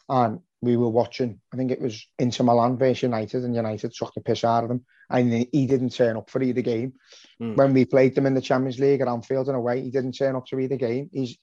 and 0.09 0.41
we 0.61 0.77
were 0.77 0.89
watching. 0.89 1.41
I 1.53 1.57
think 1.57 1.71
it 1.71 1.81
was 1.81 2.07
Inter 2.19 2.45
Milan 2.45 2.79
versus 2.79 3.03
United, 3.03 3.45
and 3.45 3.55
United 3.55 3.93
took 3.93 4.13
the 4.15 4.21
piss 4.21 4.45
out 4.45 4.65
of 4.65 4.69
them. 4.69 4.85
And 5.11 5.47
he 5.53 5.67
didn't 5.67 5.95
turn 5.95 6.17
up 6.17 6.29
for 6.29 6.43
either 6.43 6.61
game. 6.61 6.95
Hmm. 7.39 7.55
When 7.55 7.73
we 7.73 7.85
played 7.85 8.15
them 8.15 8.27
in 8.27 8.35
the 8.35 8.41
Champions 8.41 8.79
League 8.79 9.01
at 9.01 9.09
Anfield 9.09 9.49
in 9.49 9.55
a 9.55 9.61
way, 9.61 9.81
he 9.81 9.91
didn't 9.91 10.13
turn 10.13 10.37
up 10.37 10.47
to 10.47 10.59
either 10.59 10.77
game. 10.77 11.09
He's 11.13 11.39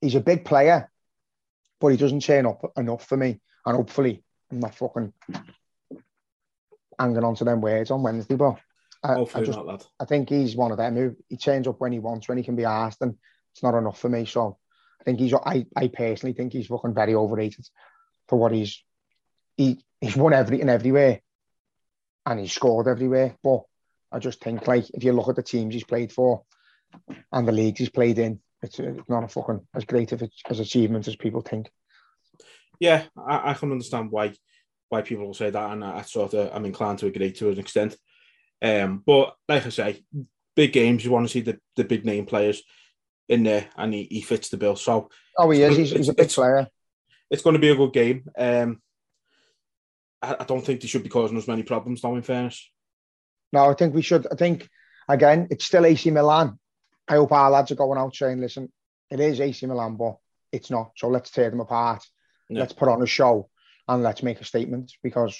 he's 0.00 0.14
a 0.14 0.20
big 0.20 0.44
player, 0.44 0.90
but 1.80 1.88
he 1.88 1.96
doesn't 1.96 2.22
turn 2.22 2.46
up 2.46 2.72
enough 2.76 3.06
for 3.06 3.16
me. 3.16 3.40
And 3.66 3.76
hopefully, 3.76 4.22
I'm 4.50 4.60
not 4.60 4.74
fucking 4.74 5.12
hanging 6.98 7.24
on 7.24 7.34
to 7.36 7.44
them 7.44 7.60
words 7.60 7.90
on 7.90 8.02
Wednesday, 8.02 8.36
but. 8.36 8.58
I, 9.04 9.14
I 9.34 9.42
just 9.42 9.58
not, 9.58 9.66
lad. 9.66 9.84
I 9.98 10.04
think 10.04 10.28
he's 10.28 10.54
one 10.54 10.70
of 10.70 10.78
them 10.78 10.94
who 10.94 11.16
he 11.28 11.36
turns 11.36 11.66
up 11.66 11.80
when 11.80 11.90
he 11.90 11.98
wants, 11.98 12.28
when 12.28 12.38
he 12.38 12.44
can 12.44 12.54
be 12.54 12.64
asked, 12.64 13.02
and 13.02 13.16
it's 13.52 13.62
not 13.62 13.76
enough 13.76 13.98
for 13.98 14.08
me. 14.08 14.26
So 14.26 14.58
I 15.00 15.04
think 15.04 15.18
he's. 15.18 15.34
I, 15.34 15.66
I 15.74 15.88
personally 15.88 16.34
think 16.34 16.52
he's 16.52 16.68
fucking 16.68 16.94
very 16.94 17.16
overrated 17.16 17.66
for 18.32 18.38
what 18.38 18.52
he's. 18.52 18.82
He 19.58 19.84
he's 20.00 20.16
won 20.16 20.32
everything 20.32 20.70
everywhere, 20.70 21.20
and 22.24 22.40
he's 22.40 22.54
scored 22.54 22.88
everywhere. 22.88 23.36
But 23.44 23.64
I 24.10 24.20
just 24.20 24.40
think 24.40 24.66
like 24.66 24.88
if 24.94 25.04
you 25.04 25.12
look 25.12 25.28
at 25.28 25.36
the 25.36 25.42
teams 25.42 25.74
he's 25.74 25.84
played 25.84 26.10
for, 26.10 26.44
and 27.30 27.46
the 27.46 27.52
leagues 27.52 27.80
he's 27.80 27.90
played 27.90 28.18
in, 28.18 28.40
it's, 28.62 28.78
it's 28.78 29.06
not 29.10 29.24
a 29.24 29.28
fucking 29.28 29.60
as 29.74 29.84
great 29.84 30.12
of 30.12 30.22
a, 30.22 30.30
as 30.48 30.60
achievement 30.60 31.08
as 31.08 31.16
people 31.16 31.42
think. 31.42 31.70
Yeah, 32.80 33.04
I, 33.18 33.50
I 33.50 33.54
can 33.54 33.70
understand 33.70 34.10
why 34.10 34.32
why 34.88 35.02
people 35.02 35.26
will 35.26 35.34
say 35.34 35.50
that, 35.50 35.70
and 35.70 35.84
I, 35.84 35.98
I 35.98 36.02
sort 36.02 36.32
of 36.32 36.54
I'm 36.54 36.64
inclined 36.64 37.00
to 37.00 37.08
agree 37.08 37.32
to 37.32 37.50
an 37.50 37.58
extent. 37.58 37.98
Um, 38.62 39.02
but 39.04 39.34
like 39.46 39.66
I 39.66 39.68
say, 39.68 40.02
big 40.56 40.72
games 40.72 41.04
you 41.04 41.10
want 41.10 41.26
to 41.26 41.32
see 41.32 41.42
the, 41.42 41.58
the 41.76 41.84
big 41.84 42.06
name 42.06 42.24
players 42.24 42.62
in 43.28 43.42
there, 43.42 43.68
and 43.76 43.92
he, 43.92 44.04
he 44.04 44.22
fits 44.22 44.48
the 44.48 44.56
bill. 44.56 44.76
So 44.76 45.10
Oh, 45.38 45.50
he 45.50 45.62
is. 45.62 45.76
He's, 45.76 45.90
he's 45.90 46.08
a 46.08 46.14
big 46.14 46.30
player. 46.30 46.68
It's 47.32 47.42
going 47.42 47.54
to 47.54 47.60
be 47.60 47.70
a 47.70 47.76
good 47.76 47.92
game. 47.94 48.24
Um, 48.36 48.80
I, 50.20 50.36
I 50.40 50.44
don't 50.44 50.64
think 50.64 50.80
they 50.80 50.86
should 50.86 51.02
be 51.02 51.08
causing 51.08 51.38
us 51.38 51.48
many 51.48 51.62
problems, 51.62 52.04
now, 52.04 52.14
In 52.14 52.22
fairness, 52.22 52.70
No, 53.52 53.70
I 53.70 53.74
think 53.74 53.94
we 53.94 54.02
should. 54.02 54.26
I 54.30 54.36
think 54.36 54.68
again, 55.08 55.48
it's 55.50 55.64
still 55.64 55.86
AC 55.86 56.10
Milan. 56.10 56.58
I 57.08 57.14
hope 57.14 57.32
our 57.32 57.50
lads 57.50 57.72
are 57.72 57.76
going 57.76 57.98
out 57.98 58.14
saying, 58.14 58.40
"Listen, 58.40 58.70
it 59.10 59.18
is 59.18 59.40
AC 59.40 59.66
Milan, 59.66 59.96
but 59.96 60.16
it's 60.52 60.70
not. 60.70 60.92
So 60.96 61.08
let's 61.08 61.30
tear 61.30 61.50
them 61.50 61.60
apart. 61.60 62.04
Let's 62.50 62.74
put 62.74 62.88
on 62.88 63.02
a 63.02 63.06
show 63.06 63.48
and 63.88 64.02
let's 64.02 64.22
make 64.22 64.40
a 64.40 64.44
statement." 64.44 64.92
Because 65.02 65.34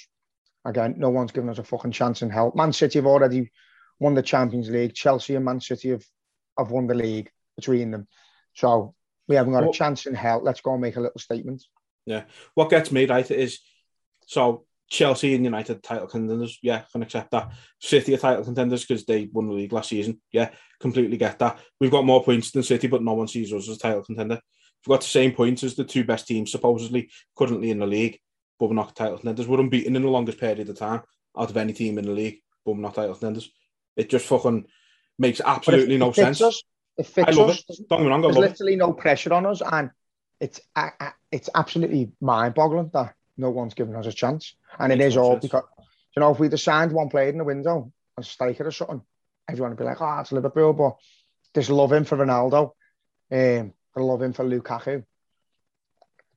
again, 0.65 0.95
no 0.97 1.11
one's 1.11 1.31
given 1.31 1.49
us 1.49 1.59
a 1.59 1.63
fucking 1.63 1.91
chance 1.91 2.23
in 2.23 2.31
hell. 2.31 2.51
Man 2.55 2.73
City 2.73 2.97
have 2.99 3.05
already 3.05 3.51
won 3.99 4.15
the 4.15 4.23
Champions 4.23 4.69
League. 4.69 4.95
Chelsea 4.95 5.35
and 5.35 5.45
Man 5.45 5.61
City 5.61 5.89
have 5.89 6.03
have 6.57 6.71
won 6.71 6.87
the 6.87 6.95
league 6.95 7.29
between 7.55 7.91
them. 7.91 8.07
So 8.55 8.95
we 9.27 9.35
haven't 9.35 9.53
got 9.53 9.61
Well- 9.61 9.69
a 9.69 9.73
chance 9.73 10.07
in 10.07 10.15
hell. 10.15 10.41
Let's 10.43 10.61
go 10.61 10.73
and 10.73 10.81
make 10.81 10.97
a 10.97 11.01
little 11.01 11.19
statement. 11.19 11.63
What 12.53 12.69
gets 12.69 12.91
me 12.91 13.05
right 13.05 13.29
is 13.29 13.59
so 14.27 14.65
Chelsea 14.89 15.33
and 15.33 15.43
United 15.43 15.81
title 15.81 16.07
contenders. 16.07 16.59
Yeah, 16.61 16.83
can 16.91 17.01
accept 17.01 17.31
that. 17.31 17.51
City 17.79 18.13
are 18.13 18.17
title 18.17 18.43
contenders 18.43 18.85
because 18.85 19.05
they 19.05 19.27
won 19.31 19.47
the 19.47 19.53
league 19.53 19.73
last 19.73 19.89
season. 19.89 20.21
Yeah, 20.31 20.51
completely 20.79 21.17
get 21.17 21.39
that. 21.39 21.59
We've 21.79 21.91
got 21.91 22.05
more 22.05 22.23
points 22.23 22.51
than 22.51 22.63
City, 22.63 22.87
but 22.87 23.03
no 23.03 23.13
one 23.13 23.27
sees 23.27 23.51
us 23.51 23.67
as 23.69 23.77
a 23.77 23.79
title 23.79 24.03
contender. 24.03 24.39
We've 24.85 24.93
got 24.93 25.01
the 25.01 25.07
same 25.07 25.31
points 25.31 25.63
as 25.63 25.75
the 25.75 25.83
two 25.83 26.03
best 26.03 26.27
teams 26.27 26.51
supposedly 26.51 27.09
currently 27.37 27.71
in 27.71 27.79
the 27.79 27.87
league, 27.87 28.19
but 28.59 28.67
we're 28.67 28.75
not 28.75 28.95
title 28.95 29.17
contenders. 29.17 29.47
We're 29.47 29.61
unbeaten 29.61 29.95
in 29.95 30.01
the 30.01 30.09
longest 30.09 30.37
period 30.39 30.69
of 30.69 30.77
time 30.77 31.01
out 31.37 31.49
of 31.49 31.57
any 31.57 31.73
team 31.73 31.97
in 31.97 32.05
the 32.05 32.11
league, 32.11 32.41
but 32.65 32.73
we're 32.73 32.81
not 32.81 32.95
title 32.95 33.15
contenders. 33.15 33.49
It 33.95 34.09
just 34.09 34.25
fucking 34.27 34.65
makes 35.17 35.41
absolutely 35.43 35.95
it 35.95 35.99
no 35.99 36.11
fits 36.11 36.39
sense. 36.39 36.41
Us. 36.41 36.63
It 36.97 37.07
fits 37.07 37.29
I 37.29 37.31
love 37.31 37.49
us. 37.49 37.63
it. 37.67 37.87
Don't 37.89 37.99
get 37.99 38.03
me 38.05 38.09
wrong, 38.09 38.19
I 38.19 38.27
There's 38.27 38.35
love 38.35 38.43
it. 38.43 38.49
literally 38.49 38.75
no 38.75 38.93
pressure 38.93 39.33
on 39.33 39.45
us, 39.45 39.61
and 39.65 39.89
it's 40.43 40.59
it's 41.31 41.49
absolutely 41.55 42.11
mind-boggling 42.19 42.91
that 42.93 43.15
no 43.37 43.49
one's 43.49 43.73
given 43.73 43.95
us 43.95 44.07
a 44.07 44.11
chance. 44.11 44.55
And 44.77 44.91
it 44.91 44.99
is 44.99 45.15
all 45.15 45.37
because, 45.37 45.63
you 46.15 46.19
know, 46.19 46.31
if 46.31 46.39
we'd 46.39 46.51
have 46.51 46.59
signed 46.59 46.91
one 46.91 47.09
player 47.09 47.29
in 47.29 47.37
the 47.37 47.45
window, 47.45 47.91
a 48.17 48.23
striker 48.23 48.67
or 48.67 48.71
something, 48.71 49.01
everyone 49.49 49.71
would 49.71 49.79
be 49.79 49.85
like, 49.85 50.01
oh, 50.01 50.19
it's 50.19 50.33
Liverpool, 50.33 50.73
but 50.73 50.97
there's 51.53 51.69
love 51.69 51.93
in 51.93 52.03
for 52.03 52.17
Ronaldo, 52.17 52.71
um, 53.31 53.73
love 53.95 54.21
him 54.21 54.33
for 54.33 54.43
Lukaku. 54.43 55.05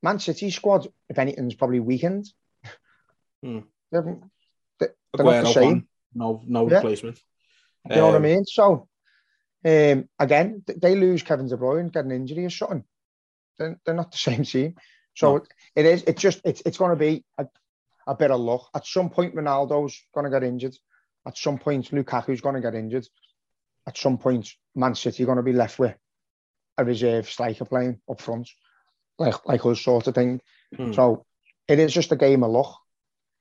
Man 0.01 0.19
City 0.19 0.51
squad, 0.51 0.87
if 1.09 1.19
anything's 1.19 1.55
probably 1.55 1.81
weakened. 1.81 2.31
Hmm. 3.43 3.59
They're, 3.91 4.19
they're 4.79 4.93
not 5.13 5.43
the 5.43 5.53
same. 5.53 5.87
No, 6.13 6.41
no 6.47 6.69
yeah. 6.69 6.77
replacement. 6.77 7.19
You 7.89 7.97
know 7.97 8.07
um, 8.07 8.13
what 8.13 8.13
I 8.13 8.17
um, 8.17 8.23
mean? 8.23 8.45
So, 8.45 8.87
um, 9.65 10.07
again, 10.17 10.63
they 10.65 10.95
lose 10.95 11.23
Kevin 11.23 11.47
De 11.47 11.57
Bruyne, 11.57 11.91
get 11.91 12.05
an 12.05 12.11
injury 12.11 12.45
or 12.45 12.49
something. 12.49 12.85
They're, 13.57 13.79
they're 13.85 13.95
not 13.95 14.11
the 14.11 14.17
same 14.29 14.43
team. 14.43 14.75
So 15.15 15.37
no. 15.37 15.45
it 15.75 15.85
is. 15.85 16.03
It's 16.03 16.21
just. 16.21 16.41
It's 16.45 16.61
it's 16.65 16.77
going 16.77 16.91
to 16.91 16.95
be 16.95 17.25
a, 17.37 17.47
a 18.05 18.15
bit 18.15 18.31
of 18.31 18.39
luck. 18.39 18.69
At 18.75 18.85
some 18.85 19.09
point, 19.09 19.35
Ronaldo's 19.35 19.99
going 20.13 20.25
to 20.25 20.31
get 20.31 20.43
injured. 20.43 20.75
At 21.25 21.37
some 21.37 21.57
point, 21.57 21.91
Lukaku's 21.91 22.41
going 22.41 22.55
to 22.55 22.61
get 22.61 22.75
injured. 22.75 23.07
At 23.87 23.97
some 23.97 24.17
point, 24.17 24.49
Man 24.75 24.95
City 24.95 25.23
are 25.23 25.25
going 25.25 25.37
to 25.37 25.43
be 25.43 25.53
left 25.53 25.79
with 25.79 25.95
a 26.77 26.85
reserve 26.85 27.29
striker 27.29 27.65
playing 27.65 27.99
up 28.09 28.21
front, 28.21 28.49
like 29.17 29.45
like 29.45 29.65
us 29.65 29.81
sort 29.81 30.07
of 30.07 30.15
thing. 30.15 30.41
Hmm. 30.75 30.93
So 30.93 31.25
it 31.67 31.79
is 31.79 31.93
just 31.93 32.11
a 32.11 32.15
game 32.15 32.43
of 32.43 32.51
luck. 32.51 32.77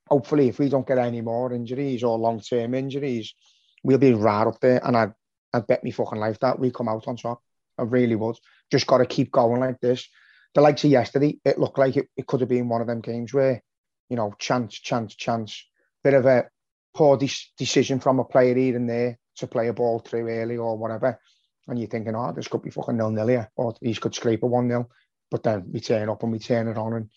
Hopefully, 0.08 0.48
if 0.48 0.58
we 0.58 0.68
don't 0.68 0.86
get 0.86 0.98
any 0.98 1.20
more 1.20 1.52
injuries 1.52 2.02
or 2.02 2.18
long 2.18 2.40
term 2.40 2.74
injuries, 2.74 3.34
we'll 3.82 3.98
be 3.98 4.14
right 4.14 4.46
up 4.46 4.60
there. 4.60 4.80
And 4.84 4.96
I 4.96 5.08
I 5.52 5.60
bet 5.60 5.84
me 5.84 5.90
fucking 5.90 6.18
life 6.18 6.38
that 6.40 6.58
we 6.58 6.70
come 6.70 6.88
out 6.88 7.06
on 7.06 7.16
top. 7.16 7.42
I 7.78 7.82
really 7.82 8.14
would. 8.14 8.36
Just 8.70 8.86
got 8.86 8.98
to 8.98 9.06
keep 9.06 9.30
going 9.30 9.60
like 9.60 9.80
this. 9.80 10.08
The 10.54 10.60
likes 10.60 10.84
of 10.84 10.90
yesterday, 10.90 11.38
it 11.44 11.58
looked 11.58 11.78
like 11.78 11.96
it, 11.96 12.08
it 12.16 12.26
could 12.26 12.40
have 12.40 12.48
been 12.48 12.68
one 12.68 12.80
of 12.80 12.86
them 12.86 13.00
games 13.00 13.32
where, 13.32 13.62
you 14.08 14.16
know, 14.16 14.34
chance, 14.38 14.74
chance, 14.74 15.14
chance, 15.14 15.64
bit 16.02 16.14
of 16.14 16.26
a 16.26 16.48
poor 16.94 17.16
de- 17.16 17.30
decision 17.58 18.00
from 18.00 18.18
a 18.18 18.24
player 18.24 18.54
here 18.54 18.74
and 18.74 18.88
there 18.88 19.18
to 19.36 19.46
play 19.46 19.68
a 19.68 19.72
ball 19.72 19.98
through 19.98 20.28
early 20.28 20.56
or 20.56 20.78
whatever. 20.78 21.20
And 21.68 21.78
you're 21.78 21.88
thinking, 21.88 22.14
oh, 22.14 22.32
this 22.32 22.48
could 22.48 22.62
be 22.62 22.70
fucking 22.70 22.96
nil 22.96 23.10
nil 23.10 23.26
here, 23.26 23.50
or 23.56 23.74
these 23.80 23.98
could 23.98 24.14
scrape 24.14 24.42
a 24.42 24.46
one 24.46 24.68
nil. 24.68 24.90
But 25.30 25.42
then 25.42 25.70
we 25.72 25.80
turn 25.80 26.08
up 26.08 26.22
and 26.22 26.32
we 26.32 26.38
turn 26.38 26.68
it 26.68 26.78
on 26.78 26.92
and 26.94 27.10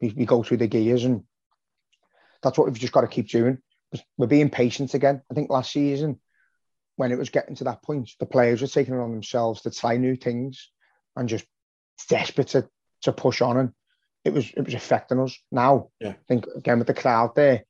we, 0.00 0.10
we 0.10 0.26
go 0.26 0.42
through 0.42 0.58
the 0.58 0.66
gears. 0.66 1.04
And 1.04 1.22
that's 2.42 2.58
what 2.58 2.66
we've 2.66 2.78
just 2.78 2.92
got 2.92 3.02
to 3.02 3.06
keep 3.06 3.28
doing. 3.28 3.58
We're 4.16 4.26
being 4.26 4.50
patient 4.50 4.94
again. 4.94 5.22
I 5.30 5.34
think 5.34 5.50
last 5.50 5.72
season, 5.72 6.20
when 6.96 7.12
it 7.12 7.18
was 7.18 7.30
getting 7.30 7.54
to 7.56 7.64
that 7.64 7.82
point, 7.82 8.10
the 8.18 8.26
players 8.26 8.60
were 8.60 8.68
taking 8.68 8.94
it 8.94 9.00
on 9.00 9.12
themselves 9.12 9.62
to 9.62 9.70
try 9.70 9.96
new 9.96 10.16
things 10.16 10.70
and 11.16 11.28
just 11.28 11.44
desperate 12.08 12.48
to, 12.48 12.68
to 13.02 13.12
push 13.12 13.40
on. 13.40 13.56
And 13.56 13.70
it 14.24 14.32
was 14.32 14.50
it 14.56 14.64
was 14.64 14.74
affecting 14.74 15.20
us. 15.20 15.36
Now, 15.50 15.88
yeah. 16.00 16.10
I 16.10 16.16
think 16.28 16.46
again 16.56 16.78
with 16.78 16.86
the 16.86 16.94
crowd 16.94 17.34
there, 17.34 17.64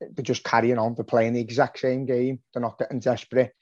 they're 0.00 0.22
just 0.22 0.44
carrying 0.44 0.78
on. 0.78 0.94
They're 0.94 1.04
playing 1.04 1.34
the 1.34 1.40
exact 1.40 1.78
same 1.78 2.06
game. 2.06 2.40
They're 2.52 2.62
not 2.62 2.78
getting 2.78 3.00
desperate 3.00 3.52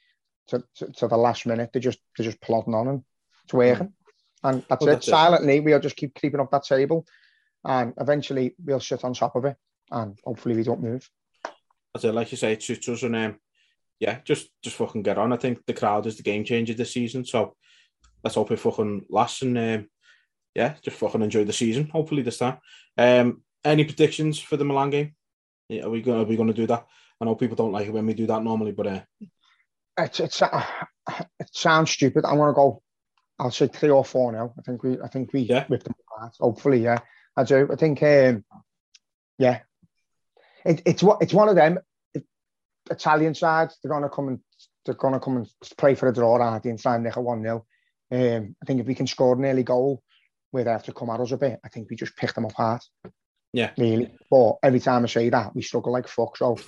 to, 0.48 0.64
to, 0.76 0.86
to 0.92 1.08
the 1.08 1.16
last 1.16 1.46
minute. 1.46 1.70
They're 1.72 1.82
just 1.82 1.98
they're 2.16 2.24
just 2.24 2.40
plodding 2.40 2.74
on 2.74 2.88
and 2.88 3.02
it's 3.44 3.54
working. 3.54 3.88
Mm. 3.88 3.92
And 4.44 4.64
that's 4.68 4.80
well, 4.80 4.90
it. 4.90 4.96
That's 4.96 5.06
Silently, 5.06 5.60
we'll 5.60 5.80
just 5.80 5.96
keep 5.96 6.14
creeping 6.14 6.40
up 6.40 6.50
that 6.50 6.64
table, 6.64 7.06
and 7.64 7.92
eventually 8.00 8.56
we'll 8.64 8.80
sit 8.80 9.04
on 9.04 9.14
top 9.14 9.36
of 9.36 9.44
it, 9.44 9.56
and 9.90 10.18
hopefully 10.24 10.56
we 10.56 10.64
don't 10.64 10.82
move. 10.82 11.08
That's 11.94 12.04
it. 12.04 12.12
Like 12.12 12.32
you 12.32 12.38
say, 12.38 12.52
it 12.52 12.62
suits 12.62 12.88
us, 12.88 13.04
and 13.04 13.14
um, 13.14 13.36
yeah, 14.00 14.18
just 14.24 14.48
just 14.62 14.76
fucking 14.76 15.02
get 15.02 15.18
on. 15.18 15.32
I 15.32 15.36
think 15.36 15.64
the 15.66 15.74
crowd 15.74 16.06
is 16.06 16.16
the 16.16 16.24
game 16.24 16.42
changer 16.42 16.74
this 16.74 16.92
season, 16.92 17.24
so 17.24 17.54
let's 18.22 18.36
hope 18.36 18.50
it 18.50 18.58
fucking 18.58 19.06
lasts, 19.08 19.42
and 19.42 19.58
um, 19.58 19.88
yeah, 20.54 20.74
just 20.82 20.98
fucking 20.98 21.22
enjoy 21.22 21.44
the 21.44 21.52
season. 21.52 21.88
Hopefully 21.88 22.22
this 22.22 22.38
time. 22.38 22.58
Um, 22.98 23.42
any 23.64 23.84
predictions 23.84 24.38
for 24.38 24.56
the 24.56 24.64
Milan 24.64 24.90
game? 24.90 25.14
Yeah, 25.68 25.84
are 25.84 25.90
we 25.90 26.02
gonna 26.02 26.22
Are 26.22 26.26
we 26.26 26.36
going 26.36 26.48
to 26.48 26.54
do 26.54 26.66
that? 26.66 26.86
I 27.20 27.24
know 27.24 27.36
people 27.36 27.56
don't 27.56 27.72
like 27.72 27.86
it 27.86 27.92
when 27.92 28.06
we 28.06 28.14
do 28.14 28.26
that 28.26 28.42
normally, 28.42 28.72
but 28.72 28.86
uh, 28.86 29.00
it's, 29.98 30.20
it's 30.20 30.42
uh, 30.42 30.64
it 31.38 31.48
sounds 31.52 31.90
stupid. 31.90 32.24
I'm 32.24 32.36
gonna 32.36 32.52
go. 32.52 32.82
I'll 33.38 33.50
say 33.50 33.68
three 33.68 33.90
or 33.90 34.04
four 34.04 34.32
now. 34.32 34.54
I 34.58 34.62
think 34.62 34.82
we. 34.82 35.00
I 35.00 35.08
think 35.08 35.32
we 35.32 35.40
yeah. 35.40 35.64
rip 35.68 35.84
them. 35.84 35.94
Hopefully, 36.40 36.82
yeah. 36.82 36.98
I 37.36 37.44
do. 37.44 37.68
I 37.72 37.76
think. 37.76 38.02
Um, 38.02 38.44
yeah. 39.38 39.60
It, 40.64 40.82
it's 40.84 41.02
what 41.02 41.22
it's 41.22 41.32
one 41.32 41.48
of 41.48 41.56
them. 41.56 41.78
Italian 42.90 43.34
sides. 43.34 43.78
They're 43.82 43.92
gonna 43.92 44.10
come 44.10 44.28
and 44.28 44.40
they're 44.84 44.94
gonna 44.94 45.20
come 45.20 45.38
and 45.38 45.48
play 45.76 45.94
for 45.94 46.08
a 46.08 46.14
draw 46.14 46.54
at 46.54 46.62
the 46.62 46.70
inside 46.70 47.00
nick 47.02 47.16
a 47.16 47.20
one 47.20 47.42
0 47.42 47.64
um, 48.12 48.56
I 48.62 48.66
think 48.66 48.80
if 48.80 48.86
we 48.86 48.94
can 48.94 49.06
score 49.06 49.34
an 49.34 49.44
early 49.44 49.62
goal, 49.62 50.02
where 50.52 50.64
they 50.64 50.70
have 50.70 50.84
to 50.84 50.92
come 50.92 51.10
at 51.10 51.20
us 51.20 51.32
a 51.32 51.36
bit, 51.36 51.58
I 51.64 51.68
think 51.68 51.90
we 51.90 51.96
just 51.96 52.16
pick 52.16 52.34
them 52.34 52.44
apart. 52.44 52.84
Yeah. 53.52 53.70
Really. 53.76 54.12
But 54.30 54.58
every 54.62 54.80
time 54.80 55.02
I 55.02 55.06
say 55.06 55.28
that, 55.30 55.54
we 55.54 55.62
struggle 55.62 55.92
like 55.92 56.06
fuck. 56.06 56.36
So 56.36 56.58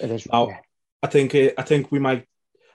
it 0.00 0.10
is. 0.10 0.26
Oh, 0.32 0.48
yeah. 0.48 0.58
I 1.02 1.06
think 1.06 1.34
uh, 1.34 1.50
I 1.56 1.62
think 1.62 1.92
we 1.92 1.98
might. 1.98 2.26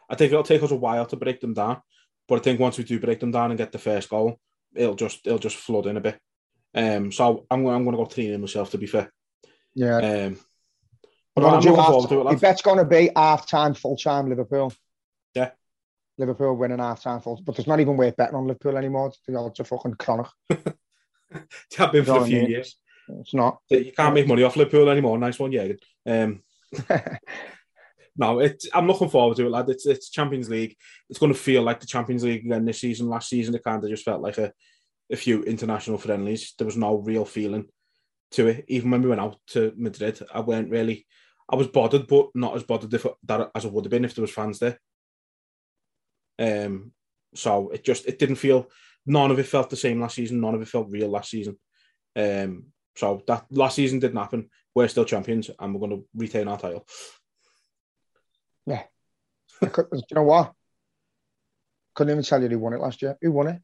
I 0.09 0.15
think 0.15 0.31
it'll 0.31 0.43
take 0.43 0.63
us 0.63 0.71
a 0.71 0.75
while 0.75 1.05
to 1.07 1.15
break 1.15 1.41
them 1.41 1.53
down, 1.53 1.81
but 2.27 2.35
I 2.35 2.39
think 2.39 2.59
once 2.59 2.77
we 2.77 2.83
do 2.83 2.99
break 2.99 3.19
them 3.19 3.31
down 3.31 3.51
and 3.51 3.57
get 3.57 3.71
the 3.71 3.79
first 3.79 4.09
goal, 4.09 4.39
it'll 4.75 4.95
just 4.95 5.25
it'll 5.25 5.39
just 5.39 5.57
flood 5.57 5.87
in 5.87 5.97
a 5.97 6.01
bit. 6.01 6.19
Um, 6.75 7.11
so 7.11 7.45
I'm 7.49 7.65
I'm 7.65 7.83
going 7.83 7.97
to 7.97 8.03
go 8.03 8.05
three 8.05 8.31
in 8.31 8.41
myself 8.41 8.71
to 8.71 8.77
be 8.77 8.87
fair. 8.87 9.11
Yeah. 9.75 9.97
Um, 9.97 10.39
but 11.35 11.45
I'm 11.45 11.59
looking 11.59 11.75
forward 11.75 12.09
to 12.09 12.29
it. 12.29 12.39
That's 12.39 12.61
going 12.61 12.77
to 12.77 12.85
be 12.85 13.09
half 13.15 13.49
time, 13.49 13.73
full 13.73 13.97
time 13.97 14.29
Liverpool. 14.29 14.71
Yeah. 15.33 15.51
Liverpool 16.17 16.55
winning 16.55 16.79
half 16.79 17.01
time 17.01 17.21
full, 17.21 17.41
but 17.43 17.55
there's 17.55 17.67
not 17.67 17.79
even 17.79 17.97
worth 17.97 18.15
betting 18.15 18.35
on 18.35 18.47
Liverpool 18.47 18.77
anymore. 18.77 19.11
The 19.27 19.37
odds 19.37 19.59
are 19.59 19.65
fucking 19.65 19.95
chronic. 19.95 20.27
it 20.49 20.75
have 21.77 21.91
been 21.91 22.05
for 22.05 22.21
a 22.21 22.25
few 22.25 22.45
years. 22.45 22.75
It's 23.19 23.33
not. 23.33 23.59
You 23.69 23.91
can't 23.91 24.13
make 24.13 24.27
money 24.27 24.43
off 24.43 24.55
Liverpool 24.55 24.89
anymore. 24.89 25.17
Nice 25.17 25.39
one, 25.39 25.51
yeah. 25.51 25.73
Um, 26.05 26.41
no, 28.17 28.39
it's, 28.39 28.67
I'm 28.73 28.87
looking 28.87 29.09
forward 29.09 29.37
to 29.37 29.45
it, 29.45 29.49
lad. 29.49 29.69
It's, 29.69 29.85
it's 29.85 30.09
Champions 30.09 30.49
League. 30.49 30.75
It's 31.09 31.19
going 31.19 31.33
to 31.33 31.39
feel 31.39 31.63
like 31.63 31.79
the 31.79 31.87
Champions 31.87 32.23
League 32.23 32.45
again 32.45 32.65
this 32.65 32.79
season. 32.79 33.09
Last 33.09 33.29
season, 33.29 33.55
it 33.55 33.63
kind 33.63 33.83
of 33.83 33.89
just 33.89 34.05
felt 34.05 34.21
like 34.21 34.37
a, 34.37 34.53
a 35.11 35.15
few 35.15 35.43
international 35.43 35.97
friendlies. 35.97 36.53
There 36.57 36.65
was 36.65 36.77
no 36.77 36.97
real 36.97 37.25
feeling 37.25 37.65
to 38.31 38.47
it. 38.47 38.65
Even 38.67 38.91
when 38.91 39.01
we 39.01 39.09
went 39.09 39.21
out 39.21 39.37
to 39.47 39.73
Madrid, 39.75 40.19
I 40.33 40.41
weren't 40.41 40.69
really. 40.69 41.05
I 41.49 41.55
was 41.55 41.67
bothered, 41.67 42.07
but 42.07 42.29
not 42.35 42.55
as 42.55 42.63
bothered 42.63 42.93
if 42.93 43.05
that 43.23 43.51
as 43.53 43.65
I 43.65 43.67
would 43.67 43.85
have 43.85 43.91
been 43.91 44.05
if 44.05 44.15
there 44.15 44.21
was 44.21 44.31
fans 44.31 44.59
there. 44.59 44.79
Um, 46.39 46.91
so 47.35 47.69
it 47.69 47.83
just 47.83 48.05
it 48.05 48.19
didn't 48.19 48.35
feel. 48.35 48.69
None 49.05 49.31
of 49.31 49.39
it 49.39 49.47
felt 49.47 49.69
the 49.69 49.75
same 49.75 49.99
last 49.99 50.15
season. 50.15 50.39
None 50.39 50.55
of 50.55 50.61
it 50.61 50.67
felt 50.67 50.89
real 50.89 51.09
last 51.09 51.29
season. 51.29 51.57
Um, 52.15 52.65
so 52.95 53.21
that 53.27 53.45
last 53.49 53.75
season 53.75 53.99
didn't 53.99 54.17
happen. 54.17 54.49
We're 54.75 54.87
still 54.87 55.05
champions, 55.05 55.49
and 55.59 55.73
we're 55.73 55.87
going 55.87 56.01
to 56.01 56.07
retain 56.15 56.47
our 56.47 56.57
title. 56.57 56.85
Yeah. 58.65 58.83
do 59.61 59.69
you 59.91 60.01
know 60.15 60.23
what? 60.23 60.53
Couldn't 61.95 62.11
even 62.11 62.23
tell 62.23 62.41
you 62.41 62.49
who 62.49 62.59
won 62.59 62.73
it 62.73 62.79
last 62.79 63.01
year. 63.01 63.17
Who 63.21 63.31
won 63.31 63.61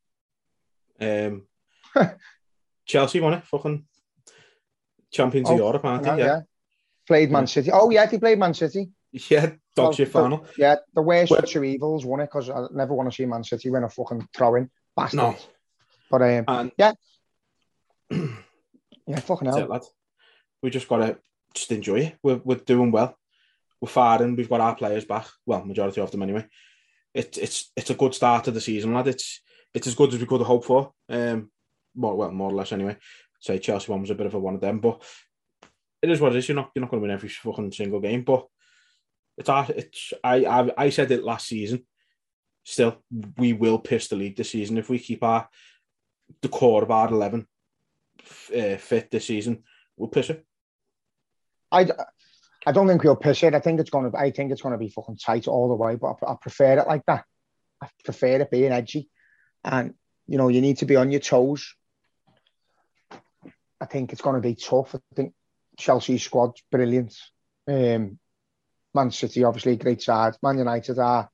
it? 1.00 1.28
Um, 1.28 1.48
Chelsea 2.86 3.20
won 3.20 3.34
it. 3.34 3.46
Fucking 3.46 3.86
champions 5.12 5.50
oh, 5.50 5.54
of 5.54 5.60
Europe, 5.60 5.86
aren't 5.86 6.04
they? 6.04 6.10
Yeah. 6.10 6.26
yeah. 6.26 6.40
Played 7.08 7.32
Man 7.32 7.48
City. 7.48 7.72
Oh 7.72 7.90
yeah, 7.90 8.06
they 8.06 8.20
played 8.20 8.38
Man 8.38 8.54
City. 8.54 8.90
Yeah, 9.12 9.54
dog 9.76 9.95
shit 9.95 10.10
final. 10.10 10.45
Yeah, 10.58 10.78
the 10.93 11.02
worst 11.02 11.32
of 11.32 11.45
two 11.45 11.63
evils 11.63 12.06
won 12.06 12.19
it 12.19 12.26
because 12.26 12.50
I 12.50 12.67
never 12.72 12.93
want 12.93 13.10
to 13.10 13.15
see 13.15 13.26
Man 13.26 13.43
City 13.43 13.69
win 13.69 13.84
a 13.84 13.89
fucking 13.89 14.28
throw 14.36 14.56
in. 14.56 14.69
Bastard. 14.95 15.17
No. 15.17 15.36
But 16.12 16.22
um, 16.22 16.45
and, 16.48 16.72
yeah. 16.78 16.93
yeah, 18.12 19.19
fucking 19.19 19.48
hell. 19.48 19.58
It, 19.58 19.69
lad. 19.69 19.82
We 20.62 20.69
just 20.69 20.88
gotta 20.88 21.17
just 21.54 21.72
enjoy 21.72 22.00
it. 22.02 22.17
We're, 22.22 22.41
we're 22.43 22.56
doing 22.56 22.91
well 22.91 23.17
we're 23.82 23.89
firing. 23.89 24.30
And 24.30 24.38
we've 24.38 24.50
got 24.50 24.62
our 24.62 24.76
players 24.76 25.06
back. 25.06 25.28
Well, 25.45 25.65
majority 25.65 26.02
of 26.02 26.12
them 26.12 26.24
anyway. 26.24 26.45
It's 27.13 27.38
it's 27.38 27.72
it's 27.76 27.89
a 27.89 27.95
good 27.95 28.13
start 28.13 28.43
to 28.45 28.52
the 28.52 28.62
season, 28.62 28.93
lad. 28.93 29.08
It's 29.08 29.41
it's 29.74 29.88
as 29.88 29.95
good 29.95 30.13
as 30.13 30.19
we 30.19 30.26
could 30.26 30.41
have 30.41 30.48
hoped 30.48 30.65
for. 30.65 30.91
Um, 31.10 31.52
more 31.95 32.15
well, 32.15 32.31
more 32.31 32.52
or 32.52 32.56
less 32.56 32.71
anyway. 32.71 32.98
Say 33.40 33.58
Chelsea 33.58 33.92
one 33.92 34.02
was 34.02 34.12
a 34.12 34.15
bit 34.15 34.27
of 34.27 34.36
a 34.36 34.40
one 34.40 34.56
of 34.56 34.62
them, 34.62 34.79
but 34.79 35.02
it 36.02 36.12
is 36.12 36.21
what 36.21 36.34
it 36.34 36.38
is. 36.38 36.48
You're 36.48 36.56
not 36.56 36.71
you're 36.75 36.81
not 36.81 36.92
going 36.92 37.02
to 37.02 37.08
win 37.08 37.12
every 37.12 37.29
fucking 37.29 37.71
single 37.71 38.00
game, 38.00 38.23
but 38.23 38.46
it's 39.40 39.50
it's 39.69 40.13
I 40.23 40.46
I 40.46 40.71
I 40.77 40.90
said 40.90 41.12
it 41.12 41.23
last 41.23 41.48
season. 41.48 41.85
Still, 42.63 43.02
we 43.37 43.54
will 43.54 43.79
piss 43.79 44.10
the 44.10 44.15
league 44.15 44.35
this 44.35 44.52
season 44.52 44.77
if 44.77 44.90
we 44.90 45.00
keep 45.00 45.23
our 45.23 45.50
the 46.42 46.50
core 46.50 46.83
of 46.83 46.92
our 46.92 47.08
eleven 47.08 47.48
uh, 48.56 48.75
fit 48.77 49.10
this 49.10 49.25
season. 49.25 49.63
We'll 49.98 50.10
piss 50.10 50.29
it. 50.29 50.46
I 51.71 51.87
I 52.65 52.71
don't 52.71 52.87
think 52.87 53.04
we'll 53.04 53.15
push 53.15 53.44
it. 53.44 53.56
I 53.56 53.60
think 53.60 53.79
it's 53.79 53.90
to. 53.90 54.12
I 54.17 54.31
think 54.31 54.52
it's 54.52 54.62
to 54.62 54.77
be 54.77 54.90
fucking 54.90 55.17
tight 55.17 55.48
all 55.48 55.69
the 55.69 55.75
way. 55.75 55.96
But 55.96 56.17
I, 56.21 56.33
I 56.33 56.35
prefer 56.40 56.79
it 56.79 56.87
like 56.87 57.06
that. 57.08 57.23
I 57.81 57.87
prefer 58.04 58.42
it 58.42 58.52
being 58.52 58.71
edgy, 58.71 59.10
and 59.63 59.94
you 60.27 60.37
know 60.37 60.50
you 60.50 60.62
need 60.62 60.77
to 60.79 60.85
be 60.85 60.98
on 60.98 61.12
your 61.12 61.21
toes. 61.21 61.73
I 63.81 63.85
think 63.85 64.12
it's 64.12 64.21
going 64.21 64.35
to 64.35 64.42
be 64.42 64.56
tough. 64.56 64.94
I 64.94 65.00
think 65.15 65.33
Chelsea's 65.77 66.23
squad's 66.23 66.62
brilliant. 66.69 67.15
Um, 67.67 68.19
Man 68.94 69.12
City, 69.12 69.44
obviously, 69.44 69.75
great 69.75 70.02
side. 70.02 70.35
Man 70.42 70.58
United 70.58 70.98
are. 71.00 71.29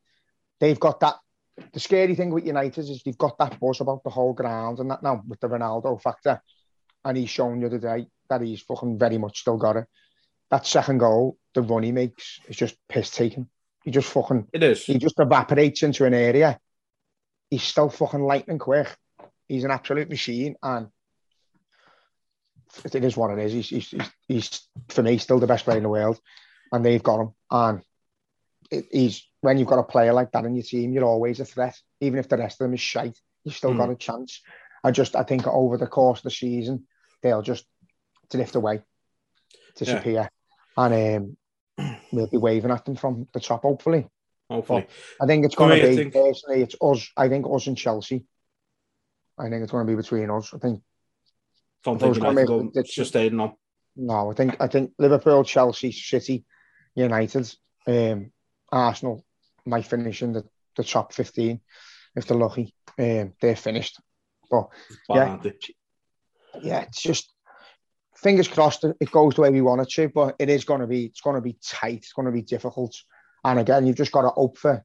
They've 0.59 0.79
got 0.79 0.99
that. 1.01 1.15
The 1.71 1.79
scary 1.79 2.15
thing 2.15 2.31
with 2.31 2.45
United 2.45 2.89
is 2.89 3.01
they've 3.03 3.17
got 3.17 3.37
that 3.37 3.59
buzz 3.59 3.79
about 3.79 4.03
the 4.03 4.09
whole 4.09 4.33
ground 4.33 4.79
and 4.79 4.91
that 4.91 5.01
now 5.01 5.23
with 5.27 5.39
the 5.39 5.47
Ronaldo 5.47 6.01
factor. 6.01 6.41
And 7.03 7.17
he's 7.17 7.29
shown 7.29 7.59
the 7.59 7.67
other 7.67 7.79
day 7.79 8.07
that 8.29 8.41
he's 8.41 8.61
fucking 8.61 8.97
very 8.97 9.17
much 9.17 9.39
still 9.39 9.57
got 9.57 9.77
it. 9.77 9.85
That 10.51 10.65
second 10.65 10.97
goal, 10.97 11.37
the 11.53 11.61
run 11.61 11.83
he 11.83 11.91
makes 11.91 12.39
is 12.47 12.57
just 12.57 12.75
piss 12.89 13.09
taking. 13.09 13.47
He 13.83 13.91
just 13.91 14.09
fucking 14.11 14.47
It 14.51 14.63
is. 14.63 14.83
he 14.83 14.97
just 14.97 15.19
evaporates 15.19 15.83
into 15.83 16.05
an 16.05 16.13
area. 16.13 16.59
He's 17.49 17.63
still 17.63 17.89
fucking 17.89 18.23
lightning 18.23 18.59
quick. 18.59 18.87
He's 19.47 19.63
an 19.63 19.71
absolute 19.71 20.09
machine, 20.09 20.55
and 20.61 20.87
it 22.83 22.95
is 22.95 23.15
what 23.15 23.37
it 23.37 23.45
is. 23.45 23.53
He's, 23.53 23.69
he's, 23.69 23.89
he's, 23.89 24.09
he's 24.27 24.67
for 24.89 25.03
me 25.03 25.17
still 25.19 25.39
the 25.39 25.47
best 25.47 25.65
player 25.65 25.77
in 25.77 25.83
the 25.83 25.89
world, 25.89 26.19
and 26.75 26.85
they've 26.85 27.01
got 27.03 27.21
him. 27.21 27.33
And 27.49 27.81
it, 28.69 28.85
he's 28.91 29.23
when 29.41 29.57
you've 29.57 29.67
got 29.67 29.79
a 29.79 29.83
player 29.83 30.13
like 30.13 30.31
that 30.31 30.45
in 30.45 30.55
your 30.55 30.63
team, 30.63 30.91
you're 30.93 31.05
always 31.05 31.39
a 31.39 31.45
threat. 31.45 31.79
Even 32.01 32.19
if 32.19 32.27
the 32.27 32.37
rest 32.37 32.59
of 32.59 32.65
them 32.65 32.73
is 32.73 32.81
shite, 32.81 33.17
you've 33.43 33.55
still 33.55 33.71
Mm. 33.73 33.77
got 33.77 33.89
a 33.91 33.95
chance. 33.95 34.41
I 34.83 34.91
just 34.91 35.15
I 35.15 35.23
think 35.23 35.47
over 35.47 35.77
the 35.77 35.87
course 35.87 36.19
of 36.19 36.23
the 36.23 36.31
season, 36.31 36.85
they'll 37.21 37.41
just 37.41 37.65
drift 38.29 38.55
away, 38.55 38.81
disappear, 39.75 40.29
and 40.77 41.37
um, 41.79 41.97
we'll 42.11 42.27
be 42.27 42.37
waving 42.37 42.71
at 42.71 42.85
them 42.85 42.95
from 42.95 43.27
the 43.33 43.39
top. 43.39 43.61
Hopefully, 43.63 44.07
Hopefully. 44.49 44.87
I 45.21 45.25
think 45.25 45.45
it's 45.45 45.55
going 45.55 45.79
to 45.79 45.87
be 45.87 45.95
think- 45.95 46.13
personally. 46.13 46.61
It's 46.63 46.75
us. 46.81 47.09
I 47.17 47.29
think 47.29 47.45
us 47.51 47.67
and 47.67 47.77
Chelsea. 47.77 48.25
I 49.37 49.49
think 49.49 49.63
it's 49.63 49.71
going 49.71 49.85
to 49.85 49.91
be 49.91 49.95
between 49.97 50.29
us. 50.31 50.53
I 50.53 50.57
think 50.59 50.81
Don't 51.83 51.99
think 51.99 52.09
was 52.09 52.19
gonna 52.19 52.41
United 52.41 52.75
make- 52.75 52.87
sustain 52.87 53.37
them. 53.37 53.51
no. 53.95 54.31
I 54.31 54.33
think 54.33 54.55
I 54.59 54.67
think 54.67 54.91
Liverpool, 54.97 55.43
Chelsea, 55.43 55.91
City, 55.91 56.45
United, 56.95 57.53
um, 57.87 58.31
Arsenal 58.71 59.25
might 59.65 59.85
finish 59.85 60.21
in 60.21 60.33
the, 60.33 60.43
the 60.75 60.83
top 60.83 61.13
fifteen 61.13 61.61
if 62.15 62.25
they're 62.25 62.37
lucky. 62.37 62.73
Um, 62.97 63.33
they're 63.41 63.55
finished. 63.55 63.99
But 64.49 64.69
Yeah. 65.09 65.25
yeah, 66.61 66.81
it's 66.81 67.01
just 67.01 67.31
fingers 68.15 68.47
crossed 68.47 68.83
it 68.85 69.11
goes 69.11 69.35
the 69.35 69.41
way 69.41 69.49
we 69.49 69.61
want 69.61 69.81
it 69.81 69.89
to. 69.89 70.09
But 70.09 70.35
it 70.39 70.49
is 70.49 70.65
going 70.65 70.81
to 70.81 70.87
be 70.87 71.05
it's 71.05 71.21
going 71.21 71.35
to 71.35 71.41
be 71.41 71.57
tight. 71.63 71.97
It's 71.97 72.13
going 72.13 72.27
to 72.27 72.31
be 72.31 72.41
difficult. 72.41 72.95
And 73.43 73.59
again, 73.59 73.85
you've 73.85 73.97
just 73.97 74.11
got 74.11 74.21
to 74.21 74.29
hope 74.29 74.57
for 74.57 74.83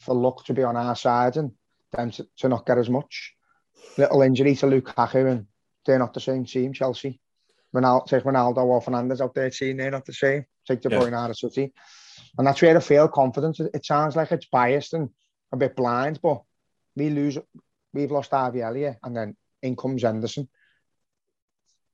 for 0.00 0.14
luck 0.14 0.44
to 0.44 0.54
be 0.54 0.62
on 0.62 0.76
our 0.76 0.94
side 0.94 1.36
and 1.36 1.52
them 1.92 2.10
to, 2.12 2.26
to 2.38 2.48
not 2.48 2.66
get 2.66 2.78
as 2.78 2.90
much. 2.90 3.34
Little 3.96 4.22
injury 4.22 4.54
to 4.56 4.66
Lukaku 4.66 5.30
and 5.30 5.46
they're 5.84 5.98
not 5.98 6.14
the 6.14 6.20
same 6.20 6.44
team. 6.44 6.72
Chelsea, 6.72 7.20
Ronaldo, 7.74 8.06
take 8.06 8.24
Ronaldo 8.24 8.58
or 8.58 8.80
Fernandes 8.80 9.20
out 9.20 9.34
there, 9.34 9.50
team 9.50 9.76
they're 9.76 9.90
not 9.90 10.04
the 10.04 10.12
same. 10.12 10.44
Take 10.66 10.82
the 10.82 10.90
Yeah. 10.90 11.00
point 11.00 11.14
out 11.14 11.30
of 11.30 11.36
City, 11.36 11.72
and 12.38 12.46
that's 12.46 12.62
where 12.62 12.76
I 12.76 12.80
feel 12.80 13.08
confidence. 13.08 13.60
It 13.60 13.84
sounds 13.84 14.16
like 14.16 14.32
it's 14.32 14.46
biased 14.46 14.94
and 14.94 15.10
a 15.52 15.56
bit 15.56 15.76
blind, 15.76 16.20
but 16.22 16.42
we 16.96 17.10
lose. 17.10 17.38
We've 17.92 18.10
lost 18.10 18.30
Harvey 18.30 18.62
Elliott, 18.62 18.98
and 19.02 19.16
then 19.16 19.36
in 19.62 19.76
comes 19.76 20.02
Henderson. 20.02 20.48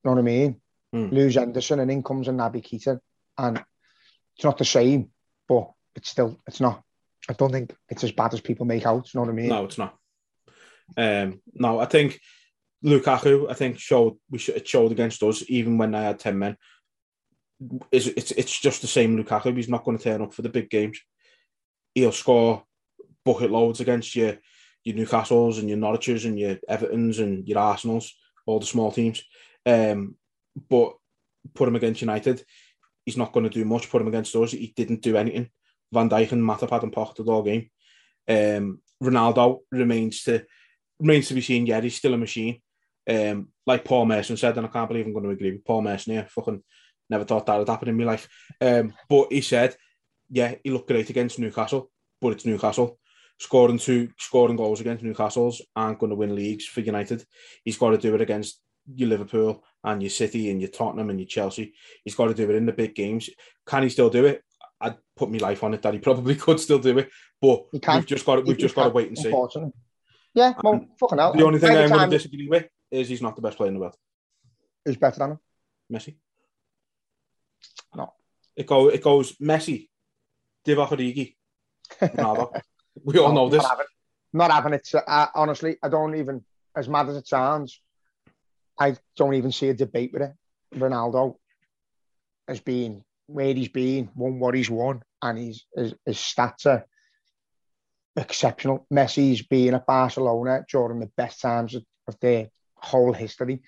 know 0.05 0.13
what 0.13 0.19
I 0.19 0.23
mean? 0.23 0.61
Mm. 0.95 1.13
Lose 1.13 1.35
Henderson, 1.35 1.81
and 1.81 1.91
in 1.91 2.03
comes 2.03 2.27
a 2.29 2.31
Naby 2.31 2.63
Keita, 2.63 3.01
and 3.37 3.63
it's 4.35 4.45
not 4.45 4.57
the 4.59 4.65
same, 4.65 5.11
but 5.47 5.73
it's 5.95 6.09
still 6.11 6.41
it's 6.47 6.61
not. 6.61 6.83
I 7.29 7.35
don't 7.35 7.53
think 7.53 7.75
it's 7.89 8.03
as 8.05 8.13
bad 8.13 8.33
as 8.35 8.41
people 8.41 8.67
make 8.67 8.87
out. 8.87 9.13
You 9.13 9.19
know 9.19 9.27
what 9.27 9.31
I 9.31 9.35
mean? 9.35 9.49
No, 9.49 9.65
it's 9.65 9.79
not. 9.79 9.97
Um, 10.97 11.41
no, 11.53 11.79
I 11.79 11.85
think 11.85 12.19
Lukaku, 12.85 13.51
I 13.51 13.55
think 13.55 13.79
showed 13.79 14.17
we 14.31 14.39
sh- 14.39 14.51
it 14.51 14.67
showed 14.67 14.93
against 14.93 15.23
us 15.23 15.43
even 15.49 15.79
when 15.79 15.93
they 15.93 16.03
had 16.03 16.19
ten 16.19 16.39
men. 16.39 16.57
Is 17.93 18.09
it's 18.09 18.31
it's 18.33 18.59
just 18.59 18.81
the 18.81 18.87
same 18.87 19.23
Lukaku. 19.23 19.55
He's 19.55 19.69
not 19.69 19.85
going 19.85 19.99
to 19.99 20.05
turn 20.05 20.23
up 20.23 20.33
for 20.33 20.43
the 20.43 20.49
big 20.49 20.71
games. 20.71 20.99
He'll 21.95 22.13
score 22.13 22.65
bucket 23.25 23.51
loads 23.51 23.81
against 23.81 24.17
your 24.17 24.39
your 24.83 24.97
Newcastles 24.97 25.59
and 25.59 25.69
your 25.69 25.79
Norwiches 25.79 26.25
and 26.25 26.39
your 26.39 26.57
Evertons 26.71 27.19
and 27.19 27.47
your 27.47 27.59
Arsenals, 27.59 28.15
all 28.47 28.61
the 28.61 28.67
small 28.67 28.91
teams. 28.91 29.23
Um, 29.67 30.17
but 30.69 30.95
put 31.55 31.69
him 31.69 31.77
against 31.77 32.01
United, 32.01 32.43
he's 33.05 33.19
not 33.19 33.33
going 33.33 33.45
to 33.45 33.51
do 33.51 33.65
much. 33.65 33.91
Put 33.91 34.01
him 34.01 34.09
against 34.09 34.35
us, 34.37 34.53
he 34.53 34.73
didn't 34.75 35.03
do 35.03 35.17
anything. 35.17 35.51
Van 35.93 36.09
Dijk 36.09 36.33
and 36.33 36.43
Matip 36.43 36.71
had 36.71 36.83
him 36.83 36.91
pocketed 36.91 37.29
all 37.29 37.43
game. 37.43 37.69
Um, 38.29 38.81
Ronaldo 39.03 39.61
remains 39.71 40.23
to 40.25 40.45
remains 40.99 41.29
to 41.29 41.35
be 41.35 41.41
seen. 41.41 41.67
Yeah, 41.67 41.81
he's 41.81 41.97
still 41.97 42.15
a 42.15 42.19
machine. 42.19 42.61
Um, 43.09 43.49
like 43.67 43.85
Paul 43.85 44.07
Merson 44.07 44.37
said, 44.37 44.57
and 44.57 44.67
I 44.67 44.71
can't 44.71 44.89
believe 44.89 45.07
I'm 45.07 45.13
going 45.13 45.25
to 45.25 45.31
agree 45.31 45.53
with 45.53 45.65
Paul 45.65 45.83
Merson 45.83 46.15
here. 46.15 46.27
Fucking 46.31 46.63
never 47.11 47.25
thought 47.25 47.47
that 47.47 47.59
would 47.59 47.69
happen 47.69 47.89
in 47.89 47.97
my 47.97 48.05
life. 48.05 48.29
Um, 48.61 48.95
but 49.09 49.33
he 49.33 49.41
said, 49.41 49.77
yeah, 50.31 50.55
he 50.63 50.71
looked 50.71 50.89
great 50.89 51.11
against 51.11 51.39
Newcastle, 51.39 51.91
but 52.21 52.31
it's 52.31 52.47
Newcastle. 52.47 52.99
Scoring 53.39 53.79
two 53.79 54.11
scoring 54.19 54.57
goals 54.57 54.81
against 54.81 55.03
Newcastle's 55.03 55.63
aren't 55.75 55.99
going 55.99 56.11
to 56.11 56.17
win 56.17 56.35
leagues 56.35 56.67
for 56.67 56.81
United. 56.81 57.25
He's 57.65 57.79
got 57.79 57.91
to 57.91 57.99
do 57.99 58.15
it 58.15 58.21
against 58.21 58.61
your 58.95 59.09
Liverpool 59.09 59.65
and 59.83 60.03
your 60.03 60.11
City 60.11 60.51
and 60.51 60.61
your 60.61 60.71
Tottenham 60.71 61.09
and 61.09 61.19
your 61.19 61.27
Chelsea. 61.27 61.73
He's 62.05 62.15
got 62.15 62.27
to 62.27 62.35
do 62.35 62.51
it 62.51 62.57
in 62.57 62.67
the 62.67 62.73
big 62.73 62.95
games. 62.95 63.31
Can 63.67 63.83
he 63.83 63.89
still 63.89 64.11
do 64.11 64.27
it? 64.27 64.45
I'd 64.79 64.97
put 65.17 65.31
my 65.31 65.39
life 65.39 65.65
on 65.65 65.73
it 65.73 65.83
that 65.83 65.95
he 65.95 66.01
probably 66.01 66.35
could 66.37 66.61
still 66.61 66.79
do 66.79 66.99
it, 66.99 67.11
but 67.41 67.65
we've 67.73 68.07
just 68.07 68.27
got 68.27 68.37
to, 68.37 68.43
we've 68.43 68.57
He 68.57 68.63
just 68.63 68.75
got 68.75 68.85
to 68.85 68.91
wait 68.91 69.09
and 69.09 69.19
see. 69.19 69.31
Yeah, 70.35 70.53
well, 70.63 70.87
fucking 70.99 71.19
hell. 71.19 71.33
The 71.33 71.45
only 71.45 71.59
thing 71.59 71.77
I'm 71.77 71.89
going 71.89 72.11
to 72.11 72.17
disagree 72.17 72.47
with 72.47 72.69
is 72.91 73.09
he's 73.09 73.23
not 73.23 73.37
the 73.37 73.43
best 73.43 73.57
player 73.57 73.69
in 73.69 73.75
the 73.75 73.81
world. 73.81 73.97
Who's 74.85 74.97
better 74.97 75.19
than 75.19 75.31
him? 75.33 75.39
Messi. 75.93 76.17
No. 77.95 78.13
It 78.57 78.67
go 78.67 78.89
it 78.89 79.03
goes 79.03 79.37
Messi, 79.37 79.89
Divock 80.67 80.89
Origi, 80.89 81.35
Ronaldo. 82.01 82.61
we 83.05 83.19
all 83.19 83.33
know 83.33 83.49
this. 83.49 83.63
Not 83.63 83.71
having, 83.71 83.87
not 84.33 84.51
having 84.51 84.75
it. 84.75 84.89
I, 84.95 85.23
uh, 85.23 85.27
honestly, 85.35 85.77
I 85.83 85.89
don't 85.89 86.17
even, 86.17 86.45
as 86.77 86.89
mad 86.89 87.09
as 87.09 87.17
it 87.17 87.27
sounds, 87.27 87.81
I 88.79 88.97
don't 89.17 89.35
even 89.35 89.53
see 89.53 89.69
a 89.69 89.75
debate 89.75 90.13
with 90.13 90.23
it. 90.23 90.33
Ronaldo 90.75 91.37
has 92.49 92.61
been 92.61 93.05
where 93.27 93.55
he's 93.55 93.69
been, 93.69 94.11
won 94.15 94.39
what 94.41 94.55
he's 94.55 94.71
won, 94.71 95.03
and 95.23 95.39
he's, 95.39 95.65
his, 95.75 95.95
his 96.05 96.17
stats 96.17 96.67
are 96.67 96.85
exceptional. 98.17 98.87
Messi's 98.93 99.43
been 99.43 99.75
at 99.75 99.87
Barcelona 99.87 100.65
during 100.69 101.01
the 101.01 101.11
best 101.17 101.41
times 101.41 101.75
of, 101.75 101.85
of 102.09 102.19
their 102.21 102.49
whole 102.83 103.13
history. 103.13 103.57
Do 103.57 103.63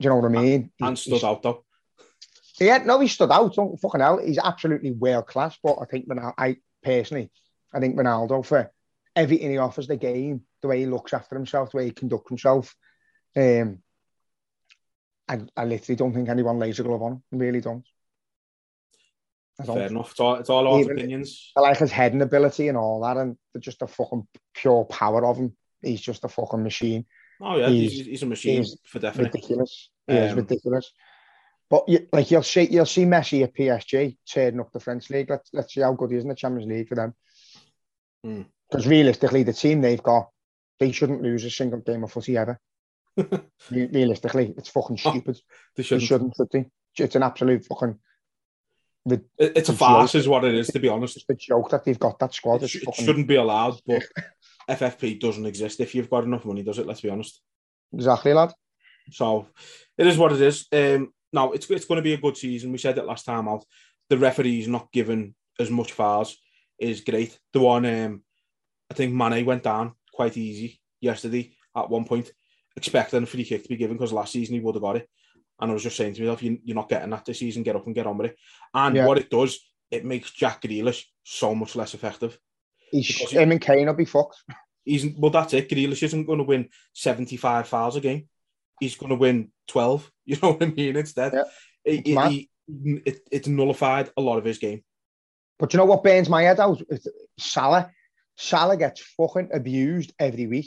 you 0.00 0.08
know 0.10 0.16
what 0.16 0.24
I 0.26 0.42
mean? 0.42 0.70
And 0.80 0.96
He- 0.98 1.10
stood 1.10 1.24
out 1.24 1.42
though. 1.42 1.64
yeah, 2.60 2.78
no, 2.78 3.00
he 3.00 3.08
stood 3.08 3.30
out. 3.30 3.54
Don't 3.54 3.78
fucking 3.80 4.00
hell. 4.00 4.18
He's 4.18 4.38
absolutely 4.38 4.90
world 4.92 5.26
class. 5.26 5.56
But 5.62 5.78
I 5.80 5.84
think 5.86 6.08
Ronaldo, 6.08 6.34
I 6.38 6.56
personally, 6.82 7.30
I 7.72 7.80
think 7.80 7.96
Ronaldo 7.96 8.44
for 8.44 8.70
everything 9.14 9.50
he 9.50 9.58
offers 9.58 9.86
the 9.86 9.96
game, 9.96 10.42
the 10.62 10.68
way 10.68 10.80
he 10.80 10.86
looks 10.86 11.14
after 11.14 11.34
himself, 11.36 11.70
the 11.70 11.78
way 11.78 11.84
he 11.86 11.90
conducts 11.92 12.28
himself. 12.28 12.74
Um, 13.34 13.78
I, 15.28 15.40
I 15.56 15.64
literally 15.64 15.96
don't 15.96 16.14
think 16.14 16.28
anyone 16.28 16.58
lays 16.58 16.78
a 16.78 16.82
glove 16.84 17.02
on 17.02 17.12
him. 17.12 17.22
I 17.32 17.36
really 17.36 17.60
don't. 17.60 17.84
I 19.60 19.64
don't. 19.64 19.76
Fair 19.76 19.86
enough. 19.88 20.10
It's 20.12 20.20
all, 20.20 20.34
it's 20.36 20.50
all 20.50 20.68
our 20.68 20.82
opinions. 20.92 21.52
I 21.56 21.60
like 21.60 21.78
his 21.78 21.90
heading 21.90 22.22
ability 22.22 22.68
and 22.68 22.76
all 22.76 23.00
that, 23.02 23.16
and 23.16 23.36
just 23.58 23.78
the 23.80 23.86
fucking 23.86 24.28
pure 24.54 24.84
power 24.84 25.24
of 25.26 25.38
him. 25.38 25.56
He's 25.82 26.00
just 26.00 26.24
a 26.24 26.28
fucking 26.28 26.62
machine. 26.62 27.06
Oh 27.40 27.56
yeah, 27.56 27.68
he's- 27.68 27.92
he's, 27.92 28.06
he's 28.06 28.22
a 28.22 28.26
machine 28.26 28.58
he's 28.62 28.76
for 28.84 28.98
definite. 28.98 29.32
ridiculous. 29.34 29.90
He 30.06 30.14
is 30.14 30.32
Um, 30.32 30.38
ridiculous. 30.38 30.90
But 31.68 31.88
you, 31.88 32.06
like 32.12 32.30
you'll 32.30 32.42
see, 32.44 32.68
you'll 32.70 32.86
see 32.86 33.04
Messi 33.04 33.42
at 33.42 33.54
PSG 33.54 34.16
turning 34.32 34.60
up 34.60 34.70
the 34.72 34.78
French 34.80 35.10
league. 35.10 35.28
Let's 35.30 35.50
let's 35.52 35.74
see 35.74 35.80
how 35.80 35.92
good 35.94 36.10
he 36.12 36.16
is 36.16 36.22
in 36.22 36.28
the 36.28 36.34
Champions 36.36 36.70
League 36.70 36.88
for 36.88 36.94
them. 36.94 37.14
Hmm. 38.22 38.42
Because 38.70 38.86
realistically, 38.86 39.42
the 39.42 39.52
team 39.52 39.80
they've 39.80 40.02
got, 40.02 40.28
they 40.80 40.92
shouldn't 40.92 41.22
lose 41.22 41.44
a 41.44 41.50
single 41.50 41.80
game 41.80 42.04
of 42.04 42.12
footy 42.12 42.36
ever. 42.36 42.58
Realistically, 43.70 44.54
it's 44.56 44.68
fucking 44.68 44.98
Oh, 45.04 45.10
stupid. 45.10 45.36
They 45.36 45.40
They 45.76 45.82
shouldn't. 45.82 46.06
shouldn't, 46.08 46.34
should 46.36 46.48
they? 46.52 46.66
It's 47.04 47.14
an 47.16 47.22
absolute 47.22 47.64
fucking 47.64 47.98
It- 49.10 49.24
it's 49.38 49.68
a 49.68 49.72
farce, 49.72 50.12
joke. 50.12 50.18
is 50.20 50.28
what 50.28 50.44
it 50.44 50.54
is. 50.54 50.68
To 50.68 50.78
be 50.78 50.88
honest, 50.88 51.16
it's 51.16 51.26
a 51.28 51.34
joke 51.34 51.70
that 51.70 51.84
they've 51.84 51.98
got 51.98 52.18
that 52.18 52.34
squad. 52.34 52.62
it, 52.62 52.68
sh- 52.68 52.76
it 52.76 52.84
fucking, 52.84 53.04
shouldn't 53.04 53.28
be 53.28 53.36
allowed. 53.36 53.80
But 53.86 54.02
FFP 54.68 55.20
doesn't 55.20 55.46
exist 55.46 55.80
if 55.80 55.94
you've 55.94 56.10
got 56.10 56.24
enough 56.24 56.44
money, 56.44 56.62
does 56.62 56.78
it? 56.78 56.86
Let's 56.86 57.00
be 57.00 57.10
honest. 57.10 57.40
exactly, 57.92 58.32
lad. 58.32 58.52
So 59.10 59.48
it 59.96 60.06
is 60.06 60.18
what 60.18 60.32
it 60.32 60.40
is. 60.40 60.66
Um, 60.72 61.12
now 61.32 61.52
it's 61.52 61.70
it's 61.70 61.84
going 61.84 61.96
to 61.98 62.02
be 62.02 62.14
a 62.14 62.20
good 62.20 62.36
season. 62.36 62.72
We 62.72 62.78
said 62.78 62.98
it 62.98 63.04
last 63.04 63.24
time 63.24 63.48
out. 63.48 63.64
The 64.08 64.18
referees 64.18 64.68
not 64.68 64.90
given 64.92 65.34
as 65.58 65.70
much 65.70 65.92
fouls 65.92 66.36
is 66.78 67.00
great. 67.02 67.38
The 67.52 67.60
one 67.60 67.86
um, 67.86 68.22
I 68.90 68.94
think 68.94 69.12
Mane 69.14 69.44
went 69.44 69.62
down 69.62 69.92
quite 70.12 70.36
easy 70.36 70.80
yesterday 71.00 71.54
at 71.76 71.90
one 71.90 72.04
point, 72.04 72.30
expecting 72.76 73.22
a 73.22 73.26
free 73.26 73.44
kick 73.44 73.62
to 73.62 73.68
be 73.68 73.76
given 73.76 73.96
because 73.96 74.12
last 74.12 74.32
season 74.32 74.54
he 74.54 74.60
would 74.60 74.74
have 74.74 74.82
got 74.82 74.96
it. 74.96 75.08
And 75.60 75.70
I 75.70 75.74
was 75.74 75.82
just 75.82 75.96
saying 75.96 76.14
to 76.14 76.22
myself, 76.22 76.42
you, 76.42 76.58
you're 76.64 76.74
not 76.74 76.88
getting 76.88 77.10
that 77.10 77.24
this 77.24 77.38
season. 77.38 77.62
Get 77.62 77.76
up 77.76 77.86
and 77.86 77.94
get 77.94 78.06
on 78.06 78.18
with 78.18 78.30
it. 78.32 78.38
And 78.74 78.96
Yeah. 78.96 79.06
what 79.06 79.18
it 79.18 79.30
does, 79.30 79.58
it 79.90 80.04
makes 80.04 80.30
Jack 80.32 80.62
Grealish 80.62 81.04
so 81.24 81.54
much 81.54 81.76
less 81.76 81.94
effective. 81.94 82.38
He's, 82.90 83.30
him 83.30 83.50
and 83.52 83.60
Kane 83.60 83.86
will 83.86 83.94
be 83.94 84.04
fucked. 84.04 84.36
He's 84.84 85.06
well, 85.16 85.30
that's 85.30 85.52
it. 85.54 85.68
Grealish 85.68 86.02
isn't 86.02 86.26
going 86.26 86.38
to 86.38 86.44
win 86.44 86.68
75 86.92 87.66
fouls 87.68 87.96
a 87.96 88.00
game. 88.00 88.28
He's 88.80 88.94
going 88.96 89.10
to 89.10 89.16
win 89.16 89.50
12. 89.68 90.10
You 90.26 90.36
know 90.42 90.52
what 90.52 90.62
I 90.64 90.66
mean? 90.66 90.96
Instead, 90.96 91.32
Yeah. 91.34 91.42
It- 91.84 92.06
he- 92.06 92.50
it- 93.06 93.28
it's 93.30 93.46
nullified 93.48 94.10
a 94.16 94.20
lot 94.20 94.38
of 94.38 94.44
his 94.44 94.58
game. 94.58 94.82
But 95.58 95.72
you 95.72 95.78
know 95.78 95.84
what 95.84 96.02
burns 96.02 96.28
my 96.28 96.42
head 96.42 96.58
out? 96.60 96.82
It's 96.90 97.06
Salah. 97.38 97.90
Salah 98.36 98.76
gets 98.76 99.00
fucking 99.16 99.50
abused 99.54 100.12
every 100.18 100.46
week. 100.48 100.66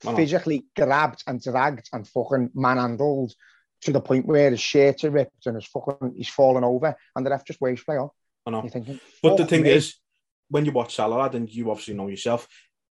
Physically 0.00 0.66
grabbed 0.74 1.22
and 1.26 1.40
dragged 1.42 1.88
and 1.92 2.06
fucking 2.08 2.50
manhandled 2.54 3.34
to 3.82 3.92
the 3.92 4.00
point 4.00 4.26
where 4.26 4.50
his 4.50 4.60
shirts 4.60 5.04
are 5.04 5.10
ripped 5.10 5.46
and 5.46 5.56
his 5.56 5.66
fucking 5.66 6.14
he's 6.16 6.28
falling 6.28 6.64
over, 6.64 6.96
and 7.14 7.26
the 7.26 7.30
ref 7.30 7.44
just 7.44 7.60
waves 7.60 7.82
play 7.84 7.96
on. 7.96 8.10
I 8.46 8.50
know. 8.50 8.62
Thinking, 8.68 8.98
But 9.22 9.36
the 9.36 9.46
thing 9.46 9.62
me. 9.62 9.70
is, 9.70 9.96
when 10.52 10.64
you 10.66 10.72
watch 10.72 10.94
Salah, 10.94 11.30
and 11.32 11.48
you 11.48 11.70
obviously 11.70 11.94
know 11.94 12.08
yourself, 12.08 12.46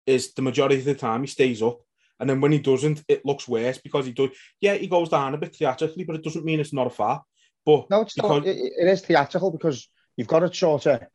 is 0.05 0.33
the 0.33 0.41
majority 0.41 0.79
of 0.79 0.85
the 0.85 0.95
time 0.95 1.21
he 1.21 1.27
stays 1.27 1.61
up. 1.61 1.79
And 2.19 2.29
then 2.29 2.41
when 2.41 2.51
he 2.51 2.59
doesn't, 2.59 3.03
it 3.07 3.25
looks 3.25 3.47
worse 3.47 3.77
because 3.77 4.05
he 4.05 4.11
does. 4.11 4.29
Yeah, 4.59 4.73
he 4.75 4.87
goes 4.87 5.09
down 5.09 5.33
a 5.33 5.37
bit 5.37 5.55
theatrically, 5.55 6.03
but 6.03 6.15
it 6.15 6.23
doesn't 6.23 6.45
mean 6.45 6.59
it's 6.59 6.73
not 6.73 6.87
a 6.87 6.89
foul. 6.89 7.25
But 7.65 7.89
no, 7.89 8.01
it's 8.01 8.15
because- 8.15 8.45
it, 8.45 8.57
it 8.57 8.87
is 8.87 9.01
theatrical 9.01 9.51
because 9.51 9.87
you've 10.17 10.27
got 10.27 10.43
a 10.43 10.51
shorter, 10.53 11.07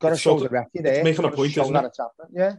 got 0.00 0.08
to 0.08 0.12
It's 0.14 0.22
show 0.22 0.30
sort 0.38 0.40
the 0.40 0.46
of- 0.46 0.52
ref 0.52 0.66
you're 0.74 0.84
there. 0.84 1.02
making 1.04 1.06
a 1.06 1.10
You've 1.10 1.16
got 1.22 1.30
to 1.30 1.36
point, 1.36 1.56
isn't 1.56 1.72
that 1.72 1.84
it? 1.86 1.96
Yeah, 2.32 2.54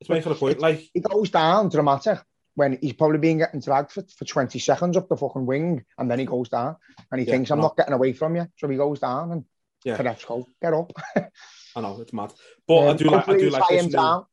it's 0.00 0.10
making 0.10 0.32
a 0.32 0.34
point. 0.34 0.56
It's- 0.56 0.62
Like, 0.62 0.90
he 0.92 1.00
goes 1.00 1.30
down 1.30 1.68
dramatic 1.68 2.18
when 2.54 2.78
he's 2.82 2.92
probably 2.94 3.18
been 3.18 3.38
getting 3.38 3.60
dragged 3.60 3.92
for, 3.92 4.02
for 4.16 4.24
20 4.24 4.58
seconds 4.58 4.96
up 4.96 5.08
the 5.08 5.16
fucking 5.16 5.46
wing, 5.46 5.84
and 5.98 6.10
then 6.10 6.18
he 6.18 6.24
goes 6.26 6.48
down 6.48 6.76
and 7.10 7.20
he 7.20 7.26
Yeah, 7.26 7.32
thinks, 7.34 7.50
I'm 7.50 7.58
no. 7.58 7.62
not 7.68 7.76
getting 7.76 7.94
away 7.94 8.12
from 8.12 8.36
you. 8.36 8.46
So 8.58 8.68
he 8.68 8.76
goes 8.76 8.98
down 9.00 9.32
and 9.32 9.44
Yeah. 9.84 9.96
get 9.96 10.74
up. 10.74 10.92
I 11.76 11.80
know 11.80 12.00
it's 12.00 12.12
mad. 12.12 12.32
But 12.66 12.74
I 12.78 12.88
Um, 12.90 12.96
do 12.96 13.04
like. 13.10 13.28
I 13.28 13.36
do 13.38 13.50
like 13.50 13.62
tie 13.68 13.74
him 13.76 13.86
new- 13.86 13.92
down. 13.92 14.26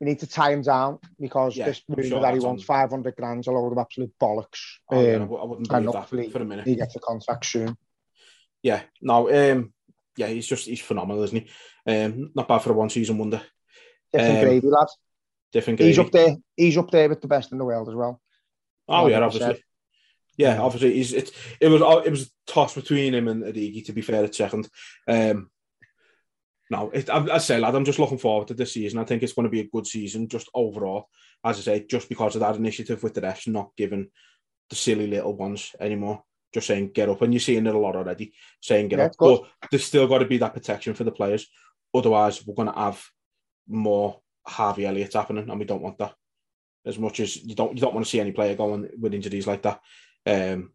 We 0.00 0.06
need 0.06 0.18
to 0.20 0.26
tie 0.26 0.52
him 0.52 0.62
down 0.62 0.98
because 1.20 1.56
Yeah, 1.56 1.66
this 1.66 1.82
rumor 1.88 2.02
sure 2.02 2.20
that 2.20 2.34
he 2.34 2.40
wants 2.40 2.62
on- 2.62 2.66
500 2.66 3.14
grand's 3.16 3.46
a 3.46 3.52
load 3.52 3.72
of 3.72 3.78
absolute 3.78 4.12
bollocks. 4.20 4.58
Oh, 4.90 5.00
yeah, 5.00 5.12
I 5.12 5.14
Um, 5.14 5.20
w- 5.22 5.40
I 5.40 5.44
wouldn't 5.44 5.68
believe 5.68 5.92
that 5.92 6.08
for 6.32 6.42
a 6.42 6.44
minute. 6.44 6.66
he 6.66 6.74
gets 6.76 6.96
a 6.96 6.98
contract 7.00 7.46
soon. 7.46 7.76
Yeah, 8.62 8.82
no, 9.00 9.28
um, 9.32 9.72
yeah, 10.16 10.26
he's 10.26 10.46
just 10.46 10.66
he's 10.66 10.80
phenomenal, 10.80 11.22
isn't 11.22 11.46
he? 11.46 11.50
Um, 11.92 12.32
not 12.34 12.48
bad 12.48 12.58
for 12.58 12.70
a 12.72 12.74
one 12.74 12.90
season 12.90 13.18
wonder. 13.18 13.42
Different 14.12 14.38
Um, 14.38 14.44
gravy, 14.44 14.66
lad. 14.68 14.86
Different 15.52 15.78
gravy. 15.78 15.90
He's 15.90 15.98
up 15.98 16.10
there. 16.10 16.36
He's 16.56 16.76
up 16.76 16.90
there 16.90 17.08
with 17.08 17.20
the 17.20 17.28
best 17.28 17.52
in 17.52 17.58
the 17.58 17.64
world 17.64 17.88
as 17.88 17.94
well. 17.94 18.20
Oh 18.88 19.06
yeah, 19.06 19.20
100%. 19.20 19.26
obviously. 19.26 19.64
Yeah, 20.36 20.60
obviously. 20.60 20.94
He's 20.94 21.12
it. 21.12 21.30
It 21.60 21.68
was 21.68 21.80
it 22.04 22.10
was 22.10 22.22
a 22.26 22.30
toss 22.52 22.74
between 22.74 23.14
him 23.14 23.28
and 23.28 23.44
Adigi. 23.44 23.84
To 23.86 23.92
be 23.92 24.02
fair, 24.02 24.24
at 24.24 24.34
second. 24.34 24.68
Um, 25.06 25.50
no, 26.74 26.90
it, 26.90 27.08
I, 27.08 27.34
I 27.34 27.38
say, 27.38 27.58
lad, 27.58 27.76
I'm 27.76 27.84
just 27.84 28.00
looking 28.00 28.18
forward 28.18 28.48
to 28.48 28.54
this 28.54 28.72
season. 28.72 28.98
I 28.98 29.04
think 29.04 29.22
it's 29.22 29.32
going 29.32 29.44
to 29.44 29.50
be 29.50 29.60
a 29.60 29.68
good 29.68 29.86
season, 29.86 30.28
just 30.28 30.48
overall. 30.54 31.08
As 31.44 31.58
I 31.58 31.60
say, 31.60 31.86
just 31.88 32.08
because 32.08 32.34
of 32.34 32.40
that 32.40 32.56
initiative 32.56 33.02
with 33.02 33.14
the 33.14 33.20
refs 33.20 33.46
not 33.46 33.70
giving 33.76 34.08
the 34.70 34.76
silly 34.76 35.06
little 35.06 35.36
ones 35.36 35.74
anymore. 35.78 36.24
Just 36.52 36.66
saying, 36.66 36.90
get 36.92 37.08
up, 37.08 37.22
and 37.22 37.32
you're 37.32 37.40
seeing 37.40 37.66
it 37.66 37.74
a 37.74 37.78
lot 37.78 37.94
already. 37.96 38.32
Saying 38.60 38.88
get 38.88 38.98
Yeah, 38.98 39.04
up, 39.06 39.12
but 39.18 39.42
there's 39.70 39.84
still 39.84 40.08
got 40.08 40.18
to 40.18 40.24
be 40.24 40.38
that 40.38 40.54
protection 40.54 40.94
for 40.94 41.04
the 41.04 41.12
players. 41.12 41.48
Otherwise, 41.94 42.44
we're 42.44 42.54
going 42.54 42.72
to 42.72 42.78
have 42.78 43.04
more 43.68 44.20
Harvey 44.46 44.86
Elliott's 44.86 45.14
happening, 45.14 45.48
and 45.48 45.58
we 45.58 45.66
don't 45.66 45.82
want 45.82 45.98
that. 45.98 46.14
As 46.84 46.98
much 46.98 47.20
as 47.20 47.36
you 47.36 47.54
don't, 47.54 47.74
you 47.74 47.80
don't 47.80 47.94
want 47.94 48.04
to 48.04 48.10
see 48.10 48.20
any 48.20 48.32
player 48.32 48.56
going 48.56 48.88
with 49.00 49.14
injuries 49.14 49.46
like 49.46 49.62
that. 49.62 49.80
Um, 50.26 50.72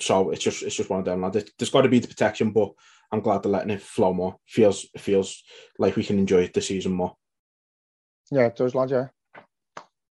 so 0.00 0.30
it's 0.30 0.44
just 0.44 0.62
it's 0.62 0.76
just 0.76 0.90
one 0.90 1.00
of 1.00 1.04
them. 1.04 1.22
Lad. 1.22 1.32
There's 1.32 1.70
got 1.70 1.82
to 1.82 1.88
be 1.88 1.98
the 1.98 2.08
protection, 2.08 2.52
but 2.52 2.72
I'm 3.10 3.20
glad 3.20 3.42
they're 3.42 3.52
letting 3.52 3.70
it 3.70 3.82
flow 3.82 4.12
more. 4.12 4.36
Feels 4.46 4.86
feels 4.98 5.42
like 5.78 5.96
we 5.96 6.04
can 6.04 6.18
enjoy 6.18 6.42
it 6.42 6.54
this 6.54 6.68
season 6.68 6.92
more. 6.92 7.14
Yeah, 8.30 8.46
it 8.46 8.56
does, 8.56 8.74
lad, 8.74 8.90
yeah. 8.90 9.08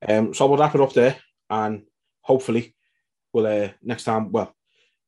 Um, 0.09 0.35
so 0.35 0.47
we'll 0.47 0.59
wrap 0.59 0.75
it 0.75 0.81
up 0.81 0.93
there, 0.93 1.17
and 1.51 1.83
hopefully 2.21 2.75
we'll 3.33 3.47
uh, 3.47 3.71
next 3.83 4.05
time. 4.05 4.31
Well, 4.31 4.55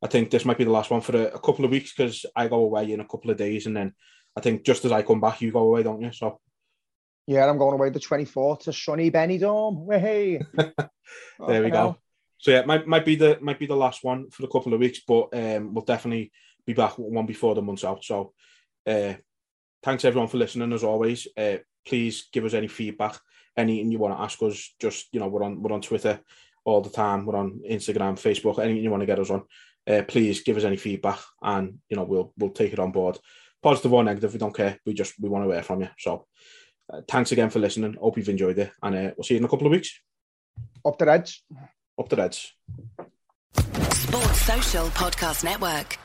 I 0.03 0.09
think 0.09 0.31
this 0.31 0.45
might 0.45 0.59
be 0.59 0.65
the 0.65 0.71
last 0.71 0.91
one 0.91 1.01
for 1.01 1.17
a, 1.17 1.25
a 1.27 1.39
couple 1.39 1.65
of 1.65 1.71
weeks 1.71 1.93
because 1.95 2.27
I 2.35 2.49
go 2.49 2.57
away 2.57 2.93
in 2.93 3.01
a 3.01 3.07
couple 3.07 3.31
of 3.31 3.37
days, 3.37 3.67
and 3.67 3.77
then 3.77 3.95
I 4.37 4.41
think 4.41 4.65
just 4.65 4.85
as 4.85 4.93
I 4.93 5.03
come 5.03 5.21
back, 5.21 5.41
you 5.41 5.53
go 5.53 5.61
away, 5.61 5.83
don't 5.83 6.03
you? 6.03 6.13
So 6.13 6.41
Yeah, 7.27 7.49
I'm 7.49 7.59
going 7.59 7.75
away 7.75 7.91
the 7.91 8.01
24th 8.01 8.65
to 8.65 8.73
sunny 8.73 9.11
Benidorm. 9.11 9.85
Way. 9.85 10.43
there 11.47 11.63
we 11.63 11.71
go. 11.71 11.99
So 12.39 12.51
yeah, 12.51 12.65
might 12.65 12.87
might 12.87 13.05
be 13.05 13.17
the 13.17 13.39
might 13.41 13.59
be 13.59 13.67
the 13.67 13.77
last 13.77 14.05
one 14.05 14.31
for 14.31 14.45
a 14.45 14.49
couple 14.49 14.75
of 14.75 14.81
weeks, 14.81 15.01
but 15.07 15.29
um, 15.33 15.73
we'll 15.73 15.85
definitely 15.85 16.33
be 16.67 16.73
back 16.73 16.99
one 16.99 17.27
before 17.27 17.55
the 17.55 17.63
month's 17.63 17.85
out. 17.85 18.05
So 18.05 18.33
uh, 18.87 19.15
thanks 19.83 20.05
everyone 20.05 20.29
for 20.29 20.39
listening 20.39 20.73
as 20.73 20.85
always. 20.85 21.29
Uh, 21.37 21.59
please 21.87 22.29
give 22.33 22.45
us 22.45 22.55
any 22.55 22.69
feedback, 22.69 23.19
anything 23.57 23.91
you 23.91 23.99
want 23.99 24.17
to 24.17 24.23
ask 24.23 24.43
us. 24.43 24.75
Just 24.81 25.07
you 25.13 25.21
know, 25.21 25.29
we're 25.29 25.45
on 25.45 25.63
we're 25.63 25.73
on 25.73 25.81
Twitter 25.81 26.21
all 26.65 26.81
the 26.81 26.91
time. 26.91 27.25
We're 27.25 27.37
on 27.37 27.61
Instagram, 27.69 28.15
Facebook, 28.15 28.59
anything 28.59 28.83
you 28.83 28.91
want 28.91 29.03
to 29.03 29.07
get 29.07 29.21
us 29.21 29.31
on. 29.31 29.45
Uh, 29.89 30.03
please 30.07 30.43
give 30.43 30.57
us 30.57 30.65
any 30.65 30.77
feedback, 30.77 31.21
and 31.43 31.79
you 31.89 31.97
know 31.97 32.05
we'll 32.05 32.33
we'll 32.37 32.51
take 32.51 32.73
it 32.73 32.81
on 32.81 32.91
board, 32.93 33.19
positive 33.63 33.93
or 33.93 34.03
negative. 34.03 34.33
We 34.33 34.39
don't 34.39 34.55
care. 34.55 34.79
We 34.85 34.95
just 34.95 35.15
we 35.21 35.29
want 35.29 35.45
to 35.45 35.53
hear 35.53 35.63
from 35.63 35.83
you. 35.83 35.89
So 35.99 36.27
uh, 36.93 37.03
thanks 37.09 37.33
again 37.33 37.51
for 37.51 37.61
listening. 37.61 37.95
Hope 37.95 38.19
you've 38.19 38.29
enjoyed 38.29 38.59
it, 38.59 38.73
and 38.83 38.97
uh, 38.97 39.11
we'll 39.17 39.25
see 39.25 39.35
you 39.35 39.39
in 39.39 39.45
a 39.45 39.49
couple 39.49 39.67
of 39.67 39.73
weeks. 39.73 40.01
Up 40.85 40.99
the 40.99 41.07
Reds. 41.07 41.45
Up 41.99 42.09
the 42.09 42.17
Reds. 42.17 42.53
Sports 43.93 44.43
Social 44.43 44.87
Podcast 44.89 45.45
Network. 45.45 45.99